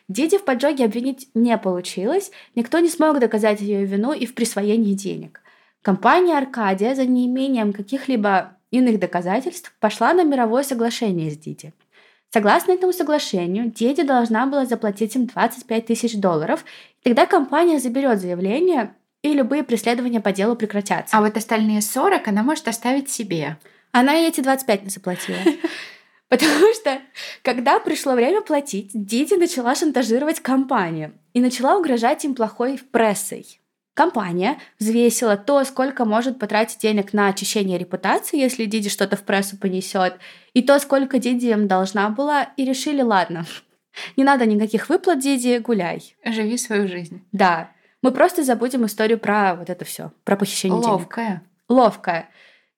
Диди 0.07 0.37
в 0.37 0.43
поджоге 0.43 0.85
обвинить 0.85 1.29
не 1.33 1.57
получилось, 1.57 2.31
никто 2.55 2.79
не 2.79 2.89
смог 2.89 3.19
доказать 3.19 3.61
ее 3.61 3.85
вину 3.85 4.11
и 4.11 4.25
в 4.25 4.33
присвоении 4.33 4.93
денег. 4.93 5.41
Компания 5.81 6.37
«Аркадия» 6.37 6.95
за 6.95 7.05
неимением 7.05 7.73
каких-либо 7.73 8.57
иных 8.71 8.99
доказательств 8.99 9.73
пошла 9.79 10.13
на 10.13 10.23
мировое 10.23 10.63
соглашение 10.63 11.31
с 11.31 11.37
Диди– 11.37 11.73
Согласно 12.31 12.73
этому 12.73 12.93
соглашению, 12.93 13.71
Дети 13.71 14.01
должна 14.01 14.45
была 14.45 14.65
заплатить 14.65 15.15
им 15.15 15.25
25 15.25 15.85
тысяч 15.87 16.15
долларов, 16.15 16.63
и 17.01 17.09
тогда 17.09 17.25
компания 17.25 17.79
заберет 17.79 18.19
заявление, 18.19 18.93
и 19.21 19.33
любые 19.33 19.63
преследования 19.63 20.21
по 20.21 20.31
делу 20.31 20.55
прекратятся. 20.55 21.17
А 21.17 21.21
вот 21.21 21.35
остальные 21.35 21.81
40 21.81 22.27
она 22.27 22.43
может 22.43 22.67
оставить 22.67 23.09
себе. 23.09 23.57
Она 23.91 24.19
и 24.19 24.27
эти 24.27 24.41
25 24.41 24.83
не 24.83 24.89
заплатила. 24.89 25.37
Потому 26.29 26.73
что, 26.75 26.99
когда 27.41 27.79
пришло 27.79 28.13
время 28.13 28.41
платить, 28.41 28.91
Диди 28.93 29.33
начала 29.33 29.73
шантажировать 29.75 30.39
компанию 30.39 31.13
и 31.33 31.41
начала 31.41 31.77
угрожать 31.77 32.23
им 32.23 32.35
плохой 32.35 32.79
прессой. 32.91 33.59
Компания 33.95 34.59
взвесила 34.77 35.35
то, 35.35 35.63
сколько 35.65 36.05
может 36.05 36.39
потратить 36.39 36.79
денег 36.79 37.11
на 37.11 37.27
очищение 37.27 37.77
репутации, 37.77 38.39
если 38.39 38.65
Диди 38.65 38.89
что-то 38.89 39.17
в 39.17 39.23
прессу 39.23 39.57
понесет, 39.57 40.19
и 40.53 40.61
то, 40.61 40.79
сколько 40.79 41.17
Диди 41.17 41.47
им 41.47 41.67
должна 41.67 42.09
была, 42.09 42.43
и 42.55 42.63
решили, 42.63 43.01
ладно, 43.01 43.45
не 44.15 44.23
надо 44.23 44.45
никаких 44.45 44.87
выплат, 44.87 45.19
Диди, 45.19 45.57
гуляй. 45.57 46.15
Живи 46.23 46.57
свою 46.57 46.87
жизнь. 46.87 47.25
Да. 47.31 47.71
Мы 48.01 48.11
просто 48.11 48.43
забудем 48.43 48.85
историю 48.85 49.19
про 49.19 49.55
вот 49.55 49.69
это 49.69 49.85
все, 49.85 50.11
про 50.23 50.35
похищение 50.35 50.77
Ловкая. 50.77 50.95
денег. 50.95 50.99
Ловкая. 50.99 51.43
Ловкая. 51.67 52.29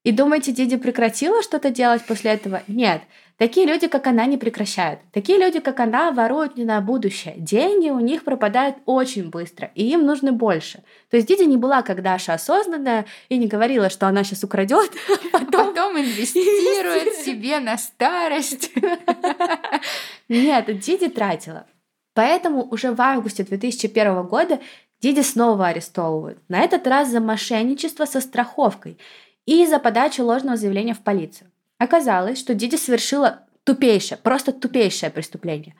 И 0.03 0.11
думаете, 0.11 0.51
Диди 0.51 0.78
прекратила 0.78 1.43
что-то 1.43 1.69
делать 1.69 2.03
после 2.03 2.32
этого? 2.32 2.63
Нет. 2.67 3.03
Такие 3.38 3.67
люди, 3.67 3.88
как 3.88 4.07
она, 4.07 4.26
не 4.26 4.38
прекращают. 4.38 4.99
Такие 5.11 5.38
люди, 5.38 5.59
как 5.59 5.80
она, 5.80 6.11
воруют 6.11 6.57
не 6.57 6.65
на 6.65 6.82
будущее. 6.82 7.36
Деньги 7.38 7.89
у 7.89 7.99
них 7.99 8.24
пропадают 8.24 8.78
очень 8.86 9.30
быстро, 9.30 9.72
и 9.76 9.84
им 9.89 10.05
нужно 10.05 10.32
больше. 10.32 10.84
То 11.09 11.17
есть 11.17 11.28
Диди 11.28 11.43
не 11.43 11.57
была 11.57 11.82
как 11.82 12.01
Даша 12.01 12.34
осознанная 12.34 13.05
и 13.30 13.38
не 13.38 13.47
говорила, 13.47 13.89
что 13.89 14.07
она 14.07 14.24
сейчас 14.24 14.43
украдет, 14.43 14.91
а 15.34 15.39
потом, 15.39 15.67
потом 15.67 15.99
инвестирует 15.99 17.15
себе 17.15 17.59
на 17.59 17.78
старость. 17.78 18.72
Нет, 20.30 20.80
Диди 20.80 21.09
тратила. 21.09 21.65
Поэтому 22.13 22.67
уже 22.69 22.91
в 22.91 23.01
августе 23.01 23.43
2001 23.43 24.24
года 24.24 24.59
Диди 25.02 25.22
снова 25.22 25.68
арестовывают. 25.68 26.38
На 26.47 26.60
этот 26.60 26.86
раз 26.86 27.10
за 27.10 27.20
мошенничество 27.20 28.06
со 28.06 28.22
страховкой 28.22 28.99
и 29.47 29.66
за 29.66 29.80
подачу 29.80 30.24
ложного 30.24 30.58
заявления 30.58 30.93
в 30.93 30.99
полицию. 30.99 31.49
Оказалось, 31.80 32.38
что 32.38 32.54
Диди 32.54 32.76
совершила 32.76 33.39
тупейшее, 33.64 34.20
просто 34.20 34.52
тупейшее 34.52 35.10
преступление. 35.10 35.76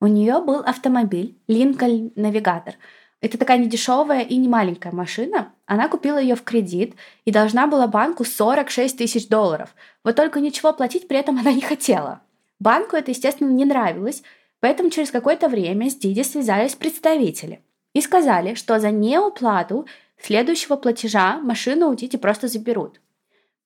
У 0.00 0.08
нее 0.08 0.40
был 0.40 0.58
автомобиль 0.58 1.38
Lincoln 1.46 2.12
Navigator. 2.14 2.74
Это 3.20 3.38
такая 3.38 3.58
недешевая 3.58 4.22
и 4.22 4.36
не 4.36 4.48
маленькая 4.48 4.92
машина. 4.92 5.52
Она 5.66 5.88
купила 5.88 6.18
ее 6.18 6.34
в 6.34 6.42
кредит 6.42 6.94
и 7.24 7.30
должна 7.30 7.68
была 7.68 7.86
банку 7.86 8.24
46 8.24 8.98
тысяч 8.98 9.28
долларов. 9.28 9.72
Вот 10.02 10.16
только 10.16 10.40
ничего 10.40 10.72
платить 10.72 11.06
при 11.06 11.18
этом 11.18 11.38
она 11.38 11.52
не 11.52 11.62
хотела. 11.62 12.22
Банку 12.58 12.96
это, 12.96 13.12
естественно, 13.12 13.50
не 13.50 13.64
нравилось, 13.64 14.24
поэтому 14.58 14.90
через 14.90 15.12
какое-то 15.12 15.48
время 15.48 15.88
с 15.88 15.94
Диди 15.94 16.22
связались 16.22 16.74
представители 16.74 17.60
и 17.94 18.00
сказали, 18.02 18.54
что 18.54 18.78
за 18.78 18.90
неуплату 18.90 19.86
следующего 20.20 20.76
платежа 20.76 21.38
машину 21.38 21.88
у 21.88 21.94
Диди 21.94 22.18
просто 22.18 22.48
заберут. 22.48 23.00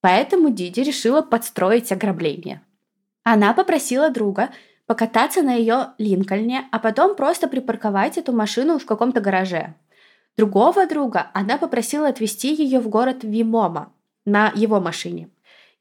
Поэтому 0.00 0.50
Диди 0.50 0.80
решила 0.80 1.22
подстроить 1.22 1.90
ограбление. 1.90 2.62
Она 3.24 3.52
попросила 3.52 4.10
друга 4.10 4.50
покататься 4.86 5.42
на 5.42 5.54
ее 5.54 5.88
Линкольне, 5.98 6.68
а 6.70 6.78
потом 6.78 7.16
просто 7.16 7.48
припарковать 7.48 8.16
эту 8.16 8.32
машину 8.32 8.78
в 8.78 8.86
каком-то 8.86 9.20
гараже. 9.20 9.74
Другого 10.36 10.86
друга 10.86 11.30
она 11.34 11.58
попросила 11.58 12.08
отвезти 12.08 12.54
ее 12.54 12.78
в 12.78 12.88
город 12.88 13.18
Вимома 13.22 13.92
на 14.24 14.52
его 14.54 14.80
машине. 14.80 15.30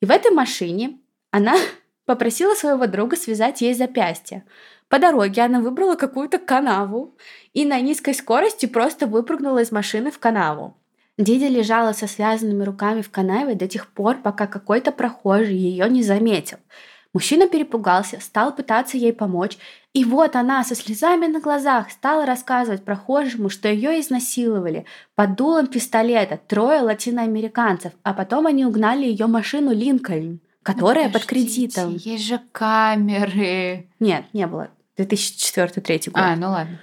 И 0.01 0.05
в 0.05 0.11
этой 0.11 0.31
машине 0.31 0.99
она 1.31 1.55
попросила 2.05 2.53
своего 2.53 2.87
друга 2.87 3.15
связать 3.15 3.61
ей 3.61 3.73
запястье. 3.73 4.43
По 4.89 4.99
дороге 4.99 5.41
она 5.41 5.59
выбрала 5.59 5.95
какую-то 5.95 6.39
канаву 6.39 7.17
и 7.53 7.65
на 7.65 7.79
низкой 7.81 8.13
скорости 8.13 8.65
просто 8.65 9.05
выпрыгнула 9.05 9.59
из 9.59 9.71
машины 9.71 10.11
в 10.11 10.19
канаву. 10.19 10.77
Диди 11.17 11.45
лежала 11.45 11.93
со 11.93 12.07
связанными 12.07 12.63
руками 12.63 13.01
в 13.01 13.09
канаве 13.09 13.55
до 13.55 13.67
тех 13.67 13.87
пор, 13.87 14.17
пока 14.21 14.47
какой-то 14.47 14.91
прохожий 14.91 15.55
ее 15.55 15.89
не 15.89 16.03
заметил. 16.03 16.57
Мужчина 17.13 17.47
перепугался, 17.47 18.19
стал 18.21 18.55
пытаться 18.55 18.97
ей 18.97 19.11
помочь, 19.11 19.57
и 19.93 20.05
вот 20.05 20.35
она 20.35 20.63
со 20.63 20.75
слезами 20.75 21.25
на 21.25 21.39
глазах 21.39 21.89
стала 21.89 22.25
рассказывать 22.27 22.85
прохожему, 22.85 23.49
что 23.49 23.67
ее 23.67 23.99
изнасиловали 23.99 24.85
под 25.15 25.35
дулом 25.35 25.67
пистолета 25.67 26.39
трое 26.47 26.81
латиноамериканцев, 26.81 27.93
а 28.03 28.13
потом 28.13 28.45
они 28.45 28.65
угнали 28.65 29.05
ее 29.05 29.25
машину 29.25 29.73
Линкольн, 29.73 30.39
которая 30.61 31.09
под 31.09 31.25
кредитом. 31.25 31.95
Есть 31.95 32.25
же 32.25 32.39
камеры. 32.51 33.87
Нет, 33.99 34.25
не 34.33 34.45
было. 34.45 34.69
2004-2003 34.97 36.11
год. 36.11 36.15
А, 36.15 36.35
ну 36.35 36.49
ладно. 36.49 36.79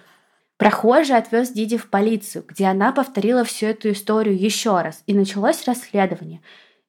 Прохожий 0.56 1.16
отвез 1.16 1.50
Диди 1.50 1.76
в 1.76 1.90
полицию, 1.90 2.44
где 2.46 2.66
она 2.66 2.92
повторила 2.92 3.44
всю 3.44 3.66
эту 3.66 3.90
историю 3.90 4.38
еще 4.38 4.80
раз, 4.80 5.02
и 5.06 5.14
началось 5.14 5.66
расследование. 5.66 6.40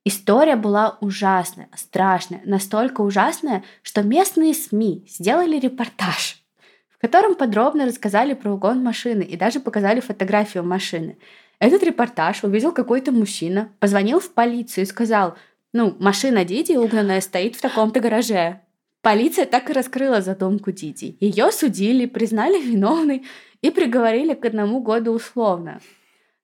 История 0.03 0.55
была 0.55 0.97
ужасная, 1.01 1.67
страшная, 1.75 2.41
настолько 2.45 3.01
ужасная, 3.01 3.63
что 3.81 4.03
местные 4.03 4.53
СМИ 4.53 5.05
сделали 5.09 5.57
репортаж, 5.59 6.43
в 6.89 6.99
котором 6.99 7.33
подробно 7.33 7.87
рассказали 7.87 8.35
про 8.35 8.53
угон 8.53 8.83
машины 8.83 9.23
и 9.23 9.35
даже 9.35 9.59
показали 9.59 9.99
фотографию 9.99 10.63
машины. 10.63 11.17
Этот 11.57 11.81
репортаж 11.81 12.43
увидел 12.43 12.71
какой-то 12.71 13.11
мужчина, 13.11 13.71
позвонил 13.79 14.19
в 14.19 14.31
полицию 14.31 14.83
и 14.83 14.87
сказал, 14.87 15.35
ну, 15.73 15.95
машина 15.99 16.45
Диди 16.45 16.73
угнанная 16.73 17.19
стоит 17.19 17.55
в 17.55 17.61
таком-то 17.61 17.99
гараже. 17.99 18.61
Полиция 19.05 19.45
так 19.45 19.69
и 19.69 19.73
раскрыла 19.73 20.21
задумку 20.21 20.71
Диди. 20.71 21.15
Ее 21.19 21.51
судили, 21.51 22.07
признали 22.07 22.59
виновной 22.59 23.23
и 23.61 23.69
приговорили 23.69 24.33
к 24.33 24.43
одному 24.45 24.81
году 24.81 25.11
условно. 25.11 25.79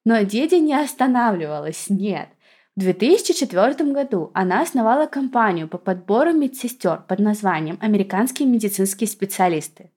Но 0.06 0.22
Диди 0.22 0.60
не 0.60 0.76
останавливалась, 0.76 1.90
нет. 1.90 2.30
В 2.76 2.82
2004 2.82 3.92
году 3.92 4.30
она 4.36 4.62
основала 4.62 5.08
компанию 5.08 5.68
по 5.68 5.80
подбору 5.80 6.34
медсестер 6.34 7.02
под 7.08 7.18
названием 7.18 7.80
«Американские 7.82 8.48
медицинские 8.48 9.08
специалисты». 9.08 9.90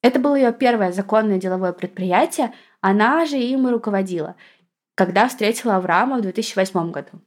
Это 0.00 0.20
было 0.20 0.36
ее 0.36 0.52
первое 0.52 0.92
законное 0.92 1.40
деловое 1.40 1.72
предприятие, 1.72 2.54
она 2.80 3.26
же 3.26 3.38
им 3.38 3.66
и 3.66 3.72
руководила, 3.72 4.36
когда 4.94 5.26
встретила 5.26 5.74
Авраама 5.74 6.18
в 6.18 6.22
2008 6.22 6.92
году. 6.92 7.20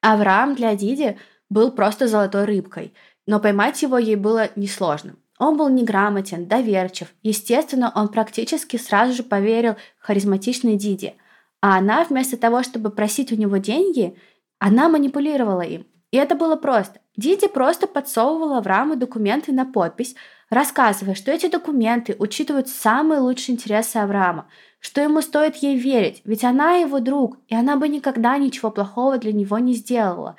Авраам 0.00 0.54
для 0.54 0.74
Диди 0.76 1.18
был 1.50 1.72
просто 1.72 2.06
золотой 2.06 2.44
рыбкой, 2.44 2.94
но 3.30 3.38
поймать 3.38 3.80
его 3.80 3.96
ей 3.96 4.16
было 4.16 4.48
несложно. 4.56 5.14
Он 5.38 5.56
был 5.56 5.68
неграмотен, 5.68 6.48
доверчив. 6.48 7.14
Естественно, 7.22 7.92
он 7.94 8.08
практически 8.08 8.76
сразу 8.76 9.12
же 9.12 9.22
поверил 9.22 9.76
харизматичной 10.00 10.74
Диди. 10.74 11.14
А 11.62 11.78
она, 11.78 12.02
вместо 12.02 12.36
того, 12.36 12.64
чтобы 12.64 12.90
просить 12.90 13.30
у 13.30 13.36
него 13.36 13.58
деньги, 13.58 14.18
она 14.58 14.88
манипулировала 14.88 15.60
им. 15.60 15.86
И 16.10 16.16
это 16.16 16.34
было 16.34 16.56
просто. 16.56 16.98
Диди 17.16 17.46
просто 17.46 17.86
подсовывала 17.86 18.60
в 18.60 18.66
раму 18.66 18.96
документы 18.96 19.52
на 19.52 19.64
подпись, 19.64 20.16
рассказывая, 20.50 21.14
что 21.14 21.30
эти 21.30 21.46
документы 21.48 22.16
учитывают 22.18 22.66
самые 22.66 23.20
лучшие 23.20 23.54
интересы 23.54 23.98
Авраама, 23.98 24.48
что 24.80 25.00
ему 25.00 25.22
стоит 25.22 25.54
ей 25.54 25.76
верить, 25.76 26.20
ведь 26.24 26.42
она 26.42 26.78
его 26.78 26.98
друг, 26.98 27.38
и 27.46 27.54
она 27.54 27.76
бы 27.76 27.86
никогда 27.86 28.36
ничего 28.38 28.72
плохого 28.72 29.18
для 29.18 29.32
него 29.32 29.60
не 29.60 29.74
сделала. 29.74 30.34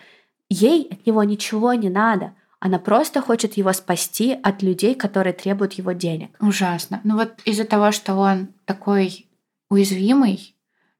Ей 0.49 0.89
от 0.91 1.05
него 1.05 1.23
ничего 1.23 1.73
не 1.73 1.89
надо. 1.89 2.33
Она 2.63 2.77
просто 2.77 3.21
хочет 3.21 3.57
его 3.57 3.73
спасти 3.73 4.37
от 4.43 4.61
людей, 4.61 4.93
которые 4.93 5.33
требуют 5.33 5.73
его 5.73 5.93
денег. 5.93 6.29
Ужасно. 6.39 7.01
Ну 7.03 7.17
вот 7.17 7.33
из-за 7.43 7.65
того, 7.65 7.91
что 7.91 8.13
он 8.13 8.49
такой 8.65 9.25
уязвимый, 9.71 10.53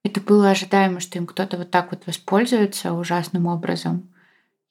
это 0.04 0.20
было 0.22 0.50
ожидаемо, 0.50 1.00
что 1.00 1.20
им 1.20 1.28
кто-то 1.28 1.58
вот 1.58 1.70
так 1.70 1.92
вот 1.92 2.08
воспользуется 2.08 2.94
ужасным 2.94 3.46
образом. 3.46 4.10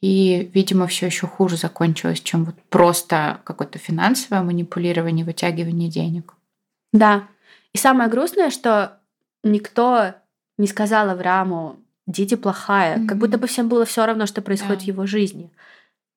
И, 0.00 0.50
видимо, 0.52 0.88
все 0.88 1.06
еще 1.06 1.28
хуже 1.28 1.56
закончилось, 1.56 2.20
чем 2.20 2.44
вот 2.44 2.56
просто 2.70 3.38
какое-то 3.44 3.78
финансовое 3.78 4.42
манипулирование, 4.42 5.24
вытягивание 5.24 5.88
денег. 5.88 6.34
Да. 6.92 7.28
И 7.72 7.78
самое 7.78 8.10
грустное, 8.10 8.50
что 8.50 8.98
никто 9.44 10.14
не 10.58 10.66
сказал 10.66 11.08
Аврааму, 11.08 11.76
Диди 12.08 12.34
плохая, 12.34 12.96
mm-hmm. 12.96 13.06
как 13.06 13.18
будто 13.18 13.38
бы 13.38 13.46
всем 13.46 13.68
было 13.68 13.84
все 13.84 14.04
равно, 14.04 14.26
что 14.26 14.42
происходит 14.42 14.80
yeah. 14.80 14.86
в 14.86 14.88
его 14.88 15.06
жизни. 15.06 15.52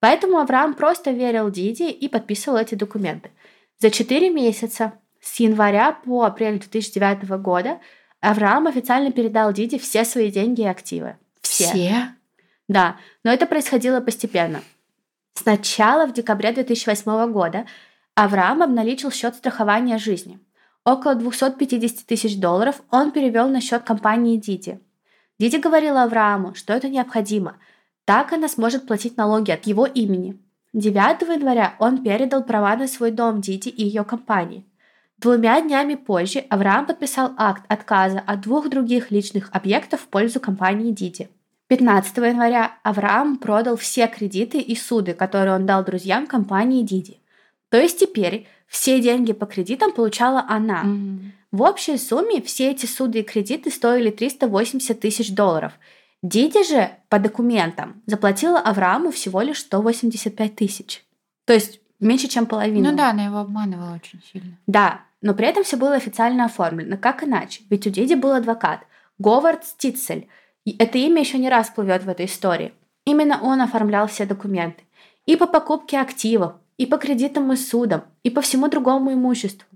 Поэтому 0.03 0.39
Авраам 0.39 0.73
просто 0.73 1.11
верил 1.11 1.49
Диди 1.49 1.83
и 1.83 2.09
подписывал 2.09 2.57
эти 2.57 2.75
документы. 2.75 3.31
За 3.79 3.89
4 3.89 4.29
месяца, 4.31 4.99
с 5.21 5.39
января 5.39 5.93
по 5.93 6.23
апрель 6.23 6.59
2009 6.59 7.23
года, 7.41 7.79
Авраам 8.19 8.67
официально 8.67 9.13
передал 9.13 9.53
Диди 9.53 9.77
все 9.79 10.03
свои 10.03 10.29
деньги 10.29 10.59
и 10.59 10.65
активы. 10.65 11.15
Все? 11.39 11.67
Все? 11.67 12.09
Да, 12.67 12.97
но 13.23 13.31
это 13.31 13.45
происходило 13.45 14.01
постепенно. 14.01 14.61
Сначала 15.35 16.05
в 16.05 16.11
декабре 16.11 16.51
2008 16.51 17.31
года 17.31 17.65
Авраам 18.13 18.61
обналичил 18.61 19.09
счет 19.09 19.35
страхования 19.35 19.97
жизни. 19.99 20.37
Около 20.83 21.15
250 21.15 22.05
тысяч 22.05 22.37
долларов 22.37 22.81
он 22.91 23.13
перевел 23.13 23.47
на 23.47 23.61
счет 23.61 23.83
компании 23.83 24.35
Диди. 24.35 24.81
Диди 25.39 25.55
говорила 25.55 26.03
Аврааму, 26.03 26.55
что 26.55 26.73
это 26.73 26.89
необходимо. 26.89 27.55
Так 28.05 28.33
она 28.33 28.47
сможет 28.47 28.85
платить 28.85 29.17
налоги 29.17 29.51
от 29.51 29.65
его 29.65 29.85
имени. 29.85 30.39
9 30.73 30.95
января 31.21 31.75
он 31.79 32.03
передал 32.03 32.43
права 32.43 32.75
на 32.75 32.87
свой 32.87 33.11
дом 33.11 33.41
Диди 33.41 33.69
и 33.69 33.83
ее 33.83 34.03
компании. 34.03 34.65
Двумя 35.17 35.61
днями 35.61 35.95
позже 35.95 36.39
Авраам 36.49 36.85
подписал 36.85 37.31
акт 37.37 37.63
отказа 37.69 38.19
от 38.19 38.41
двух 38.41 38.69
других 38.69 39.11
личных 39.11 39.49
объектов 39.53 40.01
в 40.01 40.07
пользу 40.07 40.39
компании 40.39 40.91
Диди. 40.91 41.29
15 41.67 42.17
января 42.17 42.73
Авраам 42.83 43.37
продал 43.37 43.77
все 43.77 44.07
кредиты 44.07 44.59
и 44.59 44.75
суды, 44.75 45.13
которые 45.13 45.55
он 45.55 45.65
дал 45.65 45.85
друзьям 45.85 46.27
компании 46.27 46.83
Диди. 46.83 47.19
То 47.69 47.79
есть 47.79 47.99
теперь 47.99 48.47
все 48.67 48.99
деньги 48.99 49.33
по 49.33 49.45
кредитам 49.45 49.93
получала 49.93 50.45
она. 50.47 50.83
Mm-hmm. 50.83 51.19
В 51.51 51.61
общей 51.61 51.97
сумме 51.97 52.41
все 52.41 52.71
эти 52.71 52.85
суды 52.85 53.19
и 53.19 53.23
кредиты 53.23 53.71
стоили 53.71 54.09
380 54.09 54.99
тысяч 54.99 55.33
долларов. 55.33 55.73
Диди 56.23 56.63
же 56.67 56.89
по 57.09 57.19
документам 57.19 58.01
заплатила 58.07 58.59
Аврааму 58.59 59.11
всего 59.11 59.41
лишь 59.41 59.59
185 59.59 60.55
тысяч. 60.55 61.05
То 61.45 61.53
есть 61.53 61.79
меньше, 61.99 62.27
чем 62.27 62.47
половину. 62.47 62.89
Ну 62.89 62.97
да, 62.97 63.11
она 63.11 63.25
его 63.25 63.37
обманывала 63.37 63.93
очень 63.93 64.23
сильно. 64.31 64.57
Да, 64.65 65.01
но 65.21 65.35
при 65.35 65.47
этом 65.47 65.63
все 65.63 65.77
было 65.77 65.93
официально 65.93 66.45
оформлено. 66.45 66.97
Как 66.97 67.23
иначе? 67.23 67.61
Ведь 67.69 67.85
у 67.85 67.91
Диди 67.91 68.15
был 68.15 68.31
адвокат. 68.31 68.87
Говард 69.19 69.63
Стицель– 69.63 70.27
и 70.65 70.75
это 70.79 70.97
имя 70.97 71.21
еще 71.21 71.37
не 71.37 71.49
раз 71.49 71.69
плывет 71.69 72.03
в 72.03 72.09
этой 72.09 72.25
истории. 72.25 72.73
Именно 73.05 73.41
он 73.41 73.61
оформлял 73.61 74.07
все 74.07 74.25
документы. 74.25 74.83
И 75.25 75.35
по 75.35 75.45
покупке 75.45 75.99
активов, 75.99 76.53
и 76.77 76.85
по 76.85 76.97
кредитам 76.97 77.51
и 77.51 77.55
судам, 77.55 78.03
и 78.23 78.29
по 78.29 78.41
всему 78.41 78.67
другому 78.69 79.13
имуществу. 79.13 79.67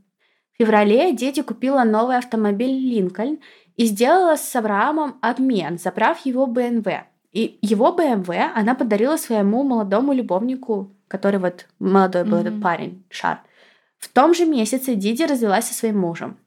В 0.53 0.57
феврале 0.57 1.13
дети 1.13 1.41
купила 1.41 1.83
новый 1.83 2.17
автомобиль 2.17 2.71
«Линкольн» 2.71 3.39
и 3.77 3.85
сделала 3.85 4.35
с 4.35 4.55
Авраамом 4.55 5.17
обмен, 5.21 5.77
забрав 5.77 6.25
его 6.25 6.45
БМВ. 6.47 6.87
И 7.31 7.59
его 7.61 7.93
БМВ 7.93 8.29
она 8.55 8.75
подарила 8.75 9.15
своему 9.17 9.63
молодому 9.63 10.13
любовнику, 10.13 10.91
который 11.07 11.39
вот 11.39 11.67
молодой 11.79 12.23
был 12.23 12.39
mm-hmm. 12.39 12.47
этот 12.47 12.61
парень, 12.61 13.03
Шар. 13.09 13.41
В 13.99 14.09
том 14.09 14.33
же 14.33 14.45
месяце 14.45 14.95
Диди 14.95 15.23
развелась 15.23 15.65
со 15.65 15.73
своим 15.73 15.99
мужем. 15.99 16.37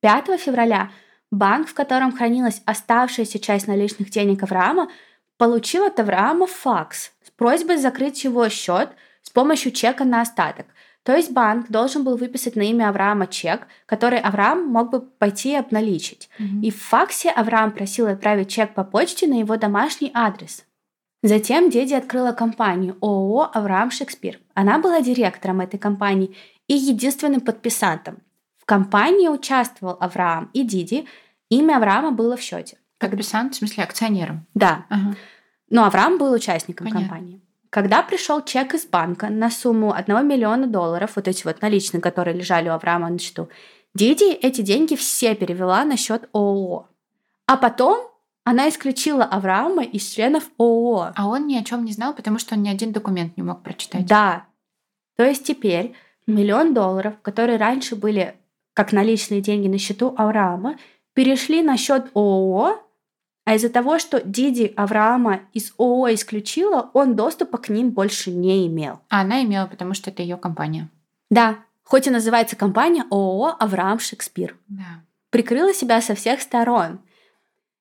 5 0.00 0.40
февраля 0.40 0.90
Банк, 1.30 1.68
в 1.68 1.74
котором 1.74 2.12
хранилась 2.12 2.62
оставшаяся 2.64 3.38
часть 3.38 3.68
наличных 3.68 4.10
денег 4.10 4.42
Авраама, 4.42 4.90
получил 5.36 5.84
от 5.84 6.00
Авраама 6.00 6.46
факс 6.46 7.12
с 7.24 7.30
просьбой 7.30 7.76
закрыть 7.76 8.24
его 8.24 8.48
счет 8.48 8.90
с 9.22 9.30
помощью 9.30 9.70
чека 9.70 10.04
на 10.04 10.22
остаток. 10.22 10.66
То 11.10 11.16
есть 11.16 11.32
банк 11.32 11.68
должен 11.68 12.04
был 12.04 12.16
выписать 12.16 12.54
на 12.54 12.62
имя 12.62 12.88
Авраама 12.88 13.26
чек, 13.26 13.66
который 13.84 14.20
Авраам 14.20 14.64
мог 14.68 14.90
бы 14.90 15.00
пойти 15.00 15.50
и 15.50 15.56
обналичить. 15.56 16.30
Mm-hmm. 16.38 16.60
И 16.62 16.70
в 16.70 16.80
факсе 16.80 17.30
Авраам 17.30 17.72
просил 17.72 18.06
отправить 18.06 18.48
чек 18.48 18.74
по 18.74 18.84
почте 18.84 19.26
на 19.26 19.40
его 19.40 19.56
домашний 19.56 20.12
адрес. 20.14 20.64
Затем 21.24 21.68
Деди 21.68 21.94
открыла 21.94 22.30
компанию 22.30 22.96
ООО 23.00 23.50
«Авраам 23.52 23.90
Шекспир». 23.90 24.38
Она 24.54 24.78
была 24.78 25.00
директором 25.00 25.60
этой 25.60 25.78
компании 25.78 26.36
и 26.68 26.74
единственным 26.74 27.40
подписантом 27.40 28.18
компании 28.70 29.26
участвовал 29.26 29.96
Авраам 29.98 30.48
и 30.52 30.62
Диди. 30.62 31.08
Имя 31.48 31.78
Авраама 31.78 32.12
было 32.12 32.36
в 32.36 32.40
счете. 32.40 32.78
Подписант, 32.98 33.54
в 33.54 33.56
смысле 33.56 33.82
акционером? 33.82 34.46
Да. 34.54 34.86
Ага. 34.88 35.16
Но 35.70 35.86
Авраам 35.86 36.18
был 36.18 36.32
участником 36.32 36.86
Понятно. 36.86 37.08
компании. 37.08 37.40
Когда 37.70 38.02
пришел 38.02 38.42
чек 38.42 38.74
из 38.74 38.84
банка 38.84 39.28
на 39.28 39.48
сумму 39.48 39.92
1 39.94 40.26
миллиона 40.26 40.66
долларов, 40.66 41.12
вот 41.14 41.28
эти 41.28 41.44
вот 41.44 41.62
наличные, 41.62 42.00
которые 42.00 42.36
лежали 42.36 42.68
у 42.68 42.72
Авраама 42.72 43.08
на 43.08 43.18
счету, 43.18 43.48
Диди 43.94 44.32
эти 44.32 44.60
деньги 44.60 44.94
все 44.94 45.34
перевела 45.34 45.84
на 45.84 45.96
счет 45.96 46.28
ООО. 46.32 46.88
А 47.46 47.56
потом 47.56 48.08
она 48.44 48.68
исключила 48.68 49.24
Авраама 49.24 49.82
из 49.82 50.08
членов 50.08 50.48
ООО. 50.58 51.12
А 51.14 51.26
он 51.26 51.46
ни 51.46 51.56
о 51.56 51.64
чем 51.64 51.84
не 51.84 51.92
знал, 51.92 52.14
потому 52.14 52.38
что 52.38 52.54
он 52.54 52.62
ни 52.62 52.68
один 52.68 52.92
документ 52.92 53.36
не 53.36 53.42
мог 53.42 53.62
прочитать. 53.62 54.06
Да. 54.06 54.46
То 55.16 55.24
есть 55.24 55.44
теперь 55.44 55.94
миллион 56.26 56.72
долларов, 56.72 57.14
которые 57.22 57.58
раньше 57.58 57.96
были 57.96 58.36
как 58.74 58.92
наличные 58.92 59.40
деньги 59.40 59.66
на 59.66 59.78
счету 59.78 60.14
Авраама, 60.16 60.76
перешли 61.12 61.62
на 61.62 61.76
счет 61.76 62.10
ООО, 62.14 62.80
а 63.50 63.56
из-за 63.56 63.68
того, 63.68 63.98
что 63.98 64.22
Диди 64.24 64.72
Авраама 64.76 65.40
из 65.52 65.74
ООО 65.76 66.14
исключила, 66.14 66.88
он 66.92 67.16
доступа 67.16 67.58
к 67.58 67.68
ним 67.68 67.90
больше 67.90 68.30
не 68.30 68.68
имел. 68.68 69.00
А 69.08 69.22
она 69.22 69.42
имела, 69.42 69.66
потому 69.66 69.92
что 69.92 70.10
это 70.10 70.22
ее 70.22 70.36
компания. 70.36 70.88
Да, 71.30 71.56
хоть 71.82 72.06
и 72.06 72.10
называется 72.10 72.54
компания 72.54 73.02
ООО 73.10 73.56
Авраам 73.58 73.98
Шекспир. 73.98 74.56
Да. 74.68 75.02
Прикрыла 75.30 75.74
себя 75.74 76.00
со 76.00 76.14
всех 76.14 76.42
сторон. 76.42 77.00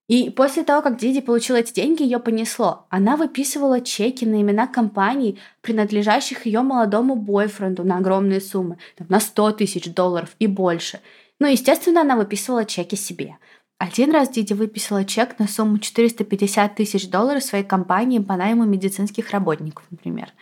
И 0.07 0.31
после 0.31 0.63
того, 0.63 0.81
как 0.81 0.97
Диди 0.97 1.21
получила 1.21 1.57
эти 1.57 1.71
деньги, 1.71 2.01
ее 2.01 2.17
понесло. 2.17 2.87
Она 2.89 3.15
выписывала 3.15 3.79
чеки 3.79 4.25
на 4.25 4.41
имена 4.41 4.65
компаний, 4.65 5.37
принадлежащих 5.61 6.47
ее 6.47 6.61
молодому 6.61 7.15
бойфренду 7.15 7.83
на 7.83 7.97
огромные 7.97 8.41
суммы, 8.41 8.79
там, 8.97 9.05
на 9.07 9.19
100 9.19 9.51
тысяч 9.51 9.93
долларов 9.93 10.35
и 10.39 10.47
больше. 10.47 10.99
Ну, 11.37 11.45
естественно, 11.45 12.01
она 12.01 12.15
выписывала 12.15 12.65
чеки 12.65 12.95
себе. 12.95 13.37
Один 13.79 14.11
раз 14.11 14.29
Диди 14.29 14.51
выписала 14.51 15.05
чек 15.05 15.39
на 15.39 15.47
сумму 15.47 15.79
450 15.79 16.75
тысяч 16.75 17.09
долларов 17.09 17.41
своей 17.41 17.63
компании 17.63 18.19
по 18.19 18.35
найму 18.35 18.65
медицинских 18.65 19.31
работников, 19.31 19.85
например. 19.89 20.33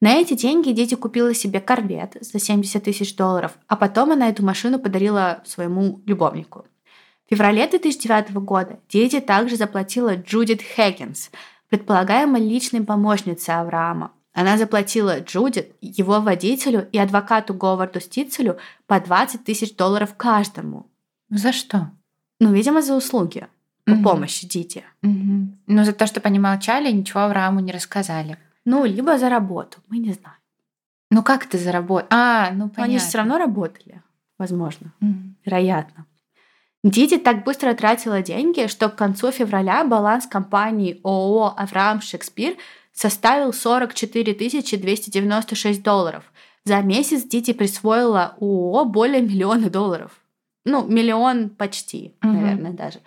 На 0.00 0.14
эти 0.14 0.32
деньги 0.32 0.72
Диди 0.72 0.96
купила 0.96 1.34
себе 1.34 1.60
корвет 1.60 2.16
за 2.22 2.38
70 2.38 2.82
тысяч 2.82 3.14
долларов, 3.14 3.52
а 3.66 3.76
потом 3.76 4.12
она 4.12 4.30
эту 4.30 4.42
машину 4.42 4.78
подарила 4.78 5.42
своему 5.44 6.00
любовнику. 6.06 6.64
В 7.26 7.30
феврале 7.30 7.66
2009 7.68 8.32
года 8.36 8.80
Диди 8.88 9.20
также 9.20 9.56
заплатила 9.56 10.16
Джудит 10.16 10.62
Хэггинс, 10.62 11.30
предполагаемой 11.68 12.40
личной 12.40 12.82
помощнице 12.82 13.50
Авраама. 13.50 14.12
Она 14.32 14.56
заплатила 14.56 15.20
Джудит, 15.20 15.76
его 15.82 16.22
водителю 16.22 16.88
и 16.92 16.98
адвокату 16.98 17.52
Говарду 17.52 18.00
Стицелю 18.00 18.56
по 18.86 18.98
20 19.00 19.44
тысяч 19.44 19.76
долларов 19.76 20.14
каждому. 20.16 20.90
За 21.28 21.52
что? 21.52 21.90
Ну, 22.40 22.52
видимо, 22.52 22.82
за 22.82 22.94
услуги 22.94 23.46
по 23.84 23.92
Мгм. 23.92 24.02
помощи 24.04 24.46
Дите. 24.46 24.82
Мгм. 25.02 25.58
Ну, 25.66 25.84
за 25.84 25.92
то, 25.92 26.06
чтобы 26.06 26.26
они 26.28 26.38
молчали 26.38 26.90
и 26.90 26.92
ничего 26.92 27.20
Аврааму 27.20 27.60
не 27.60 27.72
рассказали. 27.72 28.36
Ну, 28.64 28.84
либо 28.84 29.18
за 29.18 29.28
работу, 29.28 29.78
мы 29.88 29.98
не 29.98 30.12
знаем. 30.12 30.38
Ну, 31.10 31.22
как 31.22 31.46
ты 31.46 31.58
заработал? 31.58 32.08
А, 32.10 32.50
ну, 32.50 32.64
Но 32.64 32.68
понятно. 32.68 32.84
они 32.84 32.98
же 32.98 33.04
все 33.04 33.18
равно 33.18 33.38
работали, 33.38 34.02
возможно, 34.38 34.92
Мгм. 35.00 35.36
вероятно. 35.46 36.04
Дити 36.84 37.18
так 37.18 37.44
быстро 37.44 37.74
тратила 37.74 38.22
деньги, 38.22 38.66
что 38.68 38.88
к 38.88 38.96
концу 38.96 39.30
февраля 39.32 39.84
баланс 39.84 40.26
компании 40.26 41.00
ООО 41.04 41.54
«Авраам 41.56 42.00
Шекспир» 42.00 42.56
составил 42.92 43.52
44 43.52 44.34
296 44.34 45.82
долларов. 45.82 46.24
За 46.64 46.80
месяц 46.82 47.22
Дити 47.24 47.52
присвоила 47.52 48.34
ООО 48.40 48.84
более 48.84 49.22
миллиона 49.22 49.70
долларов. 49.70 50.10
Ну, 50.66 50.86
миллион 50.86 51.48
почти, 51.48 52.14
Мгм. 52.20 52.34
наверное, 52.42 52.72
даже. 52.72 52.98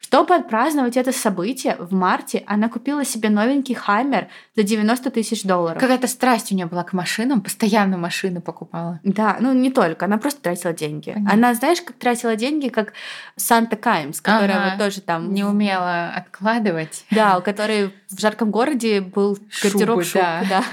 Чтобы 0.00 0.36
отпраздновать 0.36 0.96
это 0.96 1.10
событие, 1.10 1.74
в 1.80 1.92
марте 1.92 2.44
она 2.46 2.68
купила 2.68 3.04
себе 3.04 3.30
новенький 3.30 3.74
«Хаммер» 3.74 4.28
за 4.54 4.62
90 4.62 5.10
тысяч 5.10 5.42
долларов. 5.42 5.80
Какая-то 5.80 6.06
страсть 6.06 6.52
у 6.52 6.54
нее 6.54 6.66
была 6.66 6.84
к 6.84 6.92
машинам, 6.92 7.40
постоянно 7.42 7.98
машины 7.98 8.40
покупала. 8.40 9.00
Да, 9.02 9.36
ну 9.40 9.52
не 9.52 9.72
только, 9.72 10.04
она 10.04 10.16
просто 10.18 10.40
тратила 10.40 10.72
деньги. 10.72 11.10
Понятно. 11.10 11.32
Она, 11.34 11.54
знаешь, 11.54 11.82
как 11.82 11.96
тратила 11.96 12.36
деньги, 12.36 12.68
как 12.68 12.92
Санта 13.34 13.74
Каймс, 13.76 14.20
которая 14.20 14.58
Ага. 14.58 14.70
вот 14.76 14.84
тоже 14.84 15.00
там... 15.00 15.34
Не 15.34 15.42
умела 15.42 16.10
откладывать. 16.14 17.04
Да, 17.10 17.36
у 17.36 17.42
которой 17.42 17.92
в 18.08 18.20
жарком 18.20 18.52
городе 18.52 19.00
был 19.00 19.36
гардероб 19.62 20.04
шуб, 20.04 20.14
да. 20.22 20.44
да. 20.48 20.64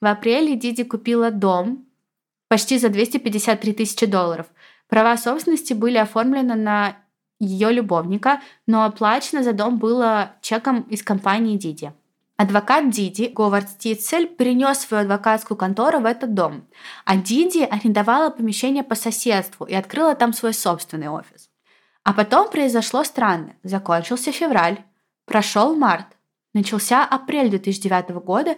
В 0.00 0.06
апреле 0.06 0.56
Диди 0.56 0.84
купила 0.84 1.30
дом 1.30 1.84
почти 2.48 2.78
за 2.78 2.88
253 2.88 3.72
тысячи 3.74 4.06
долларов. 4.06 4.46
Права 4.88 5.16
собственности 5.16 5.74
были 5.74 5.98
оформлены 5.98 6.54
на 6.54 6.96
ее 7.38 7.70
любовника, 7.70 8.40
но 8.66 8.84
оплачено 8.84 9.42
за 9.42 9.52
дом 9.52 9.78
было 9.78 10.32
чеком 10.40 10.82
из 10.82 11.02
компании 11.02 11.56
Диди. 11.56 11.92
Адвокат 12.36 12.90
Диди, 12.90 13.26
Говард 13.26 13.68
Стицель, 13.68 14.26
принес 14.28 14.78
свою 14.78 15.02
адвокатскую 15.02 15.58
контору 15.58 16.00
в 16.00 16.06
этот 16.06 16.34
дом, 16.34 16.66
а 17.04 17.16
Диди 17.16 17.62
арендовала 17.62 18.30
помещение 18.30 18.84
по 18.84 18.94
соседству 18.94 19.66
и 19.66 19.74
открыла 19.74 20.14
там 20.14 20.32
свой 20.32 20.54
собственный 20.54 21.08
офис. 21.08 21.50
А 22.04 22.12
потом 22.12 22.48
произошло 22.48 23.04
странное. 23.04 23.56
Закончился 23.64 24.32
февраль, 24.32 24.78
прошел 25.26 25.74
март, 25.74 26.06
начался 26.54 27.04
апрель 27.04 27.50
2009 27.50 28.10
года, 28.24 28.56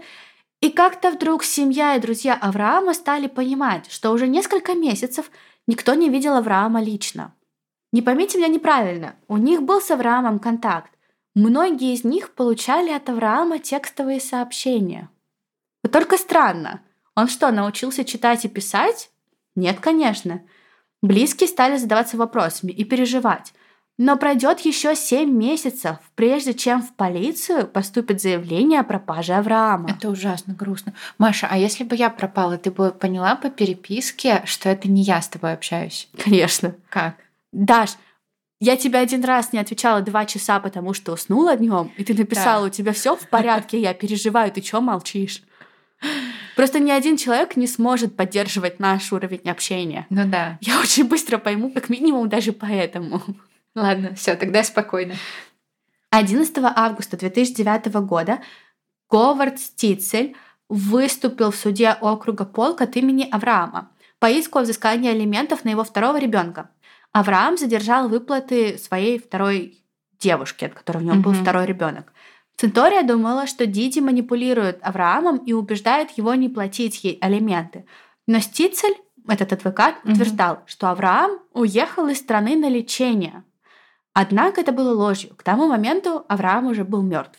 и 0.61 0.69
как-то 0.69 1.11
вдруг 1.11 1.43
семья 1.43 1.97
и 1.97 2.01
друзья 2.01 2.35
Авраама 2.35 2.93
стали 2.93 3.29
понимать, 3.29 3.91
что 3.91 4.11
уже 4.11 4.29
несколько 4.29 4.75
месяцев 4.75 5.31
никто 5.71 5.95
не 5.95 6.11
видел 6.11 6.35
Авраама 6.35 6.83
лично. 6.83 7.33
Не 7.93 8.03
поймите 8.03 8.39
меня 8.39 8.49
неправильно, 8.49 9.15
у 9.29 9.37
них 9.37 9.63
был 9.63 9.81
с 9.81 9.91
Авраамом 9.93 10.41
контакт. 10.41 10.93
Многие 11.37 11.95
из 11.95 12.03
них 12.03 12.35
получали 12.35 12.91
от 12.91 13.09
Авраама 13.09 13.61
текстовые 13.61 14.21
сообщения. 14.21 15.09
Вот 15.85 15.93
только 15.93 16.19
странно. 16.19 16.83
Он 17.15 17.29
что, 17.29 17.53
научился 17.53 18.05
читать 18.05 18.45
и 18.45 18.49
писать? 18.49 19.11
Нет, 19.55 19.79
конечно. 19.79 20.43
Близкие 21.03 21.49
стали 21.49 21.77
задаваться 21.77 22.17
вопросами 22.17 22.73
и 22.73 22.85
переживать. 22.85 23.55
Но 24.03 24.17
пройдет 24.17 24.61
еще 24.61 24.97
7 24.97 25.31
месяцев, 25.31 25.99
прежде 26.15 26.55
чем 26.55 26.81
в 26.81 26.91
полицию 26.95 27.67
поступит 27.67 28.23
заявление 28.23 28.81
о 28.81 28.83
пропаже 28.83 29.35
Авраама. 29.35 29.91
Это 29.91 30.09
ужасно 30.09 30.55
грустно. 30.55 30.95
Маша, 31.19 31.47
а 31.51 31.59
если 31.59 31.85
бы 31.85 31.95
я 31.97 32.09
пропала, 32.09 32.57
ты 32.57 32.71
бы 32.71 32.93
поняла 32.93 33.37
по 33.37 33.51
переписке, 33.51 34.43
что 34.47 34.71
это 34.71 34.89
не 34.89 35.03
я 35.03 35.21
с 35.21 35.29
тобой 35.29 35.53
общаюсь? 35.53 36.09
Конечно. 36.17 36.75
Как? 36.89 37.17
Даш, 37.53 37.91
я 38.59 38.79
тебе 38.79 39.01
один 39.01 39.23
раз 39.23 39.53
не 39.53 39.59
отвечала 39.59 40.01
два 40.01 40.25
часа, 40.25 40.61
потому 40.61 40.95
что 40.95 41.13
уснула 41.13 41.55
днем, 41.59 41.93
и 41.99 42.03
ты 42.03 42.15
написала, 42.15 42.63
Да. 42.63 42.67
у 42.69 42.71
тебя 42.71 42.95
все 42.95 43.15
в 43.15 43.29
порядке, 43.29 43.79
я 43.79 43.93
переживаю, 43.93 44.51
ты 44.51 44.63
чё 44.63 44.81
молчишь? 44.81 45.43
Просто 46.57 46.79
ни 46.79 46.91
один 46.91 47.19
человек 47.19 47.55
не 47.55 47.67
сможет 47.67 48.17
поддерживать 48.17 48.81
наш 48.81 49.13
уровень 49.13 49.51
общения. 49.51 50.07
Ну 50.09 50.27
да. 50.27 50.57
Я 50.63 50.81
очень 50.81 51.05
быстро 51.05 51.37
пойму, 51.37 51.71
как 51.71 51.91
минимум 51.91 52.31
даже 52.31 52.53
поэтому. 52.53 53.21
Ладно, 53.75 54.15
все, 54.15 54.35
тогда 54.37 54.65
спокойно. 54.65 55.15
11 56.11 56.57
августа 56.63 57.17
2009 57.17 57.87
года 58.07 58.41
Говард 59.09 59.61
Стицель 59.61 60.37
выступил 60.69 61.51
в 61.51 61.57
суде 61.57 61.97
округа 62.01 62.45
Полк 62.45 62.81
от 62.81 62.97
имени 62.97 63.29
Авраама 63.31 63.91
по 64.19 64.31
иску 64.31 64.59
о 64.59 64.63
взыскании 64.63 65.11
алиментов 65.11 65.65
на 65.65 65.71
его 65.71 65.85
второго 65.85 66.19
ребенка. 66.19 66.71
Авраам 67.13 67.57
задержал 67.57 68.09
выплаты 68.09 68.79
своей 68.79 69.19
второй 69.19 69.83
девушки, 70.19 70.65
от 70.65 70.75
которой 70.75 70.99
у 70.99 71.07
него 71.07 71.17
был 71.17 71.33
второй 71.33 71.67
ребенок. 71.67 72.13
Центория 72.57 73.03
думала, 73.03 73.47
что 73.47 73.67
Диди 73.67 74.01
манипулирует 74.01 74.79
Авраамом 74.83 75.39
и 75.39 75.53
убеждает 75.53 76.11
его 76.11 76.35
не 76.35 76.49
платить 76.49 77.03
ей 77.03 77.19
алименты. 77.21 77.87
Но 78.27 78.39
Стицель, 78.39 78.95
этот 79.27 79.55
адвокат, 79.55 79.97
утверждал, 80.05 80.63
что 80.67 80.91
Авраам 80.91 81.39
уехал 81.53 82.07
из 82.09 82.19
страны 82.19 82.57
на 82.57 82.69
лечение. 82.69 83.45
Однако 84.13 84.61
это 84.61 84.73
было 84.73 84.95
ложью. 84.95 85.35
К 85.37 85.43
тому 85.43 85.69
моменту 85.69 86.25
Авраам 86.29 86.67
уже 86.67 86.85
был 86.85 87.03
мертв. 87.03 87.39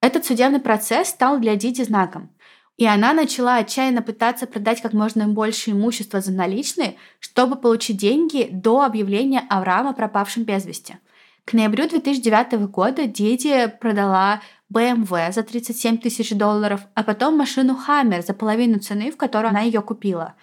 Этот 0.00 0.24
судебный 0.24 0.60
процесс 0.60 1.08
стал 1.08 1.38
для 1.38 1.56
Диди 1.56 1.82
знаком. 1.82 2.30
И 2.76 2.86
она 2.86 3.14
начала 3.14 3.56
отчаянно 3.56 4.02
пытаться 4.02 4.46
продать 4.46 4.82
как 4.82 4.92
можно 4.92 5.26
больше 5.26 5.70
имущества 5.70 6.20
за 6.20 6.32
наличные, 6.32 6.96
чтобы 7.20 7.56
получить 7.56 7.96
деньги 7.96 8.48
до 8.52 8.82
объявления 8.82 9.44
Авраама 9.48 9.94
пропавшим 9.94 10.44
без 10.44 10.66
вести. 10.66 10.98
К 11.46 11.54
ноябрю 11.54 11.88
2009 11.88 12.68
года 12.68 13.06
Диди 13.06 13.72
продала 13.80 14.42
BMW 14.70 15.32
за 15.32 15.42
37 15.42 15.98
тысяч 15.98 16.34
долларов, 16.34 16.80
а 16.94 17.02
потом 17.02 17.38
машину 17.38 17.76
Хаммер 17.76 18.22
за 18.22 18.34
половину 18.34 18.80
цены, 18.80 19.10
в 19.10 19.16
которой 19.16 19.50
она 19.50 19.60
ее 19.60 19.80
купила. 19.80 20.34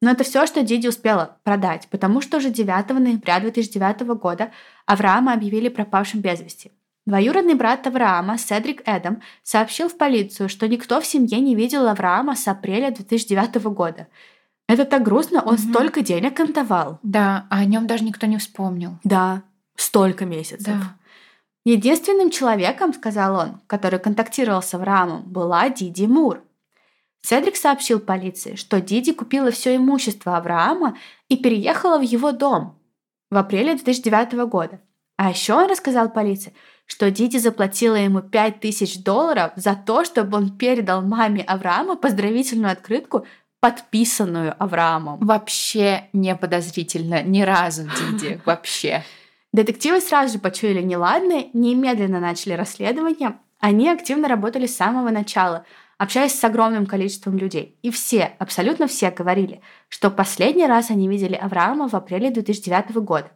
Но 0.00 0.10
это 0.10 0.24
все, 0.24 0.46
что 0.46 0.62
Диди 0.62 0.88
успела 0.88 1.38
продать, 1.42 1.88
потому 1.90 2.20
что 2.20 2.36
уже 2.36 2.50
9 2.50 2.90
ноября 2.90 3.40
2009 3.40 4.00
года 4.20 4.50
Авраама 4.88 5.34
объявили 5.34 5.68
пропавшим 5.68 6.20
без 6.20 6.40
вести. 6.40 6.72
Двоюродный 7.04 7.52
брат 7.54 7.86
Авраама, 7.86 8.38
Седрик 8.38 8.80
Эдам, 8.86 9.20
сообщил 9.42 9.90
в 9.90 9.98
полицию, 9.98 10.48
что 10.48 10.66
никто 10.66 10.98
в 11.02 11.06
семье 11.06 11.40
не 11.40 11.54
видел 11.54 11.86
Авраама 11.86 12.34
с 12.34 12.48
апреля 12.48 12.90
2009 12.90 13.56
года. 13.68 14.08
Это 14.66 14.86
так 14.86 15.02
грустно, 15.02 15.42
он 15.42 15.54
Мгм. 15.56 15.70
столько 15.72 16.00
денег 16.00 16.40
им 16.40 16.52
давал. 16.52 17.00
Да, 17.02 17.46
а 17.50 17.58
о 17.58 17.64
нем 17.66 17.86
даже 17.86 18.02
никто 18.02 18.26
не 18.26 18.38
вспомнил. 18.38 18.98
Да, 19.04 19.42
столько 19.76 20.24
месяцев. 20.24 20.66
Да. 20.66 20.96
Единственным 21.66 22.30
человеком, 22.30 22.94
сказал 22.94 23.38
он, 23.38 23.60
который 23.66 23.98
контактировал 23.98 24.62
с 24.62 24.72
Авраамом, 24.72 25.22
была 25.22 25.68
Диди 25.68 26.06
Мур. 26.06 26.42
Седрик 27.20 27.56
сообщил 27.56 28.00
полиции, 28.00 28.54
что 28.54 28.80
Диди 28.80 29.12
купила 29.12 29.50
все 29.50 29.76
имущество 29.76 30.38
Авраама 30.38 30.96
и 31.28 31.36
переехала 31.36 31.98
в 31.98 32.02
его 32.02 32.32
дом 32.32 32.77
в 33.30 33.36
апреле 33.36 33.74
2009 33.74 34.32
года. 34.48 34.80
А 35.16 35.30
еще 35.30 35.54
он 35.54 35.68
рассказал 35.68 36.10
полиции, 36.10 36.54
что 36.86 37.10
Диди 37.10 37.38
заплатила 37.38 37.96
ему 37.96 38.20
5000 38.20 39.02
долларов 39.02 39.52
за 39.56 39.74
то, 39.74 40.04
чтобы 40.04 40.38
он 40.38 40.56
передал 40.56 41.02
маме 41.02 41.42
Авраама 41.42 41.96
поздравительную 41.96 42.72
открытку, 42.72 43.26
подписанную 43.60 44.54
Авраамом. 44.62 45.18
Вообще 45.18 46.08
не 46.12 46.34
подозрительно. 46.36 47.22
Ни 47.22 47.42
разу, 47.42 47.82
Диди. 47.82 48.40
Вообще. 48.46 49.02
Детективы 49.52 50.00
сразу 50.00 50.34
же 50.34 50.38
почуяли 50.38 50.82
неладное, 50.82 51.46
немедленно 51.52 52.20
начали 52.20 52.52
расследование. 52.52 53.38
Они 53.58 53.88
активно 53.88 54.28
работали 54.28 54.66
с 54.66 54.76
самого 54.76 55.10
начала, 55.10 55.64
общаясь 55.98 56.38
с 56.38 56.44
огромным 56.44 56.86
количеством 56.86 57.36
людей. 57.36 57.76
И 57.82 57.90
все, 57.90 58.36
абсолютно 58.38 58.86
все 58.86 59.10
говорили, 59.10 59.60
что 59.88 60.10
последний 60.10 60.66
раз 60.66 60.90
они 60.90 61.08
видели 61.08 61.34
Авраама 61.34 61.88
в 61.88 61.94
апреле 61.94 62.30
2009 62.30 62.96
года. 62.96 63.30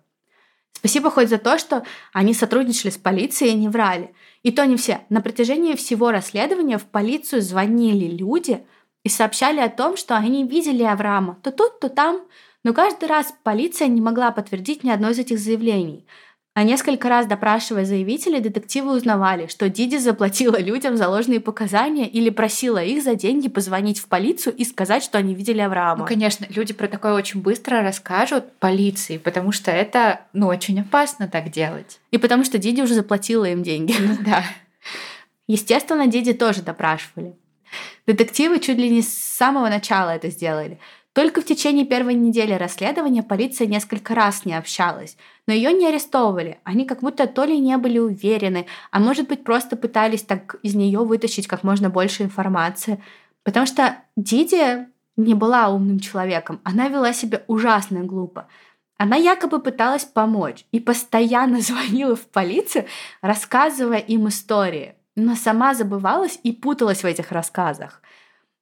Спасибо 0.72 1.10
хоть 1.10 1.28
за 1.28 1.38
то, 1.38 1.58
что 1.58 1.84
они 2.12 2.34
сотрудничали 2.34 2.90
с 2.90 2.96
полицией 2.98 3.52
и 3.52 3.56
не 3.56 3.68
врали. 3.68 4.14
И 4.42 4.50
то 4.50 4.64
не 4.64 4.76
все. 4.76 5.02
На 5.10 5.20
протяжении 5.20 5.74
всего 5.74 6.10
расследования 6.10 6.78
в 6.78 6.84
полицию 6.84 7.42
звонили 7.42 8.06
люди 8.06 8.64
и 9.04 9.08
сообщали 9.08 9.60
о 9.60 9.68
том, 9.68 9.96
что 9.96 10.16
они 10.16 10.44
видели 10.44 10.82
Авраама 10.82 11.38
то 11.42 11.52
тут, 11.52 11.78
то 11.80 11.88
там, 11.88 12.22
но 12.64 12.72
каждый 12.72 13.08
раз 13.08 13.34
полиция 13.42 13.88
не 13.88 14.00
могла 14.00 14.30
подтвердить 14.30 14.84
ни 14.84 14.90
одно 14.90 15.10
из 15.10 15.18
этих 15.18 15.38
заявлений. 15.38 16.06
А 16.54 16.64
несколько 16.64 17.08
раз 17.08 17.26
допрашивая 17.26 17.86
заявителей, 17.86 18.40
детективы 18.40 18.94
узнавали, 18.94 19.46
что 19.46 19.70
Диди 19.70 19.96
заплатила 19.96 20.58
людям 20.58 20.98
за 20.98 21.08
ложные 21.08 21.40
показания 21.40 22.06
или 22.06 22.28
просила 22.28 22.84
их 22.84 23.02
за 23.02 23.14
деньги 23.14 23.48
позвонить 23.48 23.98
в 23.98 24.06
полицию 24.06 24.54
и 24.56 24.64
сказать, 24.64 25.02
что 25.02 25.16
они 25.16 25.34
видели 25.34 25.60
Авраама. 25.60 26.00
Ну, 26.00 26.06
конечно, 26.06 26.46
люди 26.50 26.74
про 26.74 26.88
такое 26.88 27.14
очень 27.14 27.40
быстро 27.40 27.80
расскажут 27.80 28.52
полиции, 28.58 29.16
потому 29.16 29.50
что 29.50 29.70
это, 29.70 30.26
ну, 30.34 30.46
очень 30.46 30.78
опасно 30.82 31.26
так 31.26 31.50
делать. 31.50 32.00
И 32.10 32.18
потому 32.18 32.44
что 32.44 32.58
Диди 32.58 32.82
уже 32.82 32.94
заплатила 32.94 33.46
им 33.46 33.62
деньги. 33.62 33.94
Ну 33.98 34.18
да. 34.20 34.44
Естественно, 35.46 36.06
Диди 36.06 36.34
тоже 36.34 36.60
допрашивали. 36.60 37.34
Детективы 38.06 38.58
чуть 38.58 38.76
ли 38.76 38.90
не 38.90 39.00
с 39.00 39.08
самого 39.08 39.70
начала 39.70 40.10
это 40.10 40.28
сделали. 40.28 40.78
Только 41.14 41.40
в 41.40 41.44
течение 41.44 41.84
первой 41.84 42.14
недели 42.14 42.52
расследования 42.52 43.22
полиция 43.22 43.66
несколько 43.66 44.14
раз 44.14 44.44
не 44.44 44.54
общалась, 44.54 45.16
но 45.46 45.52
ее 45.52 45.72
не 45.72 45.86
арестовывали. 45.86 46.60
Они 46.64 46.84
как 46.84 47.00
будто 47.00 47.26
то 47.26 47.44
ли 47.44 47.58
не 47.58 47.76
были 47.76 47.98
уверены, 47.98 48.66
а 48.90 49.00
может 49.00 49.28
быть 49.28 49.44
просто 49.44 49.76
пытались 49.76 50.22
так 50.22 50.56
из 50.62 50.74
нее 50.74 51.00
вытащить 51.00 51.46
как 51.46 51.64
можно 51.64 51.90
больше 51.90 52.22
информации. 52.22 53.02
Потому 53.42 53.66
что 53.66 53.96
Диди 54.16 54.86
не 55.16 55.34
была 55.34 55.68
умным 55.68 55.98
человеком, 55.98 56.60
она 56.64 56.88
вела 56.88 57.12
себя 57.12 57.42
ужасно 57.46 58.00
глупо. 58.04 58.48
Она 58.96 59.16
якобы 59.16 59.60
пыталась 59.60 60.04
помочь 60.04 60.64
и 60.70 60.78
постоянно 60.78 61.60
звонила 61.60 62.14
в 62.14 62.26
полицию, 62.26 62.86
рассказывая 63.20 63.98
им 63.98 64.28
истории, 64.28 64.94
но 65.16 65.34
сама 65.34 65.74
забывалась 65.74 66.38
и 66.42 66.52
путалась 66.52 67.02
в 67.02 67.06
этих 67.06 67.32
рассказах. 67.32 68.00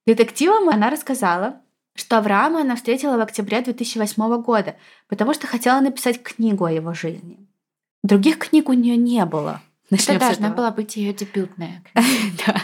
Детективам 0.07 0.69
она 0.69 0.89
рассказала, 0.89 1.61
что 1.95 2.17
Авраама 2.17 2.61
она 2.61 2.75
встретила 2.75 3.17
в 3.17 3.21
октябре 3.21 3.61
2008 3.61 4.41
года, 4.41 4.75
потому 5.07 5.33
что 5.33 5.47
хотела 5.47 5.79
написать 5.81 6.21
книгу 6.23 6.65
о 6.65 6.71
его 6.71 6.93
жизни. 6.93 7.37
Других 8.03 8.39
книг 8.39 8.69
у 8.69 8.73
нее 8.73 8.97
не 8.97 9.23
было. 9.25 9.61
Начнем 9.89 10.15
Это 10.15 10.27
должна 10.27 10.49
была 10.49 10.71
быть 10.71 10.95
ее 10.95 11.13
дебютная 11.13 11.83
Да. 12.45 12.61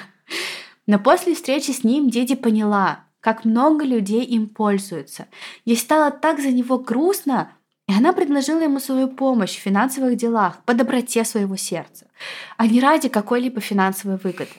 Но 0.88 0.98
после 1.00 1.36
встречи 1.36 1.72
с 1.72 1.84
ним 1.84 2.10
Диди 2.10 2.36
поняла, 2.36 3.04
как 3.20 3.44
много 3.44 3.84
людей 3.84 4.24
им 4.24 4.48
пользуются. 4.48 5.28
Ей 5.66 5.76
стало 5.76 6.12
так 6.12 6.40
за 6.40 6.50
него 6.50 6.80
грустно, 6.80 7.52
и 7.88 7.94
она 7.94 8.14
предложила 8.14 8.62
ему 8.62 8.80
свою 8.80 9.10
помощь 9.10 9.58
в 9.58 9.62
финансовых 9.62 10.16
делах, 10.16 10.64
по 10.64 10.74
доброте 10.74 11.26
своего 11.26 11.58
сердца, 11.58 12.08
а 12.56 12.68
не 12.68 12.80
ради 12.80 13.10
какой-либо 13.10 13.60
финансовой 13.60 14.18
выгоды. 14.18 14.52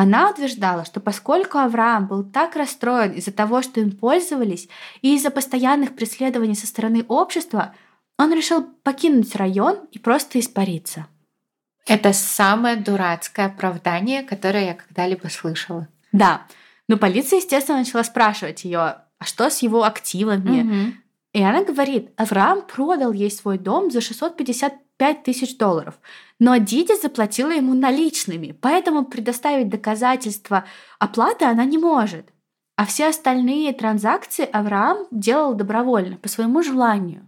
Она 0.00 0.30
утверждала, 0.30 0.84
что 0.84 1.00
поскольку 1.00 1.58
Авраам 1.58 2.06
был 2.06 2.22
так 2.22 2.54
расстроен 2.54 3.10
из-за 3.14 3.32
того, 3.32 3.62
что 3.62 3.80
им 3.80 3.90
пользовались, 3.90 4.68
и 5.02 5.16
из-за 5.16 5.30
постоянных 5.30 5.96
преследований 5.96 6.54
со 6.54 6.68
стороны 6.68 7.04
общества, 7.08 7.74
он 8.16 8.32
решил 8.32 8.62
покинуть 8.84 9.34
район 9.34 9.88
и 9.90 9.98
просто 9.98 10.38
испариться. 10.38 11.08
Это 11.84 12.12
самое 12.12 12.76
дурацкое 12.76 13.46
оправдание, 13.46 14.22
которое 14.22 14.66
я 14.66 14.74
когда-либо 14.74 15.26
слышала. 15.26 15.88
Да. 16.12 16.42
Но 16.86 16.96
полиция, 16.96 17.40
естественно, 17.40 17.78
начала 17.78 18.04
спрашивать 18.04 18.64
ее, 18.64 18.78
а 18.78 19.24
что 19.24 19.50
с 19.50 19.62
его 19.62 19.82
активами? 19.82 20.60
Угу. 20.60 20.92
И 21.32 21.42
она 21.42 21.64
говорит, 21.64 22.12
Авраам 22.16 22.62
продал 22.62 23.12
ей 23.12 23.32
свой 23.32 23.58
дом 23.58 23.90
за 23.90 24.00
655 24.98 25.22
тысяч 25.22 25.56
долларов, 25.56 25.98
но 26.38 26.56
Диди 26.56 27.00
заплатила 27.00 27.50
ему 27.50 27.74
наличными, 27.74 28.56
поэтому 28.60 29.04
предоставить 29.04 29.68
доказательства 29.68 30.64
оплаты 30.98 31.44
она 31.44 31.64
не 31.64 31.78
может. 31.78 32.26
А 32.76 32.84
все 32.84 33.08
остальные 33.08 33.72
транзакции 33.72 34.48
Авраам 34.52 35.06
делал 35.10 35.54
добровольно, 35.54 36.16
по 36.16 36.28
своему 36.28 36.62
желанию. 36.62 37.24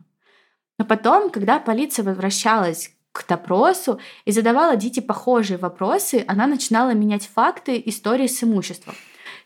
Но 0.79 0.85
потом, 0.85 1.31
когда 1.31 1.59
полиция 1.59 2.05
возвращалась 2.05 2.93
к 3.13 3.27
допросу 3.27 3.99
и 4.25 4.31
задавала 4.33 4.77
Дите 4.77 5.03
похожие 5.03 5.59
вопросы, 5.59 6.25
она 6.29 6.47
начинала 6.47 6.91
менять 6.91 7.27
факты 7.27 7.83
истории 7.85 8.29
с 8.29 8.45
имуществом. 8.45 8.95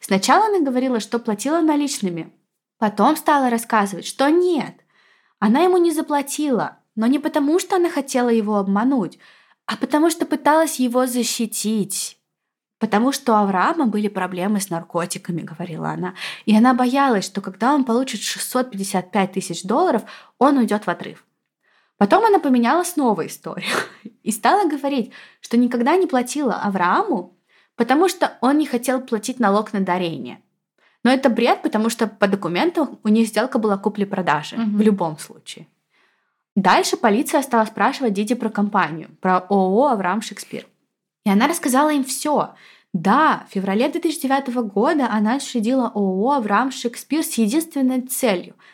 Сначала 0.01 0.47
она 0.47 0.61
говорила, 0.61 1.01
что 1.01 1.19
платила 1.19 1.61
наличными, 1.63 2.31
потом 2.79 3.17
стала 3.17 3.49
рассказывать, 3.49 4.07
что 4.07 4.29
нет. 4.29 4.75
Она 5.39 5.61
ему 5.61 5.79
не 5.79 5.91
заплатила, 5.91 6.79
но 6.97 7.07
не 7.07 7.19
потому, 7.19 7.59
что 7.59 7.77
она 7.77 7.91
хотела 7.91 8.29
его 8.29 8.57
обмануть, 8.57 9.19
а 9.67 9.77
потому 9.77 10.11
что 10.11 10.27
пыталась 10.27 10.79
его 10.79 11.07
защитить. 11.07 12.19
Потому 12.79 13.13
что 13.13 13.33
у 13.33 13.37
Авраама 13.37 13.87
были 13.87 14.09
проблемы 14.09 14.61
с 14.61 14.69
наркотиками, 14.69 15.43
говорила 15.43 15.91
она. 15.91 16.15
И 16.45 16.57
она 16.57 16.75
боялась, 16.75 17.25
что 17.25 17.41
когда 17.41 17.73
он 17.73 17.85
получит 17.85 18.21
655 18.21 19.33
тысяч 19.33 19.63
долларов, 19.63 20.03
он 20.39 20.59
уйдет 20.59 20.87
в 20.87 20.91
отрыв. 20.91 21.25
Потом 21.97 22.25
она 22.25 22.39
поменяла 22.39 22.83
снова 22.83 23.27
историю 23.27 23.71
и 24.23 24.31
стала 24.33 24.69
говорить, 24.69 25.13
что 25.41 25.57
никогда 25.57 25.97
не 25.97 26.07
платила 26.07 26.57
Аврааму, 26.57 27.39
потому 27.77 28.09
что 28.09 28.37
он 28.41 28.59
не 28.59 28.67
хотел 28.67 29.01
платить 29.01 29.41
налог 29.41 29.73
на 29.73 29.81
дарение. 29.81 30.41
Но 31.05 31.11
это 31.11 31.29
бред, 31.29 31.63
потому 31.63 31.91
что 31.91 32.07
по 32.07 32.27
документам 32.27 32.99
у 33.05 33.09
них 33.09 33.29
сделка 33.29 33.59
была 33.59 33.77
купли-продажи 33.77 34.57
угу. 34.57 34.79
в 34.79 34.81
любом 34.81 35.19
случае. 35.19 35.69
Дальше 36.57 36.97
полиция 36.97 37.43
стала 37.43 37.65
спрашивать 37.65 38.13
Диди 38.13 38.35
про 38.35 38.49
компанию, 38.49 39.11
про 39.21 39.39
ООО 39.39 39.89
«Авраам 39.89 40.23
Шекспир». 40.23 40.67
И 41.25 41.31
она 41.31 41.49
рассказала 41.49 41.93
им 41.93 42.05
все. 42.05 42.55
Да, 42.93 43.45
в 43.49 43.55
феврале 43.55 43.89
2009 43.89 44.55
года 44.73 45.09
она 45.11 45.37
учредила 45.37 45.91
ООО 45.95 46.33
«Авраам 46.33 46.71
Шекспир» 46.71 47.25
с 47.25 47.35
единственной 47.35 48.03
целью– 48.03 48.55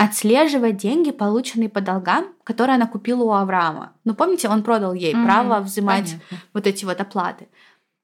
отслеживать 0.00 0.78
деньги, 0.78 1.10
полученные 1.10 1.68
по 1.68 1.82
долгам, 1.82 2.28
которые 2.42 2.76
она 2.76 2.86
купила 2.86 3.22
у 3.22 3.32
Авраама. 3.32 3.92
Ну, 4.04 4.14
помните, 4.14 4.48
он 4.48 4.62
продал 4.62 4.94
ей 4.94 5.12
mm-hmm. 5.12 5.24
право 5.26 5.60
взимать 5.60 6.12
Понятно. 6.12 6.38
вот 6.54 6.66
эти 6.66 6.86
вот 6.86 6.98
оплаты. 7.02 7.48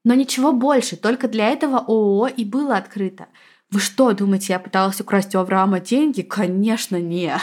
Но 0.04 0.12
ничего 0.12 0.52
больше, 0.52 0.96
только 0.96 1.26
для 1.26 1.48
этого 1.48 1.78
ООО 1.78 2.26
и 2.28 2.44
было 2.44 2.76
открыто. 2.76 3.28
Вы 3.70 3.80
что, 3.80 4.12
думаете, 4.12 4.52
я 4.52 4.58
пыталась 4.58 5.00
украсть 5.00 5.34
у 5.34 5.38
Авраама 5.38 5.80
деньги? 5.80 6.20
Конечно, 6.20 7.00
нет. 7.00 7.40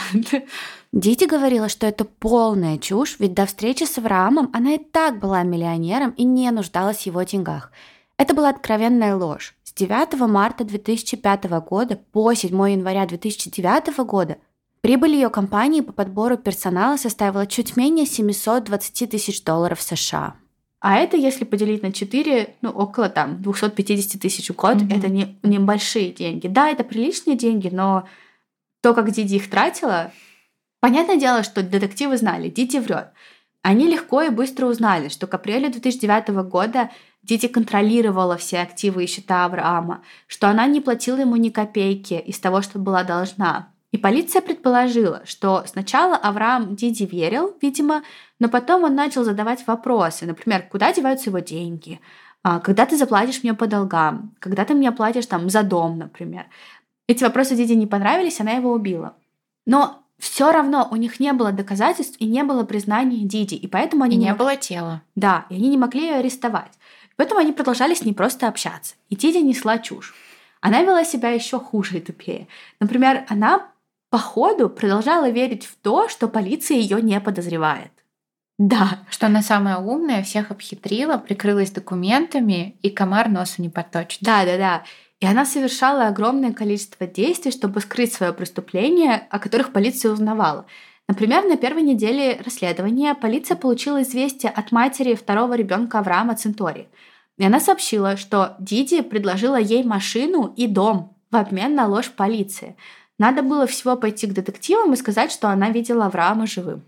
Дити 0.94 1.24
говорила, 1.24 1.68
что 1.68 1.88
это 1.88 2.04
полная 2.04 2.78
чушь, 2.78 3.16
ведь 3.18 3.34
до 3.34 3.46
встречи 3.46 3.82
с 3.82 3.98
Авраамом 3.98 4.50
она 4.52 4.74
и 4.74 4.78
так 4.78 5.18
была 5.18 5.42
миллионером 5.42 6.12
и 6.12 6.22
не 6.22 6.48
нуждалась 6.52 6.98
в 6.98 7.06
его 7.06 7.24
деньгах. 7.24 7.72
Это 8.16 8.32
была 8.32 8.50
откровенная 8.50 9.16
ложь. 9.16 9.56
С 9.64 9.72
9 9.72 10.20
марта 10.28 10.62
2005 10.62 11.46
года 11.68 11.98
по 12.12 12.32
7 12.32 12.50
января 12.70 13.06
2009 13.06 14.06
года 14.06 14.36
прибыль 14.82 15.14
ее 15.14 15.30
компании 15.30 15.80
по 15.80 15.92
подбору 15.92 16.38
персонала 16.38 16.96
составила 16.96 17.48
чуть 17.48 17.76
менее 17.76 18.06
720 18.06 19.10
тысяч 19.10 19.42
долларов 19.42 19.82
США. 19.82 20.36
А 20.78 20.94
это, 20.94 21.16
если 21.16 21.44
поделить 21.44 21.82
на 21.82 21.92
4, 21.92 22.54
ну, 22.62 22.70
около 22.70 23.08
там 23.08 23.42
250 23.42 24.22
тысяч 24.22 24.48
в 24.48 24.54
год, 24.54 24.76
mm-hmm. 24.76 24.96
это 24.96 25.08
не, 25.08 25.36
небольшие 25.42 26.12
деньги. 26.12 26.46
Да, 26.46 26.68
это 26.68 26.84
приличные 26.84 27.36
деньги, 27.36 27.68
но 27.68 28.06
то, 28.80 28.94
как 28.94 29.10
Диди 29.10 29.36
их 29.36 29.50
тратила, 29.50 30.12
понятное 30.84 31.16
дело, 31.16 31.42
что 31.42 31.62
детективы 31.62 32.18
знали, 32.18 32.50
Диди 32.50 32.76
врет. 32.76 33.08
Они 33.62 33.88
легко 33.88 34.20
и 34.20 34.28
быстро 34.28 34.66
узнали, 34.66 35.08
что 35.08 35.26
к 35.26 35.32
апрелю 35.32 35.72
2009 35.72 36.28
года 36.46 36.90
Диди 37.22 37.48
контролировала 37.48 38.36
все 38.36 38.58
активы 38.60 39.04
и 39.04 39.06
счета 39.06 39.46
Авраама, 39.46 40.02
что 40.26 40.46
она 40.50 40.66
не 40.66 40.82
платила 40.82 41.20
ему 41.20 41.36
ни 41.36 41.48
копейки 41.48 42.12
из 42.12 42.38
того, 42.38 42.60
что 42.60 42.78
была 42.78 43.02
должна. 43.02 43.70
И 43.92 43.96
полиция 43.96 44.42
предположила, 44.42 45.22
что 45.24 45.64
сначала 45.66 46.18
Авраам 46.18 46.76
Диди 46.76 47.04
верил, 47.04 47.56
видимо, 47.62 48.02
но 48.38 48.50
потом 48.50 48.84
он 48.84 48.94
начал 48.94 49.24
задавать 49.24 49.66
вопросы, 49.66 50.26
например, 50.26 50.68
куда 50.70 50.92
деваются 50.92 51.30
его 51.30 51.38
деньги, 51.38 51.98
а, 52.42 52.60
когда 52.60 52.84
ты 52.84 52.98
заплатишь 52.98 53.42
мне 53.42 53.54
по 53.54 53.66
долгам, 53.66 54.34
когда 54.38 54.66
ты 54.66 54.74
мне 54.74 54.92
платишь 54.92 55.24
там 55.24 55.48
за 55.48 55.62
дом, 55.62 55.96
например. 55.96 56.44
Эти 57.06 57.24
вопросы 57.24 57.56
Диди 57.56 57.72
не 57.72 57.86
понравились, 57.86 58.38
она 58.38 58.50
его 58.50 58.70
убила. 58.70 59.16
Но 59.64 60.03
все 60.18 60.52
равно 60.52 60.88
у 60.90 60.96
них 60.96 61.20
не 61.20 61.32
было 61.32 61.52
доказательств 61.52 62.16
и 62.20 62.26
не 62.26 62.42
было 62.44 62.64
признания 62.64 63.24
Диди, 63.24 63.54
и 63.54 63.66
поэтому 63.66 64.04
они 64.04 64.16
и 64.16 64.18
не, 64.18 64.26
не 64.26 64.34
было 64.34 64.56
тела. 64.56 65.02
Да, 65.14 65.46
и 65.50 65.54
они 65.54 65.68
не 65.68 65.78
могли 65.78 66.02
ее 66.02 66.14
арестовать. 66.16 66.72
Поэтому 67.16 67.40
они 67.40 67.52
продолжали 67.52 67.94
с 67.94 68.04
ней 68.04 68.12
просто 68.12 68.48
общаться. 68.48 68.94
И 69.08 69.16
Диди 69.16 69.38
несла 69.38 69.78
чушь. 69.78 70.14
Она 70.60 70.82
вела 70.82 71.04
себя 71.04 71.30
еще 71.30 71.58
хуже 71.58 71.98
и 71.98 72.00
тупее. 72.00 72.48
Например, 72.80 73.26
она 73.28 73.68
по 74.10 74.18
ходу 74.18 74.70
продолжала 74.70 75.28
верить 75.28 75.66
в 75.66 75.76
то, 75.76 76.08
что 76.08 76.28
полиция 76.28 76.78
ее 76.78 77.02
не 77.02 77.20
подозревает. 77.20 77.92
Да. 78.58 79.00
Что 79.10 79.26
она 79.26 79.42
самая 79.42 79.78
умная, 79.78 80.22
всех 80.22 80.50
обхитрила, 80.50 81.18
прикрылась 81.18 81.70
документами, 81.70 82.76
и 82.82 82.90
комар 82.90 83.28
носу 83.28 83.60
не 83.60 83.68
поточит. 83.68 84.20
Да, 84.22 84.44
да, 84.44 84.56
да. 84.56 84.84
И 85.24 85.26
она 85.26 85.46
совершала 85.46 86.08
огромное 86.08 86.52
количество 86.52 87.06
действий, 87.06 87.50
чтобы 87.50 87.80
скрыть 87.80 88.12
свое 88.12 88.34
преступление, 88.34 89.26
о 89.30 89.38
которых 89.38 89.72
полиция 89.72 90.12
узнавала. 90.12 90.66
Например, 91.08 91.44
на 91.44 91.56
первой 91.56 91.80
неделе 91.80 92.38
расследования 92.44 93.14
полиция 93.14 93.56
получила 93.56 94.02
известие 94.02 94.52
от 94.52 94.70
матери 94.70 95.14
второго 95.14 95.54
ребенка 95.54 96.00
Авраама 96.00 96.36
Центори. 96.36 96.88
И 97.38 97.44
она 97.44 97.58
сообщила, 97.58 98.18
что 98.18 98.54
Диди 98.58 99.00
предложила 99.00 99.58
ей 99.58 99.82
машину 99.82 100.52
и 100.58 100.66
дом 100.66 101.16
в 101.30 101.36
обмен 101.36 101.74
на 101.74 101.86
ложь 101.86 102.10
полиции– 102.10 102.76
надо 103.18 103.42
было 103.42 103.66
всего 103.66 103.96
пойти 103.96 104.26
к 104.26 104.32
детективам 104.32 104.92
и 104.92 104.96
сказать, 104.96 105.30
что 105.30 105.48
она 105.48 105.70
видела 105.70 106.06
Авраама 106.06 106.46
живым. 106.46 106.82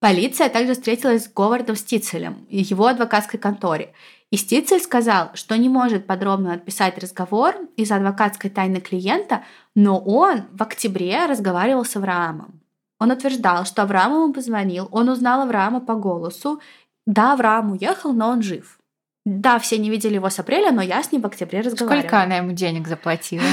Полиция 0.00 0.48
также 0.48 0.74
встретилась 0.74 1.24
с 1.24 1.32
Говардом 1.32 1.76
Стицелем 1.76 2.46
и 2.50 2.58
его 2.58 2.86
адвокатской 2.86 3.38
конторе. 3.38 3.92
И 4.30 4.36
Стицель 4.36 4.80
сказал, 4.80 5.30
что 5.34 5.56
не 5.56 5.68
может 5.68 6.06
подробно 6.06 6.52
отписать 6.52 6.98
разговор 6.98 7.54
из-за 7.76 7.96
адвокатской 7.96 8.50
тайны 8.50 8.80
клиента, 8.80 9.44
но 9.74 9.98
он 9.98 10.42
в 10.52 10.62
октябре 10.62 11.26
разговаривал 11.26 11.84
с 11.84 11.96
Авраамом. 11.96 12.60
Он 12.98 13.10
утверждал, 13.10 13.64
что 13.64 13.82
Авраам 13.82 14.12
ему 14.12 14.32
позвонил, 14.32 14.88
он 14.90 15.08
узнал 15.08 15.42
Авраама 15.42 15.80
по 15.80 15.94
голосу. 15.94 16.60
Да, 17.06 17.34
Авраам 17.34 17.72
уехал, 17.72 18.12
но 18.12 18.28
он 18.28 18.42
жив. 18.42 18.78
Да, 19.24 19.58
все 19.58 19.78
не 19.78 19.90
видели 19.90 20.14
его 20.14 20.30
с 20.30 20.38
апреля, 20.38 20.70
но 20.70 20.82
я 20.82 21.02
с 21.02 21.12
ним 21.12 21.22
в 21.22 21.26
октябре 21.26 21.60
разговаривала. 21.60 22.00
Сколько 22.00 22.22
она 22.22 22.36
ему 22.36 22.52
денег 22.52 22.86
заплатила? 22.86 23.44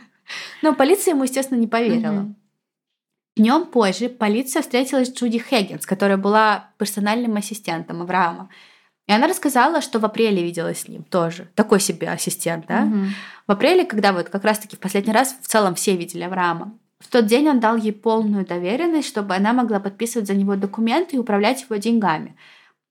Но 0.62 0.74
полиция 0.74 1.12
ему, 1.12 1.24
естественно, 1.24 1.58
не 1.58 1.66
поверила. 1.66 2.34
Днем 3.36 3.64
позже 3.64 4.08
полиция 4.08 4.62
встретилась 4.62 5.08
с 5.08 5.14
Джуди 5.14 5.38
Хэггинс, 5.38 5.86
которая 5.86 6.18
была 6.18 6.70
персональным 6.78 7.36
ассистентом 7.36 8.02
Авраама. 8.02 8.48
И 9.06 9.12
она 9.12 9.26
рассказала, 9.26 9.80
что 9.80 9.98
в 9.98 10.04
апреле 10.04 10.42
виделась 10.42 10.80
с 10.80 10.88
ним 10.88 11.02
тоже. 11.02 11.48
Такой 11.54 11.80
себе 11.80 12.08
ассистент, 12.08 12.66
да? 12.66 12.82
Мгм. 12.82 13.10
В 13.46 13.52
апреле, 13.52 13.84
когда 13.84 14.12
вот 14.12 14.30
как 14.30 14.44
раз-таки 14.44 14.76
в 14.76 14.78
последний 14.78 15.12
раз 15.12 15.36
в 15.42 15.46
целом 15.46 15.74
все 15.74 15.96
видели 15.96 16.22
Авраама. 16.22 16.72
В 17.00 17.08
тот 17.08 17.26
день 17.26 17.48
он 17.48 17.60
дал 17.60 17.76
ей 17.76 17.92
полную 17.92 18.46
доверенность, 18.46 19.08
чтобы 19.08 19.34
она 19.34 19.52
могла 19.52 19.78
подписывать 19.78 20.26
за 20.26 20.34
него 20.34 20.56
документы 20.56 21.16
и 21.16 21.18
управлять 21.18 21.62
его 21.62 21.76
деньгами. 21.76 22.34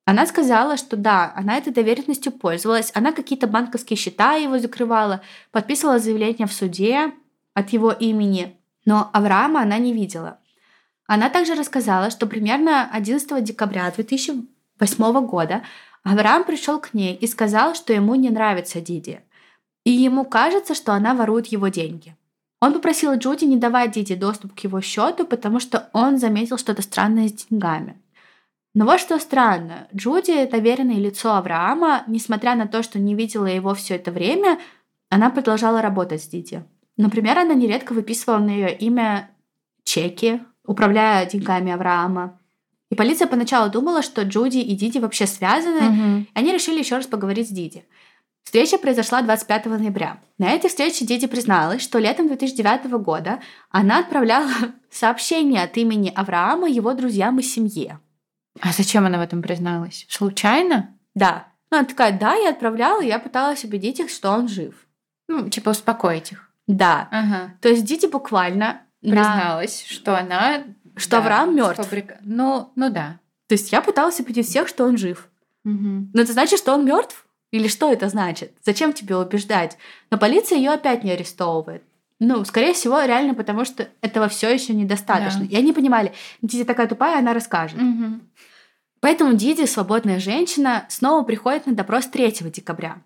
Она 0.05 0.27
сказала, 0.27 0.77
что 0.77 0.97
да, 0.97 1.33
она 1.35 1.57
этой 1.57 1.73
доверенностью 1.73 2.31
пользовалась, 2.31 2.91
она 2.93 3.11
какие-то 3.13 3.47
банковские 3.47 3.97
счета 3.97 4.33
его 4.33 4.59
закрывала, 4.59 5.21
подписывала 5.51 5.97
заявление 5.97 6.45
в 6.45 6.53
суде 6.53 7.11
от 7.53 7.69
его 7.69 7.91
имени, 7.91 8.55
но 8.85 9.09
Авраама 9.13 9.61
она 9.61 9.77
не 9.77 9.93
видела. 9.93 10.39
Она 11.07 11.29
также 11.29 11.55
рассказала, 11.55 12.09
что 12.09 12.27
примерно 12.27 12.89
11 12.91 13.43
декабря 13.43 13.91
2008 13.91 15.25
года 15.25 15.63
Авраам 16.03 16.43
пришел 16.43 16.79
к 16.79 16.93
ней 16.93 17.15
и 17.15 17.27
сказал, 17.27 17.75
что 17.75 17.93
ему 17.93 18.15
не 18.15 18.29
нравится 18.29 18.81
Диди. 18.81 19.21
И 19.85 19.91
ему 19.91 20.25
кажется, 20.25 20.75
что 20.75 20.93
она 20.93 21.13
ворует 21.13 21.47
его 21.47 21.69
деньги. 21.69 22.15
Он 22.61 22.73
попросил 22.73 23.13
Джуди 23.13 23.45
не 23.45 23.57
давать 23.57 23.91
Диди 23.91 24.15
доступ 24.15 24.53
к 24.53 24.59
его 24.59 24.79
счету, 24.79 25.25
потому 25.25 25.59
что 25.59 25.89
он 25.91 26.17
заметил 26.17 26.57
что-то 26.57 26.81
странное 26.81 27.27
с 27.27 27.33
деньгами. 27.33 28.01
Но 28.73 28.85
вот 28.85 28.99
что 28.99 29.19
странно. 29.19 29.87
Джуди, 29.93 30.45
доверенное 30.45 30.95
лицо 30.95 31.35
Авраама, 31.35 32.03
несмотря 32.07 32.55
на 32.55 32.67
то, 32.67 32.81
что 32.81 32.99
не 32.99 33.15
видела 33.15 33.45
его 33.45 33.73
все 33.75 33.95
это 33.95 34.11
время, 34.11 34.59
она 35.09 35.29
продолжала 35.29 35.81
работать 35.81 36.23
с 36.23 36.27
Диди. 36.27 36.63
Например, 36.97 37.37
она 37.39 37.53
нередко 37.53 37.93
выписывала 37.93 38.39
на 38.39 38.49
ее 38.49 38.75
имя 38.75 39.29
чеки, 39.83 40.41
управляя 40.65 41.25
деньгами 41.25 41.71
Авраама. 41.71 42.39
И 42.89 42.95
полиция 42.95 43.27
поначалу 43.27 43.69
думала, 43.71 44.01
что 44.01 44.21
Джуди 44.23 44.57
и 44.59 44.75
Диди 44.75 44.99
вообще 44.99 45.25
связаны, 45.25 46.23
и 46.23 46.29
они 46.33 46.51
решили 46.53 46.79
еще 46.79 46.95
раз 46.97 47.07
поговорить 47.07 47.47
с 47.49 47.51
Диди. 47.51 47.85
Встреча 48.43 48.77
произошла 48.77 49.21
25 49.21 49.65
ноября. 49.67 50.19
На 50.37 50.51
этой 50.51 50.69
встрече 50.69 51.05
Диди 51.05 51.27
призналась, 51.27 51.81
что 51.81 51.97
летом 51.97 52.27
2009 52.27 52.85
года 53.03 53.39
она 53.71 53.99
отправляла 53.99 54.51
сообщение 54.91 55.63
от 55.63 55.75
имени 55.77 56.11
Авраама 56.13 56.69
его 56.69 56.93
друзьям 56.93 57.39
и 57.39 57.41
семье. 57.41 57.99
А 58.59 58.71
зачем 58.71 59.05
она 59.05 59.17
в 59.17 59.21
этом 59.21 59.41
призналась? 59.41 60.05
Случайно? 60.09 60.95
Да. 61.15 61.47
Ну, 61.71 61.77
Она 61.79 61.87
такая, 61.87 62.17
да, 62.19 62.35
я 62.35 62.49
отправляла, 62.51 63.01
и 63.01 63.07
я 63.07 63.17
пыталась 63.17 63.63
убедить 63.63 63.99
их, 63.99 64.09
что 64.11 64.29
он 64.31 64.47
жив. 64.47 64.75
Ну, 65.27 65.49
типа 65.49 65.69
успокоить 65.69 66.33
их. 66.33 66.51
Да. 66.67 67.07
Ага. 67.11 67.53
То 67.61 67.69
есть 67.69 67.85
Диди 67.85 68.05
буквально 68.05 68.81
на- 69.01 69.15
Призналась, 69.15 69.83
что 69.87 70.17
она... 70.19 70.63
Что 70.95 71.17
Авраам 71.17 71.55
мертв. 71.55 71.79
фабрика- 71.81 72.19
Ну, 72.21 72.71
ну 72.75 72.89
да. 72.89 73.19
То 73.47 73.53
есть 73.53 73.71
я 73.71 73.81
пыталась 73.81 74.19
убедить 74.19 74.47
всех, 74.47 74.67
что 74.67 74.85
он 74.85 74.97
жив. 74.97 75.27
Мгм. 75.63 76.11
Но 76.13 76.21
это 76.21 76.33
значит, 76.33 76.59
что 76.59 76.73
он 76.73 76.85
мертв? 76.85 77.25
Или 77.51 77.67
что 77.67 77.91
это 77.91 78.09
значит? 78.09 78.53
Зачем 78.63 78.93
тебе 78.93 79.15
убеждать? 79.15 79.77
Но 80.09 80.17
полиция 80.17 80.57
ее 80.57 80.71
опять 80.71 81.03
не 81.03 81.11
арестовывает. 81.11 81.83
Ну, 82.19 82.43
скорее 82.45 82.73
всего, 82.73 83.01
реально 83.01 83.33
потому, 83.35 83.65
что 83.65 83.87
этого 84.01 84.27
все 84.29 84.51
еще 84.53 84.73
недостаточно. 84.73 85.41
Да. 85.41 85.45
И 85.45 85.55
они 85.55 85.73
понимали, 85.73 86.13
Диди 86.41 86.63
такая 86.63 86.87
тупая, 86.87 87.19
она 87.19 87.33
расскажет. 87.33 87.79
Мгм. 87.81 88.21
Поэтому 89.01 89.33
Диди, 89.33 89.65
свободная 89.65 90.19
женщина, 90.19 90.85
снова 90.89 91.23
приходит 91.23 91.65
на 91.67 91.73
допрос 91.75 92.07
3 92.07 92.49
декабря. 92.49 93.01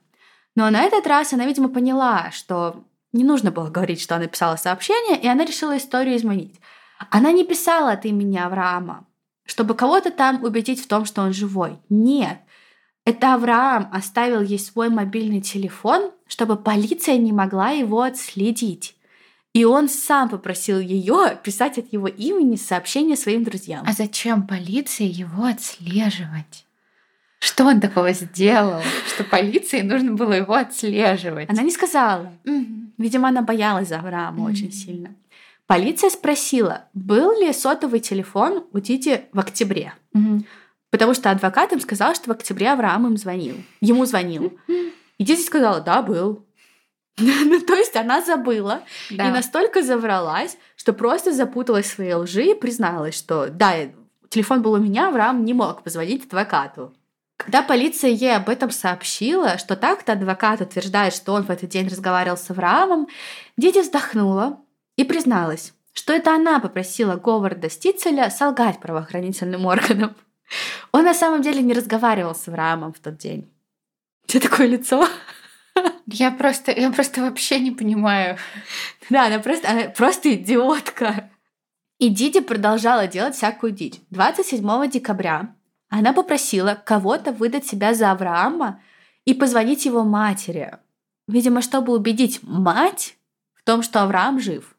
Но 0.56 0.70
на 0.70 0.84
этот 0.84 1.08
раз 1.08 1.34
она, 1.34 1.46
видимо, 1.46 1.70
поняла, 1.70 2.30
что 2.32 2.84
не 3.14 3.24
нужно 3.24 3.52
было 3.52 3.70
говорить, 3.70 4.02
что 4.02 4.16
она 4.16 4.28
писала 4.28 4.56
сообщение, 4.56 5.20
и 5.20 5.28
она 5.28 5.44
решила 5.46 5.76
историю 5.78 6.16
изменить. 6.16 6.60
Она 7.10 7.32
не 7.32 7.44
писала 7.44 7.92
от 7.92 8.06
имени 8.06 8.38
Авраама, 8.38 9.06
чтобы 9.46 9.76
кого-то 9.76 10.12
там 10.12 10.44
убедить 10.44 10.84
в 10.84 10.88
том, 10.88 11.06
что 11.06 11.22
он 11.22 11.34
живой. 11.34 11.78
Нет. 11.90 12.40
Это 13.06 13.34
Авраам 13.34 13.90
оставил 13.94 14.42
ей 14.42 14.60
свой 14.60 14.90
мобильный 14.90 15.42
телефон, 15.42 16.12
чтобы 16.28 16.58
полиция 16.58 17.18
не 17.18 17.32
могла 17.32 17.70
его 17.70 18.02
отследить. 18.02 18.96
И 19.54 19.64
он 19.64 19.90
сам 19.90 20.30
попросил 20.30 20.80
ее 20.80 21.40
писать 21.44 21.78
от 21.78 21.92
его 21.92 22.08
имени 22.08 22.58
сообщение 22.58 23.16
своим 23.16 23.44
друзьям. 23.44 23.86
А 23.88 23.94
зачем 23.94 24.46
полиции 24.46 25.06
его 25.06 25.46
отслеживать? 25.46 26.66
Что 27.40 27.66
он 27.66 27.80
такого 27.80 28.14
сделал, 28.14 28.82
что 29.14 29.24
полиции 29.24 29.82
нужно 29.82 30.14
было 30.14 30.34
его 30.34 30.54
отслеживать? 30.54 31.50
Она 31.50 31.62
не 31.62 31.72
сказала. 31.72 32.34
Видимо, 32.98 33.30
она 33.30 33.42
боялась 33.42 33.88
за 33.90 34.00
Авраама 34.00 34.44
очень 34.44 34.72
сильно. 34.72 35.16
Полиция 35.68 36.10
спросила, 36.10 36.86
был 36.94 37.38
ли 37.40 37.52
сотовый 37.52 38.00
телефон 38.00 38.66
у 38.72 38.80
Диди 38.80 39.26
в 39.34 39.40
октябре. 39.40 39.94
Мгм. 40.14 40.46
Потому 40.90 41.14
что 41.14 41.30
адвокат 41.30 41.74
им 41.74 41.82
сказал, 41.82 42.16
что 42.16 42.30
в 42.30 42.32
октябре 42.32 42.72
Авраам 42.72 43.06
им 43.08 43.18
звонил. 43.18 43.56
Ему 43.82 44.06
звонил. 44.06 44.58
И 45.18 45.24
Диди 45.24 45.42
сказала, 45.42 45.82
да, 45.82 46.02
был. 46.02 46.46
Ну, 47.20 47.60
то 47.62 47.76
есть 47.76 47.96
она 47.96 48.22
забыла 48.22 48.84
Да. 49.10 49.28
и 49.28 49.32
настолько 49.32 49.82
завралась, 49.82 50.56
что 50.76 50.94
просто 50.94 51.34
запуталась 51.34 51.88
в 51.88 51.94
своей 51.96 52.14
лжи 52.14 52.52
и 52.52 52.54
призналась, 52.54 53.18
что 53.18 53.48
да, 53.50 53.74
телефон 54.30 54.62
был 54.62 54.74
у 54.74 54.78
меня, 54.78 55.10
Авраам 55.10 55.44
не 55.44 55.54
мог 55.54 55.82
позвонить 55.84 56.26
адвокату. 56.26 56.94
Когда 57.38 57.62
полиция 57.64 58.12
ей 58.12 58.36
об 58.36 58.50
этом 58.50 58.72
сообщила, 58.72 59.58
что 59.58 59.76
так-то 59.76 60.14
адвокат 60.14 60.62
утверждает, 60.62 61.14
что 61.14 61.34
он 61.34 61.44
в 61.44 61.50
этот 61.50 61.70
день 61.70 61.88
разговаривал 61.88 62.38
с 62.38 62.50
Авраамом, 62.50 63.08
Диди 63.58 63.80
вздохнула 63.80 64.60
и 64.98 65.06
призналась, 65.06 65.74
что 65.94 66.12
это 66.12 66.36
она 66.36 66.60
попросила 66.60 67.16
Говарда 67.16 67.70
Стицеля 67.70 68.30
солгать 68.30 68.82
правоохранительным 68.82 69.66
органам. 69.66 70.16
Он 70.92 71.06
на 71.06 71.14
самом 71.14 71.42
деле 71.42 71.62
не 71.62 71.74
разговаривал 71.74 72.36
с 72.36 72.48
Авраамом 72.48 72.94
в 72.94 73.00
тот 73.00 73.18
день. 73.18 73.50
Что 74.28 74.42
такое 74.42 74.68
лицо? 74.68 75.08
Я 76.08 76.32
просто, 76.32 76.72
я 76.72 76.92
просто 76.92 77.22
вообще 77.22 77.60
не 77.60 77.72
понимаю. 77.72 78.38
Да, 79.10 79.28
она 79.28 79.40
просто, 79.40 79.70
она 79.70 79.84
просто 79.90 80.34
идиотка. 80.34 81.30
И 82.00 82.10
Диди 82.10 82.40
продолжала 82.40 83.08
делать 83.08 83.36
всякую 83.36 83.72
дичь. 83.72 84.00
27 84.10 84.90
декабря 84.90 85.54
она 85.90 86.14
попросила 86.14 86.76
кого-то 86.76 87.32
выдать 87.32 87.66
себя 87.66 87.94
за 87.94 88.12
Авраама 88.12 88.82
и 89.26 89.34
позвонить 89.34 89.86
его 89.86 90.04
матери. 90.04 90.78
Видимо, 91.28 91.62
чтобы 91.62 91.94
убедить 91.94 92.40
мать 92.44 93.18
в 93.54 93.64
том, 93.64 93.84
что 93.84 94.04
Авраам 94.04 94.40
жив. 94.40 94.77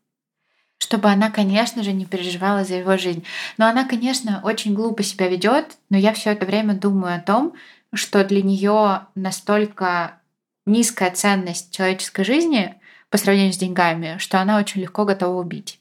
Чтобы 0.78 1.08
она, 1.08 1.30
конечно 1.30 1.82
же, 1.82 1.92
не 1.92 2.06
переживала 2.06 2.64
за 2.64 2.74
его 2.76 2.96
жизнь. 2.96 3.24
Но 3.56 3.66
она, 3.66 3.84
конечно, 3.84 4.40
очень 4.44 4.74
глупо 4.74 5.02
себя 5.02 5.28
ведет, 5.28 5.76
но 5.90 5.96
я 5.96 6.12
все 6.12 6.30
это 6.30 6.46
время 6.46 6.74
думаю 6.74 7.16
о 7.16 7.20
том, 7.20 7.54
что 7.92 8.24
для 8.24 8.42
нее 8.42 9.06
настолько 9.14 10.20
низкая 10.66 11.10
ценность 11.10 11.74
человеческой 11.74 12.24
жизни 12.24 12.74
по 13.10 13.18
сравнению 13.18 13.52
с 13.52 13.58
деньгами, 13.58 14.16
что 14.18 14.40
она 14.40 14.58
очень 14.58 14.82
легко 14.82 15.04
готова 15.04 15.40
убить. 15.40 15.80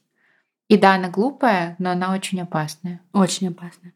И 0.68 0.78
да, 0.78 0.96
она 0.96 1.10
глупая, 1.10 1.76
но 1.80 1.92
она 1.92 2.14
очень 2.14 2.42
опасная. 2.42 3.02
Очень 3.14 3.50
опасно. 3.50 3.94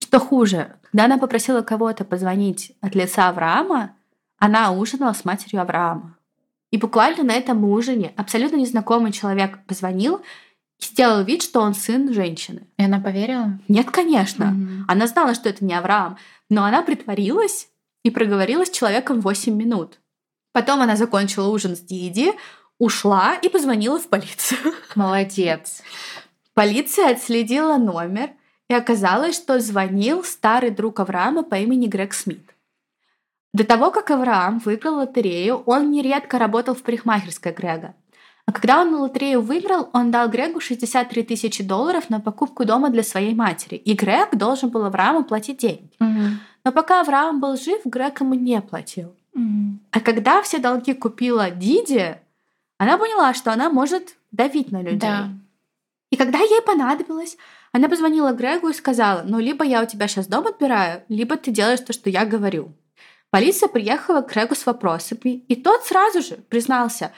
Что 0.00 0.20
хуже, 0.20 0.76
когда 0.82 1.04
она 1.04 1.18
попросила 1.18 1.62
кого-то 1.62 2.04
позвонить 2.04 2.72
от 2.80 2.94
лица 2.94 3.28
Авраама, 3.28 3.96
она 4.38 4.72
ужинала 4.72 5.12
с 5.12 5.24
матерью 5.24 5.62
Авраама. 5.62 6.16
И 6.70 6.76
буквально 6.76 7.24
на 7.24 7.32
этом 7.32 7.64
ужине 7.64 8.12
абсолютно 8.16 8.56
незнакомый 8.56 9.12
человек 9.12 9.58
позвонил 9.66 10.22
и 10.78 10.84
сделал 10.84 11.24
вид, 11.24 11.42
что 11.42 11.60
он 11.60 11.74
сын 11.74 12.12
женщины. 12.12 12.66
И 12.78 12.84
она 12.84 13.00
поверила? 13.00 13.58
Нет, 13.68 13.90
конечно. 13.90 14.46
Мгм. 14.46 14.84
Она 14.88 15.06
знала, 15.06 15.34
что 15.34 15.48
это 15.48 15.64
не 15.64 15.74
Авраам, 15.74 16.16
но 16.48 16.64
она 16.64 16.82
притворилась 16.82 17.68
и 18.04 18.10
проговорила 18.10 18.64
с 18.64 18.70
человеком 18.70 19.20
8 19.20 19.54
минут. 19.54 19.98
Потом 20.52 20.80
она 20.80 20.96
закончила 20.96 21.48
ужин 21.48 21.76
с 21.76 21.80
Диди, 21.80 22.32
ушла 22.78 23.34
и 23.34 23.48
позвонила 23.48 23.98
в 23.98 24.08
полицию. 24.08 24.74
Молодец. 24.94 25.82
Полиция 26.54 27.10
отследила 27.10 27.76
номер, 27.76 28.30
и 28.68 28.74
оказалось, 28.74 29.34
что 29.34 29.58
звонил 29.60 30.22
старый 30.24 30.70
друг 30.70 31.00
Авраама 31.00 31.42
по 31.42 31.56
имени 31.56 31.86
Грег 31.86 32.14
Смит. 32.14 32.54
До 33.52 33.64
того, 33.64 33.90
как 33.90 34.10
Авраам 34.10 34.58
выиграл 34.58 34.96
лотерею, 34.96 35.62
он 35.66 35.90
нередко 35.90 36.38
работал 36.38 36.74
в 36.74 36.82
парикмахерской 36.82 37.52
Грега. 37.52 37.94
А 38.46 38.52
когда 38.52 38.80
он 38.80 38.94
лотерею 38.94 39.42
выиграл, 39.42 39.90
он 39.92 40.10
дал 40.10 40.28
Грегу 40.28 40.60
63 40.60 41.22
тысячи 41.22 41.62
долларов 41.62 42.10
на 42.10 42.20
покупку 42.20 42.64
дома 42.64 42.90
для 42.90 43.02
своей 43.02 43.34
матери. 43.34 43.76
И 43.76 43.94
Грег 43.94 44.36
должен 44.36 44.70
был 44.70 44.84
Аврааму 44.84 45.24
платить 45.24 45.58
деньги. 45.58 45.90
Мгм. 46.00 46.40
Но 46.64 46.72
пока 46.72 47.00
Авраам 47.00 47.40
был 47.40 47.56
жив, 47.56 47.80
Грег 47.84 48.20
ему 48.20 48.34
не 48.34 48.60
платил. 48.60 49.14
Мгм. 49.34 49.80
А 49.92 50.00
когда 50.00 50.42
все 50.42 50.58
долги 50.58 50.94
купила 50.94 51.50
Диди, 51.50 52.16
она 52.78 52.98
поняла, 52.98 53.34
что 53.34 53.52
она 53.52 53.70
может 53.70 54.16
давить 54.32 54.72
на 54.72 54.82
людей. 54.82 54.98
Да. 54.98 55.28
И 56.10 56.16
когда 56.16 56.38
ей 56.38 56.62
понадобилось, 56.62 57.36
она 57.72 57.88
позвонила 57.88 58.32
Грегу 58.32 58.68
и 58.68 58.74
сказала, 58.74 59.22
ну, 59.24 59.38
либо 59.38 59.64
я 59.64 59.82
у 59.82 59.86
тебя 59.86 60.08
сейчас 60.08 60.26
дом 60.26 60.46
отбираю, 60.46 61.02
либо 61.08 61.36
ты 61.36 61.52
делаешь 61.52 61.80
то, 61.80 61.92
что 61.92 62.10
я 62.10 62.24
говорю. 62.24 62.72
Полиция 63.30 63.68
приехала 63.68 64.22
к 64.22 64.32
Грегу 64.32 64.54
с 64.54 64.66
вопросами, 64.66 65.44
и 65.48 65.54
тот 65.54 65.84
сразу 65.84 66.20
же 66.22 66.36
признался, 66.48 67.12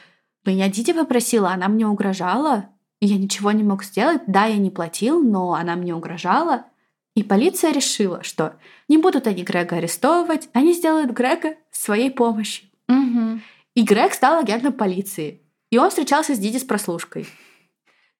«Меня 0.45 0.69
Диди 0.69 0.93
попросила, 0.93 1.51
она 1.51 1.69
мне 1.69 1.87
угрожала, 1.87 2.69
я 3.01 3.17
ничего 3.17 3.53
не 3.53 3.63
мог 3.63 3.83
сделать, 3.85 4.23
да, 4.27 4.45
я 4.47 4.59
не 4.59 4.71
платил, 4.71 5.23
но 5.23 5.55
она 5.55 5.77
мне 5.77 5.95
угрожала». 5.95 6.67
И 7.15 7.23
полиция 7.23 7.73
решила, 7.73 8.23
что 8.23 8.55
не 8.89 8.97
будут 8.97 9.27
они 9.27 9.43
Грега 9.43 9.77
арестовывать, 9.77 10.49
они 10.53 10.73
сделают 10.73 11.11
Грега 11.11 11.57
своей 11.71 12.11
помощью. 12.11 12.69
Угу. 12.89 13.41
И 13.75 13.83
Грег 13.83 14.15
стал 14.15 14.39
агентом 14.39 14.73
полиции. 14.73 15.43
И 15.71 15.79
он 15.79 15.91
встречался 15.91 16.35
с 16.35 16.39
Диди 16.39 16.59
с 16.59 16.65
прослушкой. 16.65 17.27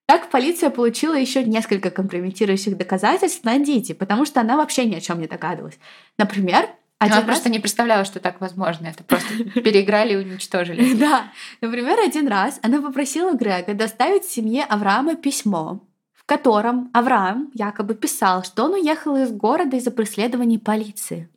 Так 0.05 0.29
полиция 0.29 0.69
получила 0.69 1.15
еще 1.15 1.43
несколько 1.43 1.89
компрометирующих 1.89 2.77
доказательств 2.77 3.43
на 3.43 3.57
Диди, 3.57 3.93
потому 3.93 4.25
что 4.25 4.41
она 4.41 4.57
вообще 4.57 4.85
ни 4.85 4.95
о 4.95 5.01
чем 5.01 5.19
не 5.19 5.27
догадывалась. 5.27 5.79
Например, 6.17 6.69
один 7.03 7.17
она 7.17 7.27
раз... 7.27 7.35
просто 7.35 7.49
не 7.49 7.59
представляла, 7.59 8.05
что 8.05 8.19
так 8.19 8.41
возможно. 8.41 8.87
Это 8.87 9.03
просто 9.03 9.35
переиграли 9.61 10.13
и 10.13 10.17
уничтожили. 10.17 10.93
Да. 11.03 11.31
Например, 11.61 11.99
один 11.99 12.27
раз 12.27 12.59
она 12.61 12.81
попросила 12.81 13.33
Грега 13.33 13.73
доставить 13.73 14.25
семье 14.25 14.63
Авраама 14.63 15.15
письмо, 15.15 15.81
в 16.13 16.23
котором 16.25 16.89
Авраам 16.93 17.49
якобы 17.53 17.95
писал, 17.95 18.43
что 18.43 18.65
он 18.65 18.73
уехал 18.73 19.15
из 19.17 19.31
города 19.31 19.75
из-за 19.77 19.91
преследований 19.91 20.59
полиции. 20.59 21.29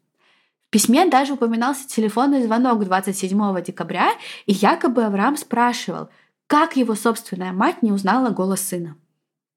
В 0.69 0.71
письме 0.71 1.07
даже 1.07 1.35
упоминался 1.35 1.89
телефонный 1.89 2.43
звонок 2.43 2.85
27 2.85 3.63
декабря, 3.63 4.13
и 4.47 4.53
якобы 4.53 5.05
Авраам 5.05 5.37
спрашивал, 5.37 6.09
как 6.47 6.77
его 6.77 6.95
собственная 6.95 7.53
мать 7.53 7.83
не 7.83 7.93
узнала 7.93 8.31
голос 8.31 8.61
сына. 8.61 8.97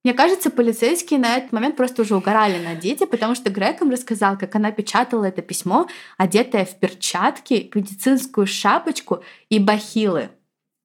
Мне 0.04 0.14
кажется, 0.14 0.50
полицейские 0.50 1.20
на 1.20 1.38
этот 1.38 1.52
момент 1.52 1.76
просто 1.76 2.04
уже 2.04 2.16
угорали 2.16 2.64
на 2.64 2.76
дети, 2.76 3.06
потому 3.06 3.36
что 3.36 3.50
Грег 3.50 3.82
им 3.82 3.92
рассказал, 3.92 4.38
как 4.38 4.56
она 4.56 4.72
печатала 4.72 5.26
это 5.26 5.42
письмо, 5.42 5.88
одетая 6.18 6.64
в 6.66 6.80
перчатки, 6.80 7.70
медицинскую 7.76 8.48
шапочку 8.48 9.24
и 9.50 9.60
бахилы, 9.60 10.30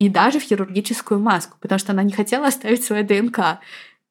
и 0.01 0.09
даже 0.09 0.41
в 0.41 0.43
хирургическую 0.43 1.21
маску, 1.21 1.57
потому 1.61 1.79
что 1.79 1.93
она 1.93 2.03
не 2.03 2.13
хотела 2.13 2.49
оставить 2.49 2.85
свое 2.85 3.05
ДНК. 3.05 3.61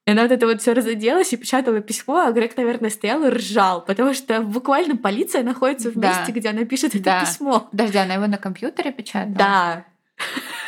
И 0.06 0.12
она 0.12 0.24
вот 0.24 0.32
это 0.32 0.46
вот 0.46 0.62
все 0.62 0.74
разоделась 0.74 1.34
и 1.34 1.38
печатала 1.38 1.82
письмо, 1.82 2.26
а 2.26 2.32
Грег, 2.32 2.56
наверное, 2.56 2.90
стоял 2.90 3.24
и 3.26 3.30
ржал, 3.30 3.84
потому 3.84 4.14
что 4.14 4.42
буквально 4.42 4.96
полиция 4.96 5.44
находится 5.44 5.92
в 5.92 5.98
месте, 5.98 6.26
да. 6.28 6.34
где 6.34 6.50
она 6.50 6.64
пишет 6.64 6.96
это 6.96 7.04
да. 7.04 7.22
письмо. 7.22 7.68
Подожди, 7.72 7.98
она 7.98 8.16
его 8.16 8.28
на 8.28 8.38
компьютере 8.38 8.92
печатала? 8.92 9.36
Да. 9.36 9.86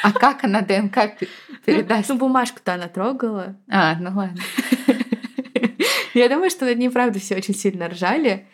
А 0.04 0.12
как 0.12 0.44
она 0.44 0.62
ДНК 0.62 1.18
передаст? 1.66 2.10
Ну, 2.10 2.18
бумажку-то 2.18 2.76
она 2.76 2.88
трогала. 2.88 3.56
А, 3.70 3.96
ну 4.00 4.12
ладно. 4.16 4.42
Я 6.14 6.30
думаю, 6.30 6.50
что 6.50 6.66
над 6.66 6.78
ней, 6.78 6.90
правда, 6.90 7.20
все 7.20 7.36
очень 7.36 7.56
сильно 7.56 7.90
ржали. 7.90 8.48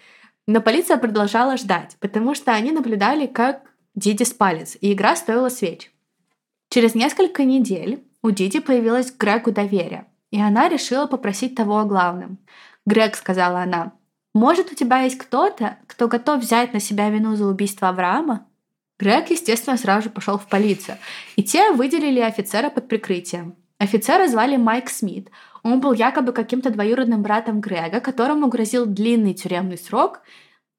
Но 0.47 0.61
полиция 0.61 0.97
продолжала 0.97 1.57
ждать, 1.57 1.97
потому 1.99 2.35
что 2.35 2.53
они 2.53 2.71
наблюдали, 2.71 3.27
как 3.27 3.61
Диди 3.95 4.23
спалец, 4.23 4.77
и 4.79 4.93
игра 4.93 5.15
стоила 5.15 5.49
свеч. 5.49 5.91
Через 6.69 6.95
несколько 6.95 7.43
недель 7.43 8.03
у 8.23 8.31
Диди 8.31 8.59
появилось 8.59 9.11
к 9.11 9.17
Грегу 9.17 9.51
доверие, 9.51 10.05
и 10.31 10.41
она 10.41 10.69
решила 10.69 11.05
попросить 11.05 11.55
того 11.55 11.79
о 11.79 11.85
главном. 11.85 12.37
«Грег»,— 12.85 13.15
сказала 13.17 13.61
она,— 13.61 13.93
«может, 14.33 14.71
у 14.71 14.75
тебя 14.75 15.01
есть 15.01 15.17
кто-то, 15.17 15.77
кто 15.87 16.07
готов 16.07 16.41
взять 16.41 16.73
на 16.73 16.79
себя 16.79 17.09
вину 17.09 17.35
за 17.35 17.45
убийство 17.45 17.89
Авраама?» 17.89 18.47
Грег, 19.01 19.31
естественно, 19.31 19.77
сразу 19.77 20.03
же 20.03 20.09
пошел 20.11 20.37
в 20.37 20.47
полицию, 20.47 20.97
и 21.35 21.43
те 21.43 21.71
выделили 21.71 22.19
офицера 22.19 22.69
под 22.69 22.87
прикрытием. 22.87 23.55
Офицера 23.79 24.27
звали 24.27 24.57
Майк 24.57 24.91
Смит. 24.91 25.31
Он 25.63 25.79
был 25.79 25.93
якобы 25.93 26.33
каким-то 26.33 26.69
двоюродным 26.69 27.23
братом 27.23 27.61
Грега, 27.61 27.99
которому 27.99 28.47
грозил 28.47 28.85
длинный 28.85 29.33
тюремный 29.33 29.79
срок, 29.79 30.21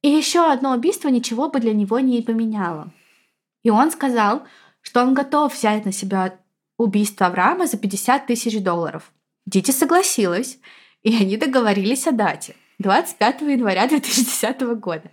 и 0.02 0.08
еще 0.08 0.52
одно 0.52 0.72
убийство 0.72 1.08
ничего 1.08 1.48
бы 1.48 1.58
для 1.58 1.72
него 1.72 1.98
не 1.98 2.22
поменяло. 2.22 2.92
И 3.64 3.70
он 3.70 3.90
сказал, 3.90 4.44
что 4.82 5.02
он 5.02 5.14
готов 5.14 5.52
взять 5.52 5.84
на 5.84 5.90
себя 5.90 6.38
убийство 6.78 7.26
Авраама 7.26 7.66
за 7.66 7.76
50 7.76 8.28
тысяч 8.28 8.62
долларов. 8.62 9.10
Дити 9.46 9.72
согласилась, 9.72 10.58
и 11.02 11.12
они 11.16 11.36
договорились 11.36 12.06
о 12.06 12.12
дате. 12.12 12.54
25 12.78 13.42
января 13.42 13.88
2010 13.88 14.60
года. 14.78 15.10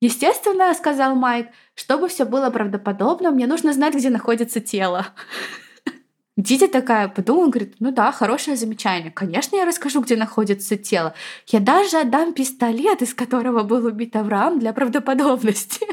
Естественно, 0.00 0.72
сказал 0.74 1.16
Майк, 1.16 1.48
чтобы 1.74 2.08
все 2.08 2.24
было 2.24 2.50
правдоподобно, 2.50 3.30
мне 3.30 3.46
нужно 3.46 3.72
знать, 3.72 3.94
где 3.94 4.10
находится 4.10 4.60
тело. 4.60 5.06
Дитя 6.36 6.68
такая 6.68 7.08
подумала, 7.08 7.48
говорит, 7.48 7.74
ну 7.80 7.90
да, 7.90 8.12
хорошее 8.12 8.56
замечание. 8.56 9.10
Конечно, 9.10 9.56
я 9.56 9.64
расскажу, 9.64 10.02
где 10.02 10.14
находится 10.14 10.76
тело. 10.76 11.14
Я 11.48 11.58
даже 11.58 11.98
отдам 11.98 12.32
пистолет, 12.32 13.02
из 13.02 13.12
которого 13.12 13.64
был 13.64 13.84
убит 13.86 14.14
Авраам, 14.14 14.60
для 14.60 14.72
правдоподобности. 14.72 15.84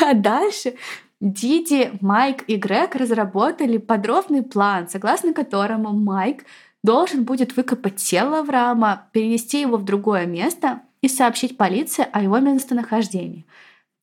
А 0.00 0.14
дальше 0.14 0.74
Диди, 1.20 1.92
Майк 2.00 2.42
и 2.48 2.56
Грег 2.56 2.96
разработали 2.96 3.76
подробный 3.76 4.42
план, 4.42 4.88
согласно 4.88 5.34
которому 5.34 5.92
Майк 5.92 6.44
должен 6.82 7.24
будет 7.24 7.54
выкопать 7.54 7.96
тело 7.96 8.38
Авраама, 8.38 9.08
перенести 9.12 9.60
его 9.60 9.76
в 9.76 9.84
другое 9.84 10.24
место 10.24 10.80
и 11.02 11.08
сообщить 11.08 11.58
полиции 11.58 12.06
о 12.10 12.22
его 12.22 12.38
местонахождении. 12.38 13.44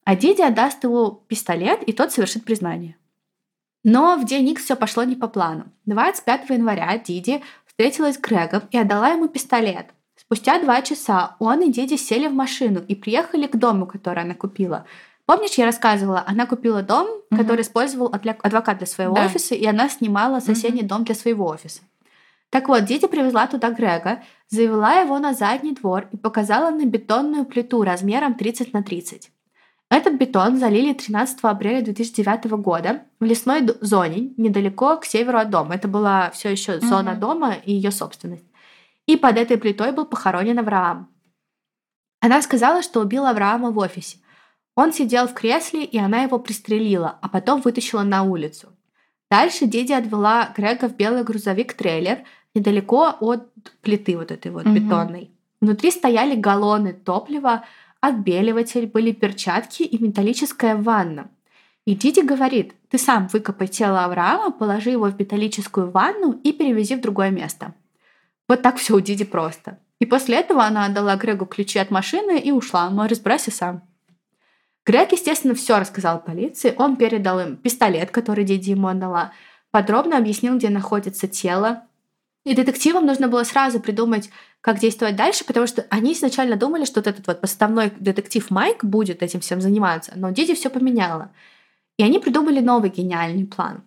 А 0.04 0.16
Диди 0.16 0.42
отдаст 0.42 0.84
его 0.84 1.24
пистолет, 1.28 1.82
и 1.84 1.94
тот 1.94 2.12
совершит 2.12 2.46
признание. 2.46 2.96
Но 3.84 4.18
в 4.18 4.26
день 4.26 4.50
Икс 4.50 4.64
все 4.64 4.76
пошло 4.76 5.04
не 5.04 5.16
по 5.16 5.28
плану. 5.28 5.66
25 5.86 6.50
января 6.50 6.98
Диди 6.98 7.42
встретилась 7.66 8.16
с 8.16 8.20
Грегом 8.20 8.64
и 8.72 8.78
отдала 8.78 9.10
ему 9.10 9.28
пистолет. 9.28 9.88
Спустя 10.16 10.60
два 10.60 10.82
часа 10.82 11.38
он 11.40 11.62
и 11.62 11.72
Диди 11.72 11.96
сели 11.96 12.28
в 12.28 12.34
машину 12.34 12.84
и 12.86 12.94
приехали 12.94 13.48
к 13.48 13.56
дому, 13.56 13.86
который 13.86 14.24
она 14.24 14.36
купила. 14.36 14.86
Помнишь, 15.26 15.54
я 15.54 15.66
рассказывала, 15.66 16.24
она 16.28 16.46
купила 16.46 16.82
дом, 16.82 17.08
mm-hmm. 17.08 17.38
который 17.38 17.62
использовал 17.62 18.12
адвокат 18.12 18.80
для 18.80 18.88
своего 18.88 19.16
да. 19.16 19.26
офиса, 19.26 19.56
и 19.56 19.66
она 19.66 19.88
снимала 19.88 20.40
соседний 20.40 20.82
mm-hmm. 20.82 20.88
дом 20.88 21.04
для 21.06 21.16
своего 21.16 21.46
офиса. 21.46 21.82
Так 22.50 22.68
вот, 22.68 22.86
Диди 22.86 23.08
привезла 23.08 23.48
туда 23.48 23.72
Грега, 23.72 24.24
завела 24.48 24.94
его 25.02 25.20
на 25.20 25.34
задний 25.34 25.74
двор 25.74 26.08
и 26.12 26.18
показала 26.18 26.72
на 26.72 26.86
бетонную 26.86 27.46
плиту 27.46 27.84
размером 27.84 28.34
30 28.34 28.74
на 28.74 28.82
30. 28.82 29.32
Этот 29.92 30.16
бетон 30.16 30.58
залили 30.58 30.94
13 30.94 31.40
апреля 31.42 31.82
2009 31.82 32.46
года 32.62 33.04
в 33.20 33.24
лесной 33.24 33.68
зоне 33.82 34.34
недалеко 34.38 34.98
к 34.98 35.06
северу 35.06 35.40
от 35.40 35.50
дома. 35.50 35.76
Это 35.76 35.88
была 35.88 36.30
все 36.32 36.50
еще 36.50 36.80
зона 36.80 37.10
mm-hmm. 37.10 37.20
дома 37.20 37.54
и 37.54 37.74
ее 37.74 37.92
собственность. 37.92 38.46
И 39.08 39.18
под 39.18 39.38
этой 39.38 39.58
плитой 39.58 39.92
был 39.92 40.06
похоронен 40.06 40.60
Авраам. 40.60 41.10
Она 42.20 42.42
сказала, 42.42 42.84
что 42.84 43.02
убила 43.02 43.32
Авраама 43.32 43.72
в 43.72 43.78
офисе. 43.80 44.18
Он 44.76 44.94
сидел 44.94 45.28
в 45.28 45.34
кресле, 45.34 45.84
и 45.84 45.98
она 45.98 46.22
его 46.22 46.38
пристрелила, 46.38 47.18
а 47.22 47.28
потом 47.28 47.62
вытащила 47.62 48.04
на 48.04 48.24
улицу. 48.24 48.70
Дальше 49.32 49.66
Диди 49.66 49.94
отвела 49.94 50.54
Грега 50.56 50.88
в 50.88 50.96
белый 50.96 51.24
грузовик-трейлер 51.24 52.24
недалеко 52.56 53.16
от 53.20 53.52
плиты 53.82 54.18
вот 54.18 54.32
этой 54.32 54.52
вот 54.52 54.66
угу. 54.66 54.74
бетонной. 54.76 55.32
Внутри 55.62 55.92
стояли 55.92 56.36
галлоны 56.36 56.94
топлива, 56.94 57.66
отбеливатель, 58.02 58.88
были 58.88 59.12
перчатки 59.12 59.84
и 59.84 60.02
металлическая 60.02 60.76
ванна. 60.76 61.30
И 61.86 61.96
Диди 61.96 62.22
говорит, 62.22 62.74
ты 62.90 62.98
сам 62.98 63.28
выкопай 63.28 63.68
тело 63.68 64.06
Авраама, 64.06 64.52
положи 64.52 64.92
его 64.92 65.06
в 65.06 65.20
металлическую 65.20 65.90
ванну 65.90 66.40
и 66.44 66.52
перевези 66.54 66.96
в 66.96 67.02
другое 67.02 67.32
место. 67.32 67.74
Вот 68.48 68.62
так 68.62 68.78
все 68.78 68.96
у 68.96 69.00
Диди 69.00 69.26
просто. 69.26 69.80
И 70.00 70.06
после 70.06 70.38
этого 70.38 70.64
она 70.64 70.86
отдала 70.86 71.16
Грегу 71.16 71.46
ключи 71.46 71.80
от 71.80 71.92
машины 71.92 72.40
и 72.40 72.52
ушла, 72.52 72.90
мол, 72.90 73.08
разбирайся 73.08 73.52
сам. 73.52 73.84
Грег, 74.86 75.12
естественно, 75.12 75.54
все 75.54 75.78
рассказал 75.78 76.24
полиции. 76.24 76.74
Он 76.78 76.96
передал 76.96 77.40
им 77.40 77.58
пистолет, 77.58 78.12
который 78.12 78.44
Диди 78.44 78.72
ему 78.72 78.88
отдала, 78.88 79.34
подробно 79.72 80.18
объяснил, 80.18 80.58
где 80.58 80.70
находится 80.70 81.28
тело. 81.28 81.84
И 82.46 82.56
детективам 82.56 83.06
нужно 83.06 83.28
было 83.28 83.44
сразу 83.44 83.80
придумать, 83.80 84.30
как 84.62 84.80
действовать 84.80 85.16
дальше, 85.16 85.44
потому 85.46 85.68
что 85.68 85.86
они 85.90 86.14
изначально 86.14 86.56
думали, 86.56 86.86
что 86.86 87.00
вот 87.00 87.08
этот 87.08 87.28
вот 87.28 87.42
поставной 87.42 87.92
детектив 88.00 88.50
Майк 88.50 88.84
будет 88.84 89.22
этим 89.22 89.40
всем 89.42 89.62
заниматься, 89.62 90.14
но 90.16 90.32
Диди 90.32 90.56
все 90.56 90.70
поменяла. 90.70 91.32
И 91.98 92.04
они 92.04 92.20
придумали 92.20 92.60
новый 92.60 92.90
гениальный 92.90 93.46
план. 93.46 93.84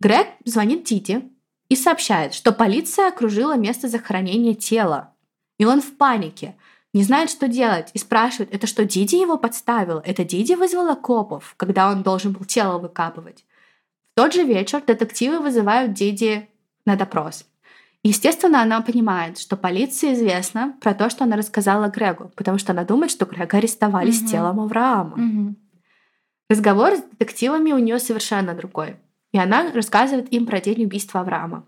Грег 0.00 0.26
звонит 0.44 0.84
Диди 0.84 1.22
и 1.68 1.76
сообщает, 1.76 2.34
что 2.34 2.52
полиция 2.52 3.08
окружила 3.08 3.56
место 3.56 3.88
захоронения 3.88 4.54
тела. 4.54 5.12
И 5.58 5.64
он 5.64 5.80
в 5.80 5.96
панике– 5.96 6.56
не 6.94 7.04
знает, 7.04 7.30
что 7.30 7.48
делать, 7.48 7.88
и 7.94 7.98
спрашивает, 7.98 8.54
это 8.54 8.66
что, 8.66 8.84
Диди 8.84 9.16
его 9.16 9.38
подставила? 9.38 10.02
Это 10.04 10.24
Диди 10.24 10.52
вызвала 10.52 10.94
копов, 10.94 11.54
когда 11.56 11.90
он 11.90 12.02
должен 12.02 12.32
был 12.32 12.44
тело 12.44 12.78
выкапывать? 12.78 13.46
В 14.12 14.16
тот 14.16 14.34
же 14.34 14.44
вечер 14.44 14.82
детективы 14.86 15.38
вызывают 15.38 15.94
Диди 15.94 16.48
на 16.84 16.96
допрос. 16.96 17.46
Естественно, 18.04 18.62
она 18.62 18.80
понимает, 18.80 19.38
что 19.38 19.56
полиции 19.56 20.12
известно 20.14 20.76
про 20.80 20.92
то, 20.92 21.08
что 21.08 21.24
она 21.24 21.36
рассказала 21.36 21.88
Грегу, 21.88 22.32
потому 22.34 22.58
что 22.58 22.72
она 22.72 22.84
думает, 22.84 23.12
что 23.12 23.26
Грега 23.26 23.58
арестовали 23.58 24.08
угу. 24.08 24.16
с 24.16 24.30
телом 24.30 24.60
Авраама. 24.60 25.14
Угу. 25.14 25.54
Разговор 26.50 26.96
с 26.96 27.02
детективами 27.02 27.72
у 27.72 27.78
нее 27.78 27.98
совершенно 27.98 28.54
другой. 28.54 28.96
И 29.32 29.38
она 29.38 29.70
рассказывает 29.72 30.32
им 30.32 30.46
про 30.46 30.60
день 30.60 30.84
убийства 30.84 31.20
Авраама. 31.20 31.64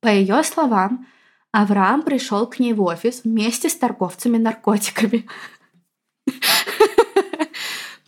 По 0.00 0.08
ее 0.08 0.42
словам, 0.42 1.06
Авраам 1.52 2.02
пришел 2.02 2.46
к 2.46 2.58
ней 2.58 2.72
в 2.72 2.82
офис 2.82 3.22
вместе 3.24 3.68
с 3.68 3.76
торговцами 3.76 4.38
наркотиками. 4.38 5.26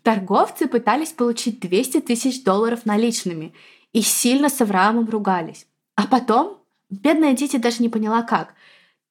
торговцы 0.03 0.67
пытались 0.67 1.13
получить 1.13 1.61
200 1.61 2.01
тысяч 2.01 2.43
долларов 2.43 2.87
наличными 2.87 3.55
и 3.93 4.03
сильно 4.03 4.49
с 4.49 4.61
Авраамом 4.61 5.09
ругались. 5.09 5.67
А 5.95 6.07
потом, 6.07 6.59
бедная 6.91 7.35
Дити 7.35 7.57
даже 7.57 7.83
не 7.83 7.89
поняла 7.89 8.23
как, 8.23 8.55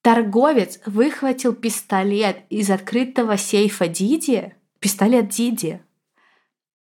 торговец 0.02 0.80
выхватил 0.86 1.54
пистолет 1.54 2.38
из 2.50 2.70
открытого 2.70 3.36
сейфа 3.36 3.88
Диди, 3.88 4.54
пистолет 4.78 5.28
Диди, 5.28 5.82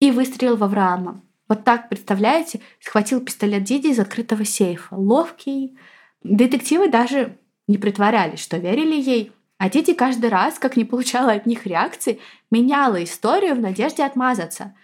и 0.00 0.10
выстрелил 0.10 0.56
в 0.56 0.64
Авраама. 0.64 1.22
Вот 1.48 1.64
так, 1.64 1.88
представляете, 1.88 2.60
схватил 2.80 3.20
пистолет 3.20 3.64
Диди 3.64 3.88
из 3.88 3.98
открытого 3.98 4.44
сейфа. 4.44 4.94
Ловкий. 4.96 5.76
Детективы 6.22 6.88
даже 6.88 7.38
не 7.66 7.78
притворялись, 7.78 8.40
что 8.40 8.56
верили 8.56 8.94
ей, 8.94 9.32
а 9.58 9.70
Диди 9.70 9.94
каждый 9.94 10.30
раз, 10.30 10.58
как 10.58 10.76
не 10.76 10.84
получала 10.84 11.32
от 11.32 11.46
них 11.46 11.66
реакции, 11.66 12.18
меняла 12.50 13.02
историю 13.04 13.54
в 13.54 13.60
надежде 13.60 14.04
отмазаться. 14.04 14.74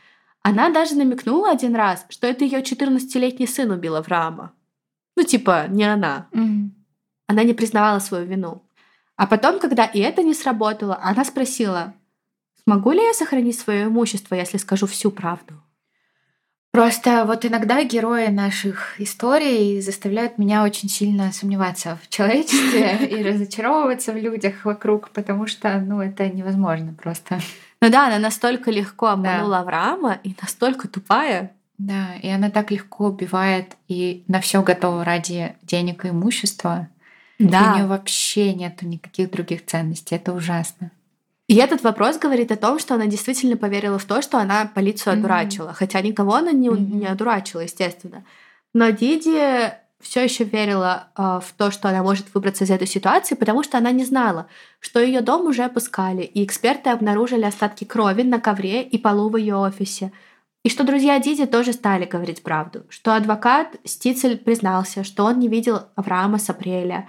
Она 0.43 0.71
даже 0.71 0.95
намекнула 0.95 1.51
один 1.51 1.75
раз, 1.75 2.07
что 2.09 2.27
это 2.27 2.45
ее 2.45 2.61
14-летний 2.61 3.47
сын 3.47 3.71
убил 3.71 3.97
Авраама. 3.97 4.55
Ну, 5.21 5.27
типа, 5.27 5.66
не 5.68 5.85
она. 5.85 6.29
Мгм. 6.33 6.75
Она 7.27 7.45
не 7.45 7.53
признавала 7.53 7.99
свою 7.99 8.25
вину. 8.25 8.62
А 9.16 9.27
потом, 9.27 9.59
когда 9.61 9.85
и 9.85 9.99
это 10.01 10.23
не 10.23 10.33
сработало, 10.33 10.99
она 11.03 11.27
спросила, 11.27 11.93
смогу 12.64 12.93
ли 12.93 13.05
я 13.05 13.12
сохранить 13.12 13.59
свое 13.59 13.85
имущество, 13.85 14.35
если 14.35 14.57
скажу 14.57 14.87
всю 14.87 15.11
правду? 15.11 15.62
Просто 16.73 17.27
вот 17.27 17.45
иногда 17.45 17.85
герои 17.85 18.29
наших 18.29 18.99
историй 18.99 19.83
заставляют 19.83 20.39
меня 20.39 20.64
очень 20.64 20.89
сильно 20.89 21.33
сомневаться 21.33 21.99
в 22.03 22.09
человечестве 22.09 23.07
и 23.07 23.23
разочаровываться 23.29 24.12
в 24.12 24.16
людях 24.16 24.64
вокруг, 24.64 25.11
потому 25.11 25.47
что, 25.47 25.79
ну, 25.81 26.01
это 26.01 26.31
невозможно 26.31 26.95
просто. 26.95 27.41
Ну 27.83 27.91
да, 27.91 28.07
она 28.07 28.18
настолько 28.18 28.71
легко 28.71 29.09
обманула 29.09 29.59
Авраама 29.59 30.18
и 30.25 30.35
настолько 30.41 30.89
тупая. 30.89 31.55
Да, 31.81 32.14
и 32.22 32.28
она 32.28 32.51
так 32.51 32.70
легко 32.70 33.07
убивает 33.07 33.76
и 33.89 34.22
на 34.28 34.41
все 34.43 34.62
готова 34.62 35.03
ради 35.03 35.55
денег 35.62 36.05
и 36.05 36.09
имущества. 36.11 36.89
И 37.39 37.45
у 37.45 37.49
нее 37.49 37.87
вообще 37.87 38.53
нету 38.53 38.87
никаких 38.87 39.31
других 39.31 39.64
ценностей. 39.64 40.14
Это 40.16 40.35
ужасно. 40.35 40.91
И 41.49 41.57
этот 41.57 41.83
вопрос 41.83 42.18
говорит 42.18 42.53
о 42.53 42.57
том, 42.57 42.78
что 42.78 42.95
она 42.97 43.07
действительно 43.07 43.57
поверила 43.57 43.99
в 43.99 44.05
то, 44.05 44.20
что 44.20 44.39
она 44.39 44.70
полицию 44.74 45.14
одурачила. 45.14 45.72
Хотя 45.72 46.03
никого 46.03 46.35
она 46.35 46.53
не, 46.53 46.68
Мгм. 46.68 46.99
не 47.01 47.07
одурачила, 47.07 47.62
естественно. 47.62 48.24
Но 48.74 48.91
Диди 48.91 49.72
все 50.03 50.22
еще 50.22 50.45
верила 50.45 51.09
а, 51.14 51.41
в 51.41 51.51
то, 51.57 51.70
что 51.70 51.89
она 51.89 52.03
может 52.03 52.26
выбраться 52.35 52.64
из 52.64 52.70
этой 52.70 52.87
ситуации, 52.87 53.35
потому 53.37 53.62
что 53.62 53.78
она 53.78 53.91
не 53.91 54.05
знала, 54.05 54.49
что 54.81 55.01
ее 55.01 55.22
дом 55.22 55.47
уже 55.47 55.64
опускали, 55.64 56.22
и 56.22 56.45
эксперты 56.45 56.91
обнаружили 56.91 57.45
остатки 57.45 57.85
крови 57.85 58.22
на 58.22 58.39
ковре 58.39 58.83
и 58.83 58.99
полу 58.99 59.31
в 59.31 59.37
ее 59.39 59.57
офисе. 59.57 60.12
И 60.63 60.69
что 60.69 60.85
друзья 60.85 61.19
Диди 61.19 61.47
тоже 61.47 61.73
стали 61.73 62.05
говорить 62.05 62.43
правду, 62.43 62.85
что 62.91 63.15
адвокат 63.15 63.77
Стицель 63.85 64.37
признался, 64.37 65.05
что 65.05 65.25
он 65.25 65.39
не 65.39 65.49
видел 65.49 65.85
Авраама 65.95 66.39
с 66.39 66.51
апреля, 66.51 67.09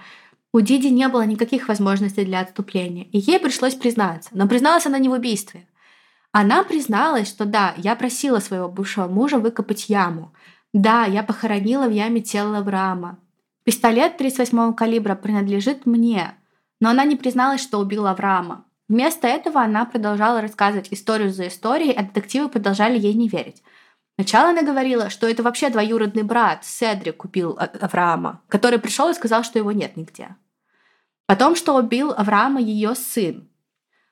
у 0.54 0.60
Диди 0.60 0.88
не 0.88 1.08
было 1.08 1.22
никаких 1.22 1.68
возможностей 1.68 2.24
для 2.24 2.40
отступления, 2.40 3.04
и 3.04 3.18
ей 3.18 3.38
пришлось 3.38 3.74
признаться. 3.74 4.30
Но 4.32 4.48
призналась 4.48 4.86
она 4.86 4.98
не 4.98 5.08
в 5.08 5.12
убийстве. 5.12 5.66
Она 6.30 6.64
призналась, 6.64 7.28
что 7.28 7.44
да, 7.44 7.74
я 7.76 7.94
просила 7.94 8.38
своего 8.38 8.68
бывшего 8.68 9.06
мужа 9.06 9.38
выкопать 9.38 9.90
яму. 9.90 10.32
Да, 10.72 11.04
я 11.04 11.22
похоронила 11.22 11.86
в 11.86 11.90
яме 11.90 12.22
тело 12.22 12.58
Авраама. 12.58 13.18
Пистолет 13.64 14.16
38 14.16 14.74
калибра 14.74 15.14
принадлежит 15.14 15.84
мне, 15.84 16.34
но 16.80 16.88
она 16.88 17.04
не 17.04 17.16
призналась, 17.16 17.62
что 17.62 17.78
убила 17.78 18.10
Авраама. 18.10 18.64
Вместо 18.92 19.26
этого 19.26 19.62
она 19.62 19.86
продолжала 19.86 20.42
рассказывать 20.42 20.88
историю 20.90 21.32
за 21.32 21.48
историей, 21.48 21.94
а 21.94 22.02
детективы 22.02 22.50
продолжали 22.50 22.98
ей 22.98 23.14
не 23.14 23.26
верить. 23.26 23.62
Сначала 24.16 24.50
она 24.50 24.60
говорила, 24.60 25.08
что 25.08 25.26
это 25.26 25.42
вообще 25.42 25.70
двоюродный 25.70 26.24
брат 26.24 26.66
Седрик 26.66 27.16
купил 27.16 27.56
А- 27.58 27.70
Авраама, 27.80 28.42
который 28.48 28.78
пришел 28.78 29.08
и 29.08 29.14
сказал, 29.14 29.44
что 29.44 29.58
его 29.58 29.72
нет 29.72 29.96
нигде. 29.96 30.36
Потом, 31.24 31.56
что 31.56 31.74
убил 31.74 32.12
Авраама 32.14 32.60
ее 32.60 32.94
сын. 32.94 33.48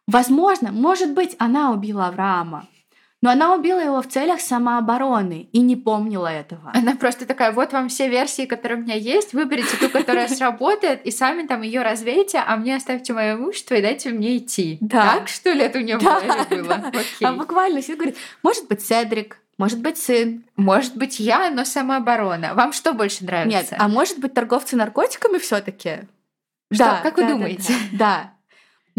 Возможно, 0.07 0.73
может 0.73 1.13
быть, 1.13 1.37
она 1.39 1.73
убила 1.73 2.07
Авраама, 2.07 2.67
но 3.23 3.31
она 3.31 3.55
убила 3.55 3.81
его 3.81 4.01
в 4.01 4.09
целях 4.09 4.41
самообороны 4.41 5.49
и 5.53 5.61
не 5.61 5.77
помнила 5.77 6.27
этого. 6.27 6.71
Она 6.75 6.95
просто 6.97 7.27
такая, 7.27 7.53
вот 7.53 7.73
вам 7.73 7.89
все 7.89 8.09
версии, 8.09 8.47
которые 8.47 8.79
у 8.79 8.83
меня 8.83 8.95
есть, 8.95 9.35
выберите 9.35 9.77
ту, 9.77 9.89
которая 9.91 10.27
сработает, 10.29 11.05
и 11.05 11.11
сами 11.11 11.47
там 11.47 11.63
ее 11.63 11.83
развейте, 11.83 12.39
а 12.39 12.57
мне 12.57 12.77
оставьте 12.77 13.13
мое 13.13 13.35
имущество 13.35 13.75
и 13.75 13.83
дайте 13.83 14.11
мне 14.11 14.39
идти. 14.39 14.79
Да. 14.81 15.17
Так, 15.19 15.29
что 15.29 15.53
ли, 15.53 15.61
это 15.61 15.79
у 15.79 15.83
нее 15.83 15.99
Да, 15.99 16.21
было? 16.49 16.67
да. 16.67 16.93
А 17.29 17.33
буквально 17.33 17.83
все 17.83 17.95
говорит, 17.95 18.17
может 18.43 18.67
быть, 18.69 18.85
Седрик, 18.85 19.39
может 19.59 19.81
быть, 19.81 19.99
сын. 19.99 20.43
Может 20.57 20.97
быть, 20.97 21.21
я, 21.21 21.51
но 21.51 21.67
самооборона. 21.67 22.55
Вам 22.55 22.73
что 22.73 22.95
больше 22.95 23.25
нравится? 23.27 23.59
Нет, 23.59 23.75
а 23.79 23.89
может 23.89 24.19
быть, 24.19 24.33
торговцы 24.33 24.75
наркотиками 24.75 25.37
все-таки? 25.37 26.09
Что? 26.73 27.01
Как 27.03 27.19
вы 27.19 27.29
думаете? 27.29 27.75
Да, 27.93 27.99
да. 27.99 28.33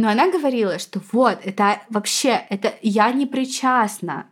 Но 0.01 0.09
она 0.09 0.31
говорила, 0.31 0.79
что 0.79 0.99
вот, 1.11 1.41
это 1.43 1.79
вообще, 1.89 2.43
это 2.49 2.73
я 2.81 3.11
не 3.11 3.27
причастна. 3.27 4.25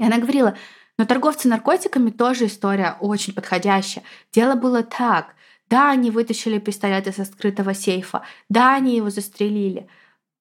И 0.00 0.04
она 0.04 0.18
говорила, 0.18 0.56
но 0.98 1.04
торговцы 1.04 1.46
наркотиками 1.46 2.10
тоже 2.10 2.46
история 2.46 2.96
очень 2.98 3.32
подходящая. 3.32 4.02
Дело 4.32 4.56
было 4.56 4.82
так. 4.82 5.36
Да, 5.70 5.92
они 5.92 6.10
вытащили 6.10 6.58
пистолет 6.58 7.06
из 7.06 7.24
скрытого 7.28 7.74
сейфа. 7.74 8.22
Да, 8.48 8.74
они 8.74 8.96
его 8.96 9.08
застрелили. 9.08 9.88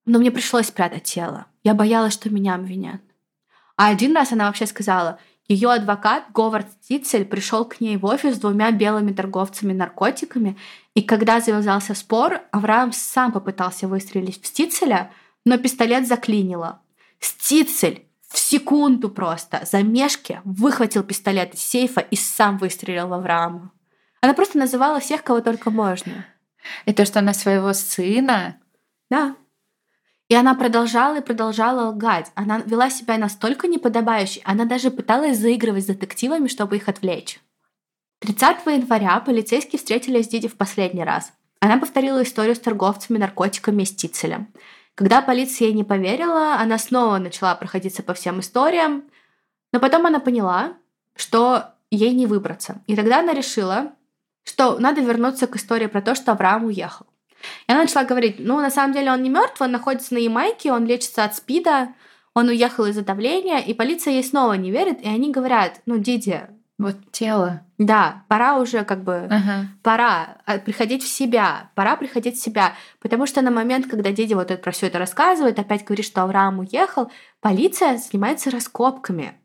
Но 0.08 0.18
мне 0.18 0.32
пришлось 0.32 0.70
спрятать 0.70 1.04
тело. 1.04 1.46
Я 1.64 1.76
боялась, 1.76 2.14
что 2.14 2.32
меня 2.32 2.56
обвинят. 2.56 3.02
А 3.78 3.90
один 3.90 4.16
раз 4.16 4.32
она 4.32 4.48
вообще 4.48 4.66
сказала, 4.66 5.20
ее 5.54 5.72
адвокат 5.72 6.26
Говард 6.34 6.68
Стицель 6.82 7.26
пришел 7.26 7.66
к 7.66 7.80
ней 7.80 7.98
в 7.98 8.06
офис 8.06 8.36
с 8.36 8.40
двумя 8.40 8.72
белыми 8.72 9.14
торговцами 9.14 9.74
наркотиками, 9.74 10.58
и 10.96 11.02
когда 11.02 11.40
завязался 11.40 11.94
спор, 11.94 12.42
Авраам 12.52 12.92
сам 12.92 13.32
попытался 13.32 13.88
выстрелить 13.88 14.42
в 14.42 14.48
Стицеля, 14.48 15.12
но 15.46 15.58
пистолет 15.58 16.08
заклинило. 16.08 16.82
Стицель 17.20 18.06
в 18.30 18.38
секунду 18.38 19.10
просто, 19.10 19.64
за 19.70 19.84
мешки, 19.84 20.42
выхватил 20.44 21.04
пистолет 21.04 21.54
из 21.54 21.62
сейфа 21.62 22.02
и 22.02 22.16
сам 22.16 22.58
выстрелил 22.58 23.08
в 23.08 23.14
Авраама. 23.14 23.72
Она 24.22 24.34
просто 24.34 24.58
называла 24.58 25.00
всех, 25.00 25.24
кого 25.24 25.42
только 25.42 25.70
можно. 25.70 26.26
И 26.86 26.94
то, 26.94 27.06
что 27.06 27.20
она 27.20 27.34
своего 27.34 27.74
сына... 27.74 28.58
Да. 29.10 29.36
И 30.34 30.36
она 30.36 30.56
продолжала 30.56 31.20
и 31.20 31.22
продолжала 31.22 31.92
лгать. 31.92 32.32
Она 32.34 32.58
вела 32.58 32.90
себя 32.90 33.20
настолько 33.20 33.68
неподобающе, 33.68 34.42
она 34.46 34.66
даже 34.66 34.90
пыталась 34.90 35.38
заигрывать 35.38 35.84
с 35.84 35.86
детективами, 35.86 36.48
чтобы 36.48 36.78
их 36.78 36.90
отвлечь. 36.90 37.40
30 38.22 38.66
января 38.66 39.20
полицейские 39.20 39.78
встретились 39.78 40.26
с 40.26 40.30
Диди 40.30 40.48
в 40.48 40.58
последний 40.58 41.04
раз. 41.04 41.32
Она 41.60 41.78
повторила 41.78 42.24
историю 42.24 42.56
с 42.56 42.60
торговцами 42.60 43.20
наркотиками 43.20 43.84
и 43.84 43.86
Стицелем. 43.86 44.52
Когда 44.96 45.22
полиция 45.22 45.68
ей 45.68 45.76
не 45.76 45.84
поверила, 45.84 46.56
она 46.56 46.80
снова 46.80 47.20
начала 47.20 47.54
проходиться 47.54 48.02
по 48.02 48.16
всем 48.16 48.40
историям, 48.40 49.04
но 49.72 49.80
потом 49.80 50.08
она 50.08 50.20
поняла, 50.20 50.74
что 51.16 51.76
ей 51.92 52.12
не 52.16 52.26
выбраться. 52.26 52.82
И 52.88 52.96
тогда 52.96 53.20
она 53.20 53.34
решила, 53.34 53.92
что 54.44 54.80
надо 54.80 55.02
вернуться 55.02 55.46
к 55.46 55.58
истории 55.58 55.86
про 55.86 56.02
то, 56.02 56.16
что 56.16 56.32
Авраам 56.32 56.66
уехал. 56.66 57.06
И 57.68 57.72
она 57.72 57.82
начала 57.82 58.04
говорить, 58.06 58.36
ну, 58.40 58.60
на 58.62 58.70
самом 58.70 58.94
деле 58.94 59.12
он 59.12 59.22
не 59.24 59.30
мертв, 59.30 59.62
он 59.62 59.72
находится 59.72 60.14
на 60.14 60.20
Ямайке, 60.20 60.72
он 60.72 60.86
лечится 60.86 61.24
от 61.24 61.36
СПИДа, 61.36 61.90
он 62.34 62.48
уехал 62.50 62.86
из-за 62.86 63.04
давления, 63.04 63.60
и 63.60 63.74
полиция 63.74 64.14
ей 64.14 64.24
снова 64.24 64.54
не 64.54 64.72
верит, 64.72 65.02
и 65.02 65.08
они 65.08 65.32
говорят, 65.32 65.82
ну, 65.86 65.98
Диди, 65.98 66.42
Вот 66.80 66.96
тело. 67.12 67.62
да, 67.78 68.24
пора 68.28 68.58
уже 68.58 68.84
как 68.84 69.04
бы, 69.04 69.28
Ага. 69.30 69.68
пора 69.84 70.38
а, 70.46 70.58
приходить 70.58 71.04
в 71.04 71.08
себя, 71.08 71.70
пора 71.76 71.96
приходить 71.96 72.36
в 72.38 72.42
себя, 72.42 72.74
потому 73.00 73.28
что 73.28 73.42
на 73.44 73.52
момент, 73.52 73.88
когда 73.88 74.12
Диди 74.12 74.34
вот 74.34 74.50
это, 74.50 74.62
про 74.62 74.72
все 74.72 74.88
это 74.88 74.98
рассказывает, 74.98 75.60
опять 75.60 75.84
говорит, 75.86 76.06
что 76.06 76.24
Авраам 76.24 76.60
уехал, 76.60 77.12
полиция 77.42 77.98
занимается 77.98 78.50
раскопками. 78.50 79.36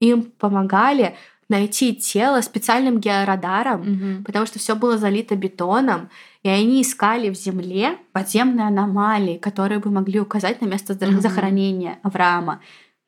Им 0.00 0.24
помогали 0.24 1.16
найти 1.48 1.94
тело 1.96 2.42
специальным 2.42 3.00
георадаром, 3.00 3.80
Мгм. 3.80 4.24
потому 4.24 4.44
что 4.44 4.58
все 4.58 4.76
было 4.76 4.98
залито 4.98 5.34
бетоном, 5.34 6.10
и 6.42 6.48
они 6.48 6.82
искали 6.82 7.30
в 7.30 7.34
земле 7.34 7.98
подземные 8.12 8.66
аномалии, 8.66 9.38
которые 9.38 9.80
бы 9.80 9.90
могли 9.90 10.20
указать 10.20 10.60
на 10.60 10.66
место 10.66 10.94
захоронения 10.94 11.98
Авраама. 12.02 12.60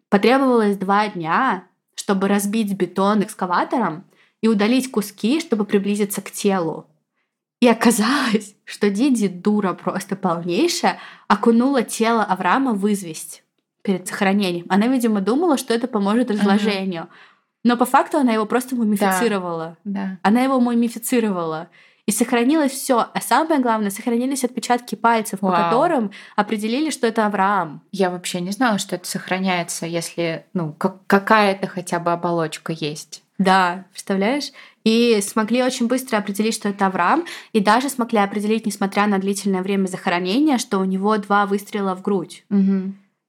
Потребовалось 0.09 0.77
два 0.77 1.09
дня, 1.09 1.65
чтобы 1.95 2.29
разбить 2.29 2.75
бетон 2.75 3.23
экскаватором 3.23 4.05
и 4.41 4.49
удалить 4.49 4.91
куски, 4.91 5.41
чтобы 5.41 5.65
приблизиться 5.65 6.21
к 6.23 6.31
телу. 6.31 6.87
И 7.61 7.69
оказалось, 7.69 8.57
что 8.65 8.89
Диди, 8.91 9.29
дура 9.29 9.75
просто 9.75 10.17
полнейшая, 10.17 10.99
окунула 11.29 11.83
тело 11.83 12.25
Авраама 12.25 12.73
в 12.73 12.91
известь 12.91 13.45
перед 13.83 14.09
захоронением. 14.09 14.67
Она, 14.69 14.87
видимо, 14.89 15.21
думала, 15.21 15.59
что 15.59 15.75
это 15.75 15.87
поможет 15.87 16.31
разложению. 16.31 17.09
Но 17.63 17.77
по 17.77 17.85
факту 17.85 18.17
она 18.17 18.33
его 18.33 18.47
просто 18.47 18.75
мумифицировала. 18.75 19.77
Да. 19.85 20.19
Она 20.23 20.41
его 20.41 20.59
мумифицировала. 20.59 21.69
И 22.11 22.13
сохранилось 22.13 22.73
все. 22.73 23.07
А 23.15 23.21
самое 23.21 23.61
главное, 23.61 23.91
сохранились 23.91 24.43
отпечатки 24.43 24.97
пальцев, 24.97 25.39
Вау. 25.41 25.53
по 25.53 25.63
которым 25.63 26.11
определили, 26.35 26.91
что 26.91 27.07
это 27.07 27.25
Авраам. 27.25 27.83
Я 27.93 28.11
вообще 28.11 28.41
не 28.41 28.51
знала, 28.51 28.79
что 28.79 28.97
это 28.97 29.07
сохраняется, 29.07 29.87
если 29.87 30.45
ну, 30.53 30.73
как- 30.73 31.07
какая-то 31.07 31.69
хотя 31.69 32.01
бы 32.01 32.11
оболочка 32.11 32.73
есть. 32.73 33.23
Да, 33.39 33.85
представляешь? 33.93 34.51
И 34.83 35.21
смогли 35.23 35.63
очень 35.63 35.87
быстро 35.87 36.17
определить, 36.17 36.55
что 36.55 36.69
это 36.69 36.87
Авраам, 36.87 37.27
и 37.53 37.61
даже 37.61 37.89
смогли 37.89 38.19
определить, 38.19 38.67
несмотря 38.67 39.07
на 39.07 39.19
длительное 39.21 39.63
время 39.63 39.87
захоронения, 39.87 40.59
что 40.59 40.81
у 40.81 40.85
него 40.85 41.17
два 41.19 41.47
выстрела 41.47 41.95
в 41.95 42.03
грудь. 42.03 42.45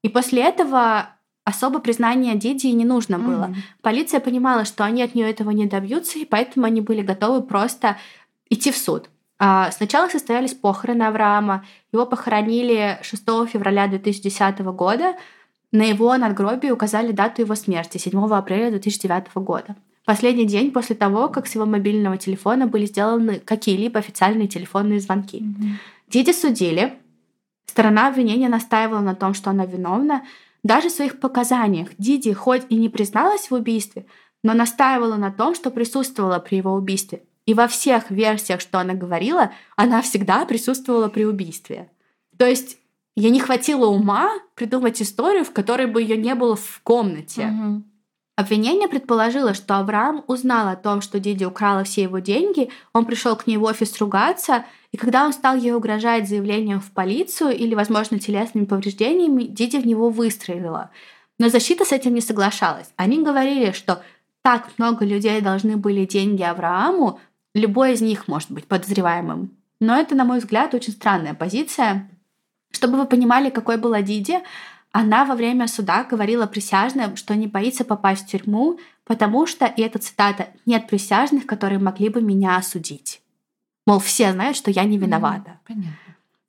И 0.01 0.09
после 0.09 0.41
этого 0.41 1.09
особо 1.43 1.79
признания 1.79 2.35
Диди 2.35 2.67
не 2.67 2.85
нужно 2.85 3.19
было. 3.19 3.47
Мгм. 3.47 3.55
Полиция 3.81 4.19
понимала, 4.19 4.65
что 4.65 4.83
они 4.83 5.03
от 5.03 5.15
нее 5.15 5.29
этого 5.29 5.51
не 5.51 5.65
добьются, 5.65 6.19
и 6.19 6.25
поэтому 6.25 6.65
они 6.65 6.81
были 6.81 7.01
готовы 7.01 7.41
просто 7.41 7.97
идти 8.52 8.72
в 8.72 8.78
суд. 8.78 9.10
А, 9.40 9.72
Сначала 9.72 10.07
состоялись 10.07 10.53
похороны 10.53 11.03
Авраама. 11.03 11.65
Его 11.91 12.06
похоронили 12.06 12.99
6 13.02 13.23
февраля 13.52 13.88
2010 13.88 14.60
года. 14.60 15.15
На 15.72 15.84
его 15.84 16.15
надгробии 16.15 16.69
указали 16.69 17.11
дату 17.11 17.41
его 17.41 17.56
смерти 17.56 17.98
7 17.98 18.23
апреля 18.32 18.69
2009 18.69 19.34
года. 19.36 19.76
Последний 20.06 20.45
день 20.45 20.72
после 20.72 20.95
того, 20.95 21.30
как 21.30 21.48
с 21.48 21.56
его 21.56 21.65
мобильного 21.65 22.18
телефона 22.18 22.68
были 22.68 22.86
сделаны 22.86 23.40
какие-либо 23.40 23.99
официальные 23.99 24.48
телефонные 24.48 24.99
звонки. 24.99 25.44
Диди 26.07 26.32
судили. 26.32 26.99
Сторона 27.65 28.10
обвинения 28.10 28.49
настаивала 28.49 28.99
на 28.99 29.15
том, 29.15 29.34
что 29.34 29.49
она 29.49 29.65
виновна. 29.65 30.23
Даже 30.64 30.90
в 30.90 30.91
своих 30.91 31.19
показаниях 31.19 31.90
Диди 31.98 32.34
хоть 32.34 32.64
и 32.69 32.76
не 32.76 32.90
призналась 32.90 33.49
в 33.49 33.53
убийстве, 33.53 34.06
но 34.44 34.53
настаивала 34.53 35.15
на 35.15 35.32
том, 35.32 35.56
что 35.56 35.72
присутствовала 35.72 36.40
при 36.40 36.57
его 36.57 36.73
убийстве. 36.73 37.23
И 37.45 37.53
во 37.53 37.68
всех 37.68 38.11
версиях, 38.11 38.61
что 38.61 38.80
она 38.80 38.93
говорила, 38.93 39.51
она 39.76 40.01
всегда 40.01 40.45
присутствовала 40.45 41.07
при 41.07 41.26
убийстве. 41.26 41.89
То 42.38 42.45
есть 42.45 42.77
ей 43.15 43.31
не 43.31 43.39
хватило 43.39 43.88
ума 43.88 44.31
придумать 44.55 45.01
историю, 45.01 45.43
в 45.43 45.51
которой 45.51 45.88
бы 45.88 46.01
ее 46.01 46.18
не 46.18 46.35
было 46.35 46.55
в 46.55 46.81
комнате. 46.84 47.47
Мгм. 47.47 47.91
Обвинение 48.38 48.88
предположило, 48.88 49.53
что 49.53 49.77
Авраам 49.77 50.23
узнал 50.27 50.69
о 50.69 50.76
том, 50.76 51.01
что 51.01 51.19
Диди 51.19 51.43
украла 51.43 51.84
все 51.84 52.03
его 52.03 52.19
деньги, 52.19 52.69
он 52.93 53.05
пришел 53.05 53.35
к 53.35 53.45
ней 53.45 53.57
в 53.57 53.63
офис 53.63 53.99
ругаться, 53.99 54.65
и 54.91 54.97
когда 54.97 55.26
он 55.26 55.34
стал 55.34 55.55
ей 55.57 55.73
угрожать 55.73 56.27
заявлением 56.27 56.80
в 56.80 56.91
полицию 56.91 57.55
или, 57.55 57.76
возможно, 57.76 58.19
телесными 58.19 58.65
повреждениями, 58.65 59.43
Диди 59.43 59.77
в 59.77 59.85
него 59.85 60.09
выстрелила. 60.09 60.89
Но 61.38 61.49
защита 61.49 61.85
с 61.85 61.91
этим 61.91 62.13
не 62.13 62.22
соглашалась. 62.22 62.91
Они 62.95 63.22
говорили, 63.22 63.72
что 63.72 64.01
так 64.41 64.69
много 64.77 65.05
людей 65.05 65.39
должны 65.41 65.77
были 65.77 66.05
деньги 66.05 66.41
Аврааму, 66.41 67.19
любой 67.53 67.94
из 67.94 68.02
них 68.02 68.28
может 68.28 68.52
быть 68.52 68.65
подозреваемым. 68.65 69.52
Но 69.80 69.98
это, 69.98 70.15
на 70.15 70.26
мой 70.26 70.40
взгляд, 70.40 70.73
очень 70.73 70.94
странная 70.94 71.34
позиция. 71.34 72.10
Чтобы 72.72 72.98
вы 72.98 73.06
понимали, 73.06 73.49
какой 73.49 73.78
была 73.78 74.02
Диди, 74.02 74.40
она 74.91 75.26
во 75.26 75.36
время 75.36 75.68
суда 75.68 76.03
говорила 76.03 76.45
присяжным, 76.45 77.15
что 77.15 77.36
не 77.36 77.48
боится 77.48 77.86
попасть 77.86 78.28
в 78.28 78.32
тюрьму, 78.32 78.80
потому 79.06 79.45
что, 79.48 79.65
и 79.65 79.82
это 79.82 79.99
цитата, 79.99 80.49
«нет 80.65 80.88
присяжных, 80.88 81.45
которые 81.45 81.80
могли 81.80 82.10
бы 82.10 82.22
меня 82.22 82.57
осудить». 82.57 83.22
Мол, 83.88 83.99
все 83.99 84.32
знают, 84.32 84.56
что 84.56 84.69
я 84.69 84.84
не 84.84 84.98
виновата. 84.98 85.60
Понятно. 85.68 85.95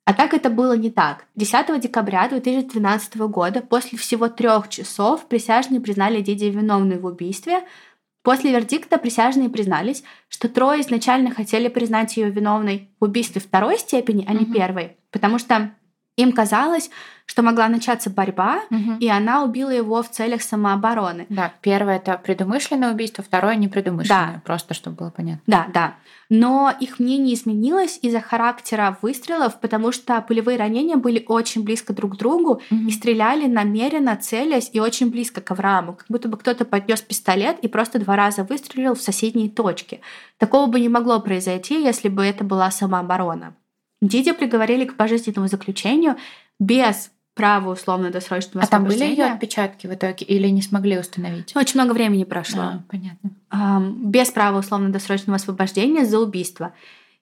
А 0.05 0.13
так 0.13 0.33
это 0.33 0.49
было 0.49 0.75
не 0.75 0.91
так. 0.91 1.25
10 1.35 1.79
декабря 1.79 2.27
2012 2.27 3.15
года, 3.15 3.61
после 3.61 3.97
всего 3.97 4.27
трех 4.27 4.67
часов, 4.67 5.25
присяжные 5.27 5.79
признали 5.79 6.21
Диди 6.21 6.45
виновной 6.45 6.99
в 6.99 7.05
убийстве. 7.05 7.63
После 8.23 8.51
вердикта 8.51 8.97
присяжные 8.97 9.49
признались, 9.49 10.03
что 10.29 10.47
трое 10.47 10.81
изначально 10.81 11.31
хотели 11.31 11.67
признать 11.67 12.15
ее 12.17 12.29
виновной 12.29 12.89
в 12.99 13.03
убийстве 13.03 13.41
второй 13.41 13.77
степени, 13.77 14.25
а 14.27 14.33
не 14.33 14.45
Мгм. 14.45 14.53
первой, 14.53 14.97
потому 15.11 15.37
что 15.37 15.71
им 16.15 16.31
казалось, 16.31 16.89
что 17.25 17.41
могла 17.41 17.69
начаться 17.69 18.09
борьба, 18.09 18.59
Мгм. 18.69 18.97
и 18.97 19.07
она 19.07 19.43
убила 19.43 19.69
его 19.69 20.03
в 20.03 20.09
целях 20.09 20.41
самообороны. 20.41 21.25
Да, 21.29 21.53
первое 21.61 21.95
это 21.95 22.17
предумышленное 22.17 22.91
убийство, 22.93 23.23
второе 23.23 23.55
непредумышленное, 23.55 24.41
просто 24.45 24.73
чтобы 24.73 24.97
было 24.97 25.09
понятно. 25.09 25.41
Да, 25.47 25.67
да. 25.73 25.95
Но 26.29 26.73
их 26.79 26.99
мнение 26.99 27.33
изменилось 27.35 27.99
из-за 28.01 28.19
характера 28.19 28.97
выстрелов, 29.01 29.59
потому 29.59 29.91
что 29.91 30.19
пулевые 30.21 30.57
ранения 30.57 30.97
были 30.97 31.23
очень 31.27 31.63
близко 31.63 31.93
друг 31.93 32.15
к 32.15 32.17
другу 32.17 32.61
и 32.69 32.91
стреляли 32.91 33.47
намеренно, 33.47 34.15
целясь 34.15 34.69
и 34.73 34.79
очень 34.79 35.09
близко 35.11 35.41
к 35.41 35.51
Аврааму. 35.51 35.93
Как 35.93 36.05
будто 36.09 36.27
бы 36.29 36.37
кто-то 36.37 36.65
поднес 36.65 37.01
пистолет 37.01 37.59
и 37.61 37.67
просто 37.67 37.99
два 37.99 38.15
раза 38.15 38.43
выстрелил 38.43 38.95
в 38.95 39.01
соседние 39.01 39.49
точки. 39.49 40.01
Такого 40.37 40.67
бы 40.67 40.79
не 40.79 40.89
могло 40.89 41.19
произойти, 41.19 41.81
если 41.83 42.09
бы 42.09 42.25
это 42.25 42.43
была 42.43 42.69
самооборона. 42.71 43.55
Диди 44.03 44.33
приговорили 44.33 44.85
к 44.85 44.95
пожизненному 44.95 45.47
заключению 45.47 46.17
без 46.59 47.11
права 47.35 47.71
условно-досрочного 47.71 48.65
А 48.65 48.67
там 48.67 48.83
были 48.83 49.03
ее 49.05 49.25
отпечатки 49.25 49.87
в 49.87 49.93
итоге 49.93 50.25
или 50.25 50.47
не 50.49 50.61
смогли 50.61 50.99
установить? 50.99 51.55
Очень 51.55 51.79
много 51.79 51.93
времени 51.93 52.25
прошло. 52.25 52.61
А, 52.61 52.83
понятно. 52.89 53.31
без 54.05 54.29
права 54.29 54.59
условно-досрочного 54.59 55.37
освобождения 55.37 56.05
за 56.05 56.19
убийство 56.19 56.73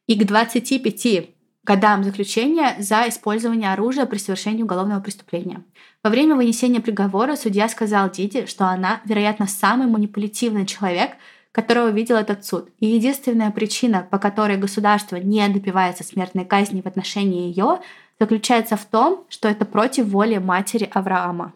и 0.07 0.19
к 0.19 0.25
25 0.25 1.29
годам 1.63 2.03
заключения 2.03 2.75
за 2.79 3.07
использование 3.07 3.71
оружия 3.71 4.07
при 4.07 4.17
совершении 4.17 4.63
уголовного 4.63 4.99
преступления. 5.01 5.63
Во 6.03 6.09
время 6.09 6.35
вынесения 6.35 6.79
приговора 6.79 7.35
судья 7.35 7.69
сказал 7.69 8.09
Диди, 8.09 8.47
что 8.47 8.65
она, 8.65 9.01
вероятно, 9.05 9.45
самый 9.45 9.85
манипулятивный 9.85 10.65
человек, 10.65 11.11
которого 11.51 11.89
видел 11.89 12.15
этот 12.15 12.45
суд. 12.45 12.69
И 12.79 12.87
единственная 12.87 13.51
причина, 13.51 14.07
по 14.09 14.19
которой 14.19 14.57
государство 14.57 15.17
не 15.17 15.47
добивается 15.49 16.03
смертной 16.03 16.45
казни 16.45 16.81
в 16.81 16.85
отношении 16.85 17.47
ее, 17.47 17.79
заключается 18.19 18.77
в 18.77 18.85
том, 18.85 19.25
что 19.29 19.49
это 19.49 19.65
против 19.65 20.07
воли 20.07 20.37
матери 20.37 20.89
Авраама. 20.93 21.53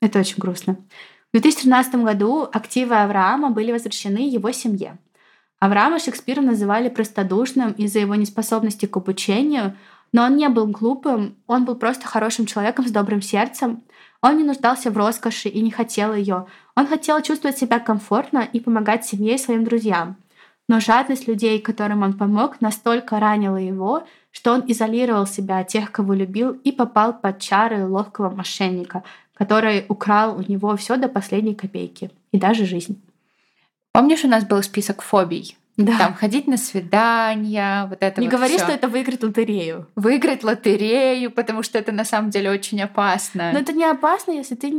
Это 0.00 0.20
очень 0.20 0.38
грустно. 0.38 0.76
В 1.30 1.32
2013 1.32 1.96
году 1.96 2.48
активы 2.50 2.94
Авраама 2.94 3.50
были 3.50 3.72
возвращены 3.72 4.18
его 4.18 4.50
семье. 4.52 4.96
Авраама 5.58 5.98
Шекспира 5.98 6.40
называли 6.40 6.88
простодушным 6.88 7.72
из-за 7.72 7.98
его 7.98 8.14
неспособности 8.14 8.86
к 8.86 8.96
обучению, 8.96 9.76
но 10.12 10.24
он 10.24 10.36
не 10.36 10.48
был 10.48 10.66
глупым, 10.68 11.36
он 11.46 11.64
был 11.64 11.74
просто 11.74 12.06
хорошим 12.06 12.46
человеком 12.46 12.86
с 12.86 12.90
добрым 12.90 13.20
сердцем. 13.20 13.82
Он 14.22 14.36
не 14.36 14.44
нуждался 14.44 14.90
в 14.90 14.96
роскоши 14.96 15.48
и 15.48 15.60
не 15.60 15.70
хотел 15.70 16.14
ее. 16.14 16.46
Он 16.74 16.86
хотел 16.86 17.20
чувствовать 17.22 17.58
себя 17.58 17.78
комфортно 17.78 18.48
и 18.52 18.60
помогать 18.60 19.04
семье 19.04 19.34
и 19.34 19.38
своим 19.38 19.64
друзьям. 19.64 20.16
Но 20.68 20.80
жадность 20.80 21.28
людей, 21.28 21.60
которым 21.60 22.02
он 22.02 22.14
помог, 22.14 22.60
настолько 22.60 23.20
ранила 23.20 23.56
его, 23.56 24.04
что 24.30 24.52
он 24.52 24.64
изолировал 24.66 25.26
себя 25.26 25.58
от 25.60 25.68
тех, 25.68 25.90
кого 25.92 26.14
любил, 26.14 26.52
и 26.52 26.72
попал 26.72 27.12
под 27.12 27.38
чары 27.38 27.86
ловкого 27.86 28.30
мошенника, 28.30 29.02
который 29.34 29.86
украл 29.88 30.36
у 30.36 30.42
него 30.42 30.76
все 30.76 30.96
до 30.96 31.08
последней 31.08 31.54
копейки 31.54 32.10
и 32.32 32.38
даже 32.38 32.66
жизнь. 32.66 33.00
Помнишь, 33.92 34.24
у 34.24 34.28
нас 34.28 34.44
был 34.44 34.62
список 34.62 35.02
фобий? 35.02 35.57
Да. 35.78 35.96
Там 35.96 36.14
ходить 36.14 36.48
на 36.48 36.56
свидания, 36.56 37.86
вот 37.88 37.98
это 38.00 38.20
Не 38.20 38.26
вот 38.26 38.34
говори, 38.34 38.56
всё. 38.56 38.64
что 38.64 38.72
это 38.72 38.88
выиграть 38.88 39.22
лотерею. 39.22 39.86
Выиграть 39.94 40.42
лотерею, 40.42 41.30
потому 41.30 41.62
что 41.62 41.78
это 41.78 41.92
на 41.92 42.04
самом 42.04 42.30
деле 42.30 42.50
очень 42.50 42.82
опасно. 42.82 43.52
Но 43.52 43.60
это 43.60 43.72
не 43.72 43.84
опасно, 43.84 44.32
если 44.32 44.56
ты, 44.56 44.70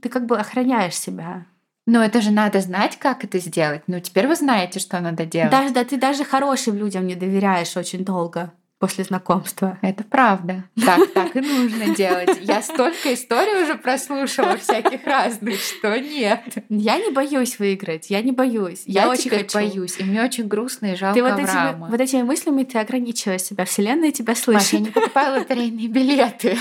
ты 0.00 0.08
как 0.08 0.26
бы 0.26 0.38
охраняешь 0.38 0.94
себя. 0.94 1.46
Но 1.86 2.04
это 2.04 2.20
же 2.20 2.30
надо 2.30 2.60
знать, 2.60 2.96
как 2.96 3.24
это 3.24 3.40
сделать. 3.40 3.82
Ну, 3.88 3.98
теперь 3.98 4.28
вы 4.28 4.36
знаете, 4.36 4.78
что 4.78 5.00
надо 5.00 5.26
делать. 5.26 5.50
Даже 5.50 5.74
да, 5.74 5.84
ты 5.84 5.96
даже 5.96 6.24
хорошим 6.24 6.76
людям 6.76 7.08
не 7.08 7.16
доверяешь 7.16 7.76
очень 7.76 8.04
долго 8.04 8.52
после 8.80 9.04
знакомства. 9.04 9.78
Это 9.82 10.02
правда. 10.04 10.64
Так, 10.84 11.12
так 11.12 11.36
и 11.36 11.40
нужно 11.40 11.94
делать. 11.94 12.38
Я 12.40 12.62
столько 12.62 13.12
историй 13.14 13.62
уже 13.62 13.74
прослушала 13.76 14.56
всяких 14.56 15.06
разных, 15.06 15.60
что 15.60 16.00
нет. 16.00 16.40
Я 16.70 16.98
не 16.98 17.10
боюсь 17.12 17.58
выиграть, 17.58 18.08
я 18.08 18.22
не 18.22 18.32
боюсь. 18.32 18.82
Я, 18.86 19.02
Я, 19.02 19.10
очень 19.10 19.30
хочу. 19.30 19.58
боюсь, 19.58 19.98
и 19.98 20.02
мне 20.02 20.22
очень 20.24 20.48
грустно 20.48 20.86
и 20.86 20.96
жалко 20.96 21.14
Ты 21.14 21.22
вот 21.22 21.38
этими, 21.38 21.90
вот 21.90 22.00
этими 22.00 22.22
мыслями 22.22 22.64
ты 22.64 22.78
ограничиваешь 22.78 23.42
себя. 23.42 23.66
Вселенная 23.66 24.12
тебя 24.12 24.32
Маша, 24.32 24.52
я 24.52 24.60
слышит. 24.60 24.80
не 24.80 24.90
покупаю 24.90 25.40
лотерейные 25.40 25.88
билеты. 25.88 26.56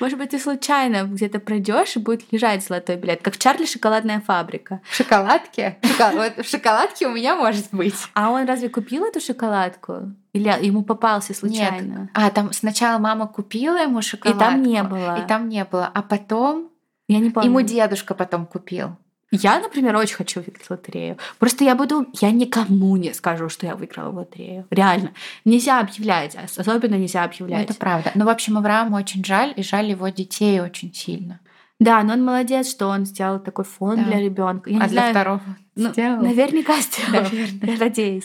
Может 0.00 0.18
быть, 0.18 0.30
ты 0.30 0.38
случайно 0.38 1.04
где-то 1.04 1.40
пройдешь 1.40 1.96
и 1.96 1.98
будет 1.98 2.32
лежать 2.32 2.64
золотой 2.64 2.96
билет, 2.96 3.20
как 3.22 3.34
в 3.34 3.38
Чарли 3.38 3.66
шоколадная 3.66 4.20
фабрика. 4.20 4.80
В 4.88 4.94
шоколадке? 4.94 5.78
В 6.42 6.44
шоколадке 6.44 7.06
у 7.06 7.12
меня 7.12 7.36
может 7.36 7.66
быть. 7.72 7.94
А 8.14 8.30
он 8.30 8.46
разве 8.46 8.68
купил 8.68 9.04
эту 9.04 9.20
шоколадку? 9.20 10.12
Или 10.32 10.48
ему 10.64 10.82
попался 10.82 11.34
случайно? 11.34 12.00
Нет. 12.02 12.10
А, 12.14 12.30
там 12.30 12.52
сначала 12.52 12.98
мама 12.98 13.26
купила 13.26 13.76
ему 13.82 13.98
И 13.98 14.02
шоколадку. 14.02 14.40
там 14.40 14.62
не 14.62 14.82
было. 14.82 15.18
И 15.22 15.26
там 15.26 15.48
не 15.48 15.64
было. 15.64 15.90
А 15.92 16.02
потом 16.02 16.70
Я 17.08 17.18
не 17.18 17.30
помню. 17.30 17.48
ему 17.50 17.60
дедушка 17.60 18.14
потом 18.14 18.46
купил. 18.46 18.96
Я, 19.32 19.60
например, 19.60 19.96
очень 19.96 20.16
хочу 20.16 20.40
выиграть 20.40 20.68
лотерею. 20.68 21.16
Просто 21.38 21.64
я 21.64 21.74
буду... 21.74 22.06
Я 22.20 22.30
никому 22.30 22.96
не 22.96 23.14
скажу, 23.14 23.48
что 23.48 23.66
я 23.66 23.74
выиграла 23.74 24.10
в 24.10 24.16
лотерею. 24.16 24.66
Реально. 24.70 25.12
Нельзя 25.46 25.80
объявлять. 25.80 26.36
ос- 26.36 26.58
Особенно 26.58 26.96
нельзя 26.96 27.24
объявлять. 27.24 27.70
Это 27.70 27.74
правда. 27.74 28.12
Ну, 28.14 28.26
в 28.26 28.28
общем, 28.28 28.58
Аврааму 28.58 28.96
очень 28.96 29.24
жаль, 29.24 29.54
и 29.56 29.62
жаль 29.62 29.86
его 29.90 30.08
детей 30.08 30.60
очень 30.60 30.92
сильно. 30.94 31.40
Да, 31.80 32.02
но 32.02 32.12
он 32.12 32.24
молодец, 32.24 32.70
что 32.70 32.88
он 32.88 33.06
сделал 33.06 33.40
такой 33.40 33.64
фонд 33.64 34.00
Да. 34.00 34.04
для 34.04 34.20
ребенка. 34.20 34.70
Я 34.70 34.76
а 34.76 34.80
для 34.80 34.88
знаю, 34.88 35.10
второго 35.14 35.42
ну, 35.76 35.90
сделал? 35.92 36.22
Наверняка 36.22 36.78
сделал. 36.80 37.24
Наверное. 37.24 37.70
Я 37.72 37.78
надеюсь. 37.78 38.24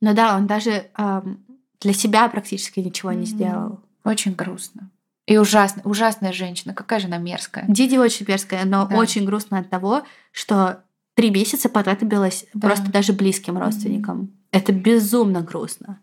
Ну 0.00 0.14
да, 0.14 0.36
он 0.36 0.46
даже 0.46 0.86
эм, 0.96 1.44
для 1.80 1.92
себя 1.92 2.26
практически 2.28 2.80
ничего 2.80 3.12
не 3.12 3.26
сделал. 3.26 3.80
Очень 4.04 4.32
грустно. 4.32 4.90
И 5.30 5.38
ужасно, 5.38 5.80
ужасная 5.84 6.32
женщина. 6.32 6.74
Какая 6.74 6.98
же 6.98 7.06
она 7.06 7.18
мерзкая. 7.18 7.64
Диди 7.68 7.96
очень 7.96 8.26
мерзкая, 8.26 8.64
но 8.64 8.86
Да. 8.86 8.96
очень 8.96 9.24
грустно 9.24 9.58
от 9.60 9.70
того, 9.70 10.02
что 10.32 10.82
три 11.14 11.30
месяца 11.30 11.68
понадобилось 11.68 12.46
Да. 12.52 12.66
просто 12.66 12.90
даже 12.90 13.12
близким 13.12 13.56
родственникам. 13.56 14.32
Это 14.50 14.72
безумно 14.72 15.40
грустно. 15.40 16.00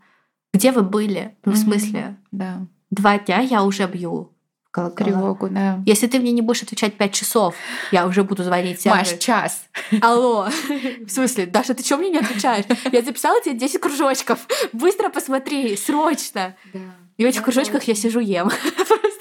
Где 0.54 0.72
вы 0.72 0.82
были? 0.82 1.36
Ну, 1.44 1.52
в 1.52 1.58
смысле, 1.58 2.16
Да. 2.32 2.66
два 2.90 3.20
дня 3.20 3.40
я 3.42 3.64
уже 3.64 3.86
бью 3.88 4.32
колокола. 4.72 5.10
Тревогу, 5.10 5.50
да. 5.50 5.84
Если 5.86 6.08
ты 6.08 6.20
мне 6.20 6.32
не 6.32 6.42
будешь 6.42 6.64
отвечать 6.64 6.96
пять 6.98 7.12
часов, 7.14 7.54
я 7.92 8.08
уже 8.08 8.24
буду 8.24 8.44
звонить. 8.46 8.80
тебе. 8.80 8.92
Маш, 8.94 9.18
час. 9.18 9.68
Алло. 10.02 10.48
В 11.06 11.10
смысле, 11.10 11.48
Даша, 11.48 11.74
ты 11.74 11.84
что 11.84 11.98
мне 11.98 12.12
не 12.12 12.20
отвечаешь? 12.20 12.64
Я 12.94 13.02
записала 13.02 13.42
тебе 13.42 13.56
10 13.58 13.82
кружочков. 13.82 14.48
Быстро 14.72 15.10
посмотри, 15.10 15.76
срочно. 15.76 16.56
Да. 16.74 16.80
И 17.18 17.24
в 17.26 17.28
этих 17.28 17.40
Ну, 17.40 17.46
кружочках 17.46 17.84
я 17.86 17.96
сижу 17.96 18.20
ем. 18.20 18.50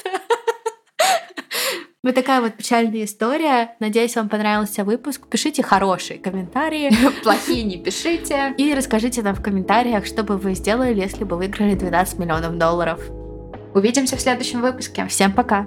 Вот 2.07 2.15
такая 2.15 2.41
вот 2.41 2.55
печальная 2.55 3.03
история. 3.03 3.75
Надеюсь, 3.81 4.15
вам 4.15 4.29
понравился 4.29 4.85
выпуск. 4.85 5.27
Пишите 5.29 5.65
хорошие 5.65 6.21
комментарии. 6.21 6.89
Плохие 7.25 7.65
не 7.65 7.79
пишите. 7.79 8.55
И 8.57 8.73
расскажите 8.75 9.23
нам 9.23 9.35
в 9.35 9.43
комментариях, 9.43 10.07
что 10.07 10.23
бы 10.23 10.37
вы 10.37 10.55
сделали, 10.55 10.95
если 10.95 11.25
бы 11.25 11.37
выиграли 11.37 11.75
12 11.75 12.21
миллионов 12.21 12.57
долларов. 12.59 13.01
Увидимся 13.75 14.17
в 14.17 14.21
следующем 14.21 14.61
выпуске. 14.61 15.05
Всем 15.09 15.33
пока! 15.33 15.67